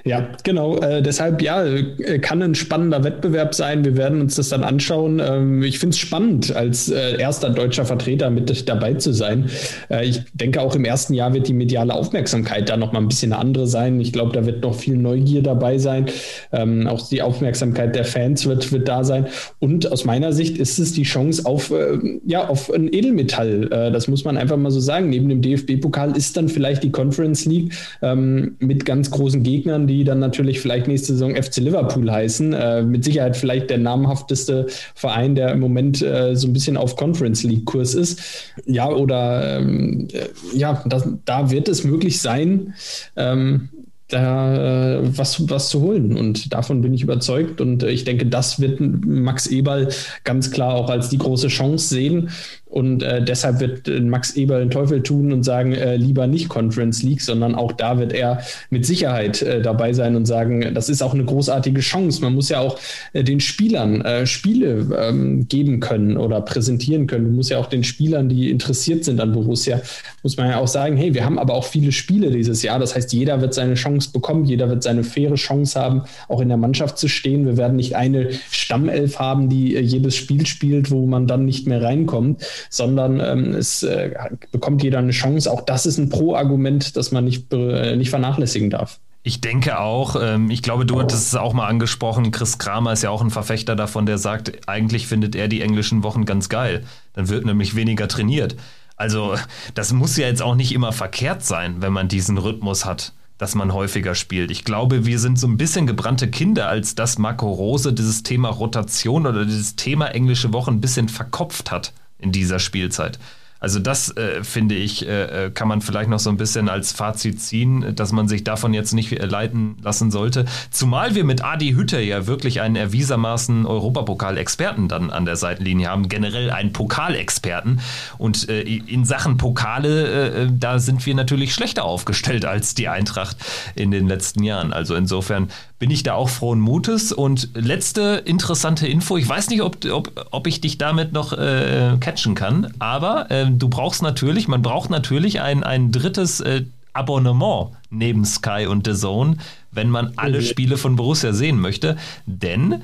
Ja, 0.07 0.29
genau. 0.43 0.77
Äh, 0.77 1.01
deshalb, 1.01 1.41
ja, 1.41 1.65
äh, 1.65 2.19
kann 2.19 2.39
ein 2.43 2.53
spannender 2.53 3.03
Wettbewerb 3.03 3.55
sein. 3.55 3.83
Wir 3.83 3.97
werden 3.97 4.21
uns 4.21 4.35
das 4.35 4.49
dann 4.49 4.63
anschauen. 4.63 5.19
Ähm, 5.19 5.63
ich 5.63 5.79
finde 5.79 5.95
es 5.95 5.97
spannend, 5.97 6.55
als 6.55 6.89
äh, 6.89 7.19
erster 7.19 7.49
deutscher 7.49 7.85
Vertreter 7.85 8.29
mit 8.29 8.69
dabei 8.69 8.93
zu 8.93 9.13
sein. 9.13 9.49
Äh, 9.89 10.05
ich 10.05 10.21
denke, 10.33 10.61
auch 10.61 10.75
im 10.75 10.85
ersten 10.85 11.15
Jahr 11.15 11.33
wird 11.33 11.47
die 11.47 11.53
mediale 11.53 11.91
Aufmerksamkeit 11.95 12.69
da 12.69 12.77
noch 12.77 12.91
mal 12.91 12.99
ein 12.99 13.07
bisschen 13.07 13.33
eine 13.33 13.41
andere 13.41 13.65
sein. 13.65 13.99
Ich 13.99 14.13
glaube, 14.13 14.31
da 14.33 14.45
wird 14.45 14.61
noch 14.61 14.75
viel 14.75 14.95
Neugier 14.95 15.41
dabei 15.41 15.79
sein. 15.79 16.05
Ähm, 16.51 16.85
auch 16.85 17.09
die 17.09 17.23
Aufmerksamkeit 17.23 17.95
der 17.95 18.05
Fans 18.05 18.45
wird, 18.45 18.71
wird 18.71 18.87
da 18.87 19.03
sein. 19.03 19.25
Und 19.57 19.91
aus 19.91 20.05
meiner 20.05 20.33
Sicht 20.33 20.59
ist 20.59 20.77
es 20.77 20.93
die 20.93 21.01
Chance 21.01 21.47
auf, 21.47 21.71
äh, 21.71 21.97
ja, 22.27 22.47
auf 22.47 22.71
ein 22.71 22.93
Edelmetall. 22.93 23.71
Äh, 23.71 23.91
das 23.91 24.07
muss 24.07 24.23
man 24.23 24.37
einfach 24.37 24.57
mal 24.57 24.69
so 24.69 24.79
sagen. 24.79 25.09
Neben 25.09 25.29
dem 25.29 25.41
DFB-Pokal 25.41 26.15
ist 26.15 26.37
dann 26.37 26.47
vielleicht 26.47 26.83
die 26.83 26.91
Conference 26.91 27.45
League 27.45 27.73
ähm, 28.03 28.55
mit 28.59 28.85
ganz 28.85 29.09
großen 29.09 29.41
Gegnern, 29.41 29.87
die 29.87 29.94
die 29.95 30.03
dann 30.03 30.19
natürlich 30.19 30.59
vielleicht 30.59 30.87
nächste 30.87 31.13
Saison 31.13 31.35
FC 31.35 31.57
Liverpool 31.57 32.11
heißen. 32.11 32.53
Äh, 32.53 32.81
mit 32.83 33.03
Sicherheit 33.03 33.37
vielleicht 33.37 33.69
der 33.69 33.77
namhafteste 33.77 34.67
Verein, 34.93 35.35
der 35.35 35.51
im 35.51 35.59
Moment 35.59 36.01
äh, 36.01 36.35
so 36.35 36.47
ein 36.47 36.53
bisschen 36.53 36.77
auf 36.77 36.95
Conference 36.95 37.43
League 37.43 37.65
Kurs 37.65 37.93
ist. 37.93 38.19
Ja, 38.65 38.89
oder 38.89 39.59
ähm, 39.59 40.07
äh, 40.11 40.57
ja, 40.57 40.83
das, 40.85 41.07
da 41.25 41.49
wird 41.51 41.67
es 41.67 41.83
möglich 41.83 42.21
sein, 42.21 42.73
ähm, 43.15 43.69
da 44.07 44.97
äh, 44.97 45.17
was, 45.17 45.49
was 45.49 45.69
zu 45.69 45.81
holen. 45.81 46.15
Und 46.15 46.53
davon 46.53 46.81
bin 46.81 46.93
ich 46.93 47.01
überzeugt. 47.01 47.59
Und 47.61 47.83
äh, 47.83 47.89
ich 47.89 48.03
denke, 48.03 48.25
das 48.25 48.59
wird 48.59 48.79
Max 48.79 49.47
Eberl 49.47 49.89
ganz 50.23 50.51
klar 50.51 50.75
auch 50.75 50.89
als 50.89 51.09
die 51.09 51.17
große 51.17 51.47
Chance 51.47 51.87
sehen. 51.87 52.29
Und 52.67 53.03
äh, 53.03 53.23
deshalb 53.23 53.59
wird 53.59 53.87
äh, 53.87 54.01
Max 54.01 54.35
Eberl 54.35 54.61
den 54.61 54.71
Teufel 54.71 55.03
tun 55.03 55.31
und 55.31 55.43
sagen, 55.43 55.73
äh, 55.73 55.97
lieber 55.97 56.25
nicht 56.25 56.49
Conference 56.49 57.03
League, 57.03 57.21
sondern 57.21 57.53
auch 57.53 57.71
da 57.71 57.99
wird 57.99 58.11
er 58.11 58.41
mit 58.71 58.85
Sicherheit 58.85 59.41
äh, 59.43 59.61
dabei 59.61 59.93
sein 59.93 60.15
und 60.15 60.25
sagen, 60.25 60.73
das 60.73 60.89
ist 60.89 61.03
auch 61.03 61.13
eine 61.13 61.23
großartige 61.23 61.81
Chance. 61.81 62.21
Man 62.21 62.33
muss 62.33 62.49
ja 62.49 62.59
auch 62.59 62.79
äh, 63.13 63.23
den 63.23 63.39
Spielern 63.39 64.01
äh, 64.01 64.25
Spiele 64.25 64.87
ähm, 64.99 65.47
geben 65.47 65.79
können 65.79 66.17
oder 66.17 66.41
präsentieren 66.41 67.05
können. 67.05 67.25
Du 67.25 67.31
musst 67.31 67.51
ja 67.51 67.59
auch 67.59 67.67
den 67.67 67.83
Spielern, 67.83 68.29
die 68.29 68.49
interessiert 68.49 69.05
sind 69.05 69.21
an 69.21 69.31
Borussia, 69.31 69.81
muss 70.23 70.35
man 70.35 70.49
ja 70.49 70.57
auch 70.57 70.67
sagen, 70.67 70.97
hey, 70.97 71.13
wir 71.13 71.23
haben 71.23 71.37
aber 71.37 71.53
auch 71.53 71.65
viele 71.65 71.91
Spiele 71.91 72.31
dieses 72.31 72.63
Jahr. 72.63 72.79
Das 72.79 72.95
heißt, 72.95 73.13
jeder 73.13 73.41
wird 73.41 73.53
seine 73.53 73.75
Chance 73.75 74.09
bekommen, 74.11 74.43
jeder 74.45 74.69
wird 74.69 74.81
seine 74.81 75.03
faire 75.03 75.35
Chance 75.35 75.79
haben, 75.79 76.01
auch 76.27 76.41
in 76.41 76.47
der 76.47 76.57
Mannschaft 76.57 76.97
zu 76.97 77.07
stehen. 77.09 77.45
Wir 77.45 77.57
werden 77.57 77.75
nicht 77.75 77.95
eine 77.95 78.31
Stammelf 78.49 79.19
haben, 79.19 79.49
die 79.49 79.75
jedes 79.77 80.15
Spiel 80.15 80.47
spielt, 80.47 80.89
wo 80.89 81.05
man 81.05 81.27
dann 81.27 81.45
nicht 81.45 81.67
mehr 81.67 81.83
reinkommt 81.83 82.43
sondern 82.69 83.19
ähm, 83.19 83.53
es 83.53 83.83
äh, 83.83 84.11
bekommt 84.51 84.83
jeder 84.83 84.99
eine 84.99 85.11
Chance. 85.11 85.51
Auch 85.51 85.61
das 85.61 85.85
ist 85.85 85.97
ein 85.97 86.09
Pro-Argument, 86.09 86.95
das 86.97 87.11
man 87.11 87.25
nicht, 87.25 87.51
äh, 87.53 87.95
nicht 87.95 88.09
vernachlässigen 88.09 88.69
darf. 88.69 88.99
Ich 89.23 89.41
denke 89.41 89.79
auch, 89.79 90.15
ähm, 90.21 90.51
ich 90.51 90.61
glaube, 90.61 90.85
du 90.85 90.99
hattest 90.99 91.29
es 91.29 91.35
auch 91.35 91.53
mal 91.53 91.67
angesprochen, 91.67 92.29
Chris 92.29 92.59
Kramer 92.59 92.93
ist 92.93 93.01
ja 93.01 93.09
auch 93.09 93.23
ein 93.23 93.31
Verfechter 93.31 93.75
davon, 93.75 94.05
der 94.05 94.19
sagt, 94.19 94.67
eigentlich 94.67 95.07
findet 95.07 95.35
er 95.35 95.47
die 95.47 95.61
englischen 95.61 96.03
Wochen 96.03 96.25
ganz 96.25 96.47
geil. 96.47 96.83
Dann 97.13 97.27
wird 97.27 97.43
nämlich 97.43 97.75
weniger 97.75 98.07
trainiert. 98.07 98.55
Also 98.97 99.35
das 99.73 99.93
muss 99.93 100.15
ja 100.15 100.27
jetzt 100.27 100.43
auch 100.43 100.53
nicht 100.53 100.73
immer 100.73 100.91
verkehrt 100.91 101.43
sein, 101.43 101.77
wenn 101.79 101.91
man 101.91 102.07
diesen 102.07 102.37
Rhythmus 102.37 102.85
hat 102.85 103.13
dass 103.37 103.55
man 103.55 103.73
häufiger 103.73 104.15
spielt. 104.15 104.49
Ich 104.49 104.63
glaube, 104.63 105.05
wir 105.05 105.19
sind 105.19 105.37
so 105.37 105.47
ein 105.47 105.57
bisschen 105.57 105.87
gebrannte 105.87 106.29
Kinder, 106.29 106.69
als 106.69 106.95
dass 106.95 107.17
Marco 107.17 107.51
Rose 107.51 107.91
dieses 107.91 108.23
Thema 108.23 108.49
Rotation 108.49 109.27
oder 109.27 109.43
dieses 109.43 109.75
Thema 109.75 110.07
englische 110.07 110.53
Woche 110.53 110.71
ein 110.71 110.79
bisschen 110.79 111.09
verkopft 111.09 111.71
hat 111.71 111.91
in 112.19 112.31
dieser 112.31 112.59
Spielzeit. 112.59 113.19
Also 113.65 113.79
das 113.79 114.15
äh, 114.15 114.43
finde 114.43 114.75
ich, 114.75 115.07
äh, 115.07 115.45
äh, 115.45 115.49
kann 115.49 115.67
man 115.67 115.81
vielleicht 115.81 116.07
noch 116.07 116.19
so 116.19 116.29
ein 116.29 116.37
bisschen 116.37 116.69
als 116.69 116.91
Fazit 116.91 117.41
ziehen, 117.41 117.95
dass 117.95 118.11
man 118.11 118.27
sich 118.27 118.43
davon 118.43 118.75
jetzt 118.75 118.93
nicht 118.93 119.11
leiten 119.23 119.77
lassen 119.81 120.11
sollte. 120.11 120.45
Zumal 120.69 121.15
wir 121.15 121.23
mit 121.23 121.43
Adi 121.43 121.71
Hütter 121.71 121.99
ja 121.99 122.27
wirklich 122.27 122.61
einen 122.61 122.75
erwiesermaßen 122.75 123.65
Europapokal-Experten 123.65 124.87
dann 124.87 125.09
an 125.09 125.25
der 125.25 125.35
Seitenlinie 125.35 125.89
haben, 125.89 126.09
generell 126.09 126.51
einen 126.51 126.73
Pokalexperten. 126.73 127.79
Und 128.19 128.49
äh, 128.49 128.61
in 128.61 129.03
Sachen 129.03 129.37
Pokale, 129.37 130.43
äh, 130.43 130.47
da 130.51 130.77
sind 130.77 131.03
wir 131.05 131.15
natürlich 131.15 131.51
schlechter 131.51 131.85
aufgestellt 131.85 132.45
als 132.45 132.75
die 132.75 132.89
Eintracht 132.89 133.37
in 133.73 133.89
den 133.89 134.07
letzten 134.07 134.43
Jahren. 134.43 134.73
Also 134.73 134.93
insofern 134.93 135.49
bin 135.85 135.91
ich 135.91 136.01
da 136.01 136.15
auch 136.15 136.29
frohen 136.29 136.59
Mutes. 136.61 137.11
Und 137.11 137.49
letzte 137.53 138.23
interessante 138.25 138.87
Info, 138.87 139.17
ich 139.17 139.29
weiß 139.29 139.49
nicht, 139.51 139.61
ob, 139.61 139.85
ob, 139.85 140.27
ob 140.31 140.47
ich 140.47 140.59
dich 140.59 140.79
damit 140.79 141.13
noch 141.13 141.31
äh, 141.31 141.97
catchen 141.99 142.33
kann, 142.33 142.73
aber 142.79 143.29
äh, 143.29 143.45
du 143.51 143.69
brauchst 143.69 144.01
natürlich, 144.01 144.47
man 144.47 144.63
braucht 144.63 144.89
natürlich 144.89 145.41
ein, 145.41 145.63
ein 145.63 145.91
drittes 145.91 146.39
äh, 146.39 146.63
Abonnement 146.93 147.69
neben 147.91 148.25
Sky 148.25 148.65
und 148.67 148.87
The 148.87 148.95
Zone, 148.95 149.37
wenn 149.69 149.91
man 149.91 150.13
alle 150.15 150.41
Spiele 150.41 150.77
von 150.77 150.95
Borussia 150.95 151.33
sehen 151.33 151.59
möchte. 151.59 151.97
Denn 152.25 152.81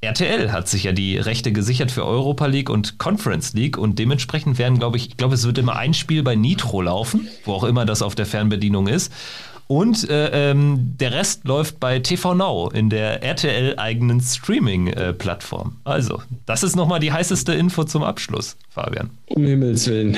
RTL 0.00 0.50
hat 0.50 0.66
sich 0.66 0.82
ja 0.82 0.90
die 0.90 1.18
Rechte 1.18 1.52
gesichert 1.52 1.92
für 1.92 2.04
Europa 2.04 2.46
League 2.46 2.68
und 2.68 2.98
Conference 2.98 3.52
League 3.52 3.78
und 3.78 4.00
dementsprechend 4.00 4.58
werden, 4.58 4.80
glaube 4.80 4.96
ich, 4.96 5.10
ich 5.10 5.16
glaube, 5.16 5.36
es 5.36 5.44
wird 5.44 5.58
immer 5.58 5.76
ein 5.76 5.94
Spiel 5.94 6.24
bei 6.24 6.34
Nitro 6.34 6.82
laufen, 6.82 7.28
wo 7.44 7.52
auch 7.52 7.62
immer 7.62 7.86
das 7.86 8.02
auf 8.02 8.16
der 8.16 8.26
Fernbedienung 8.26 8.88
ist. 8.88 9.12
Und 9.70 10.10
äh, 10.10 10.50
ähm, 10.50 10.96
der 10.98 11.12
Rest 11.12 11.44
läuft 11.44 11.78
bei 11.78 12.00
TV 12.00 12.34
Now 12.34 12.70
in 12.74 12.90
der 12.90 13.22
RTL-eigenen 13.22 14.20
Streaming-Plattform. 14.20 15.76
Äh, 15.86 15.88
also, 15.88 16.20
das 16.44 16.64
ist 16.64 16.74
nochmal 16.74 16.98
die 16.98 17.12
heißeste 17.12 17.54
Info 17.54 17.84
zum 17.84 18.02
Abschluss, 18.02 18.56
Fabian. 18.68 19.10
Um 19.26 19.44
Himmels 19.44 19.86
Willen, 19.86 20.16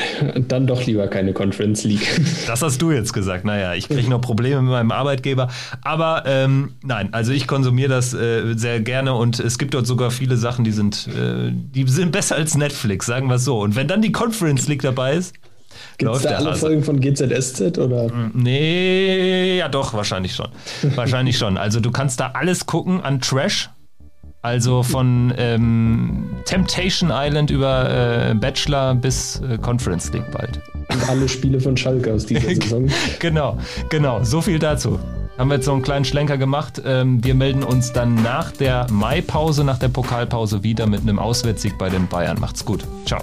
dann 0.49 0.67
doch 0.67 0.87
lieber 0.87 1.07
keine 1.09 1.35
Conference 1.35 1.85
League. 1.85 2.19
Das 2.47 2.63
hast 2.63 2.81
du 2.81 2.93
jetzt 2.93 3.13
gesagt. 3.13 3.45
Naja, 3.45 3.75
ich 3.75 3.89
kriege 3.91 4.09
noch 4.09 4.23
Probleme 4.23 4.63
mit 4.63 4.71
meinem 4.71 4.91
Arbeitgeber. 4.91 5.49
Aber 5.83 6.23
ähm, 6.25 6.73
nein, 6.83 7.11
also 7.13 7.33
ich 7.33 7.47
konsumiere 7.47 7.91
das 7.91 8.15
äh, 8.15 8.55
sehr 8.55 8.81
gerne 8.81 9.13
und 9.13 9.39
es 9.39 9.59
gibt 9.59 9.75
dort 9.75 9.87
sogar 9.87 10.11
viele 10.11 10.39
Sachen, 10.39 10.65
die 10.65 10.73
sind, 10.73 11.09
äh, 11.09 11.51
die 11.53 11.87
sind 11.89 12.11
besser 12.11 12.37
als 12.37 12.57
Netflix, 12.57 13.05
sagen 13.05 13.29
wir 13.29 13.35
es 13.35 13.45
so. 13.45 13.61
Und 13.61 13.77
wenn 13.77 13.87
dann 13.87 14.01
die 14.01 14.13
Conference 14.13 14.67
League 14.67 14.83
dabei 14.83 15.17
ist, 15.17 15.35
Gibt 15.99 16.15
es 16.15 16.23
da 16.23 16.31
alle 16.31 16.51
Hase. 16.51 16.61
Folgen 16.61 16.85
von 16.85 17.01
GZSZ 17.01 17.79
oder? 17.79 18.09
Mm, 18.13 18.31
nee, 18.35 19.59
ja 19.59 19.69
doch, 19.69 19.95
wahrscheinlich 19.95 20.35
schon. 20.35 20.49
wahrscheinlich 20.95 21.39
schon. 21.39 21.57
Also 21.57 21.81
du 21.81 21.91
kannst 21.91 22.21
da 22.21 22.33
alles 22.35 22.67
gucken 22.67 23.01
an 23.01 23.21
Trash. 23.21 23.71
Also 24.45 24.83
von 24.83 25.33
ähm, 25.39 26.25
Temptation 26.47 27.11
Island 27.13 27.51
über 27.53 28.31
äh, 28.31 28.35
Bachelor 28.35 28.97
bis 28.97 29.41
äh, 29.49 29.57
Conference 29.57 30.13
League 30.13 30.29
bald. 30.33 30.61
Und 30.93 31.09
alle 31.09 31.29
Spiele 31.29 31.61
von 31.61 31.77
Schalke 31.77 32.13
aus 32.13 32.27
dieser 32.27 32.41
Saison. 32.61 32.91
genau, 33.21 33.59
genau. 33.89 34.25
So 34.25 34.41
viel 34.41 34.59
dazu. 34.59 34.99
Haben 35.39 35.49
wir 35.49 35.55
jetzt 35.57 35.65
so 35.65 35.73
einen 35.73 35.83
kleinen 35.83 36.05
Schlenker 36.05 36.39
gemacht. 36.39 36.83
Ähm, 36.85 37.25
wir 37.25 37.35
melden 37.35 37.63
uns 37.63 37.93
dann 37.93 38.17
nach 38.17 38.51
der 38.51 38.87
Maipause, 38.91 39.65
nach 39.65 39.79
der 39.79 39.89
Pokalpause 39.89 40.63
wieder 40.63 40.87
mit 40.87 41.03
einem 41.03 41.19
Auswärtssieg 41.19 41.79
bei 41.79 41.89
den 41.89 42.09
Bayern. 42.09 42.39
Macht's 42.41 42.65
gut. 42.65 42.85
Ciao. 43.07 43.23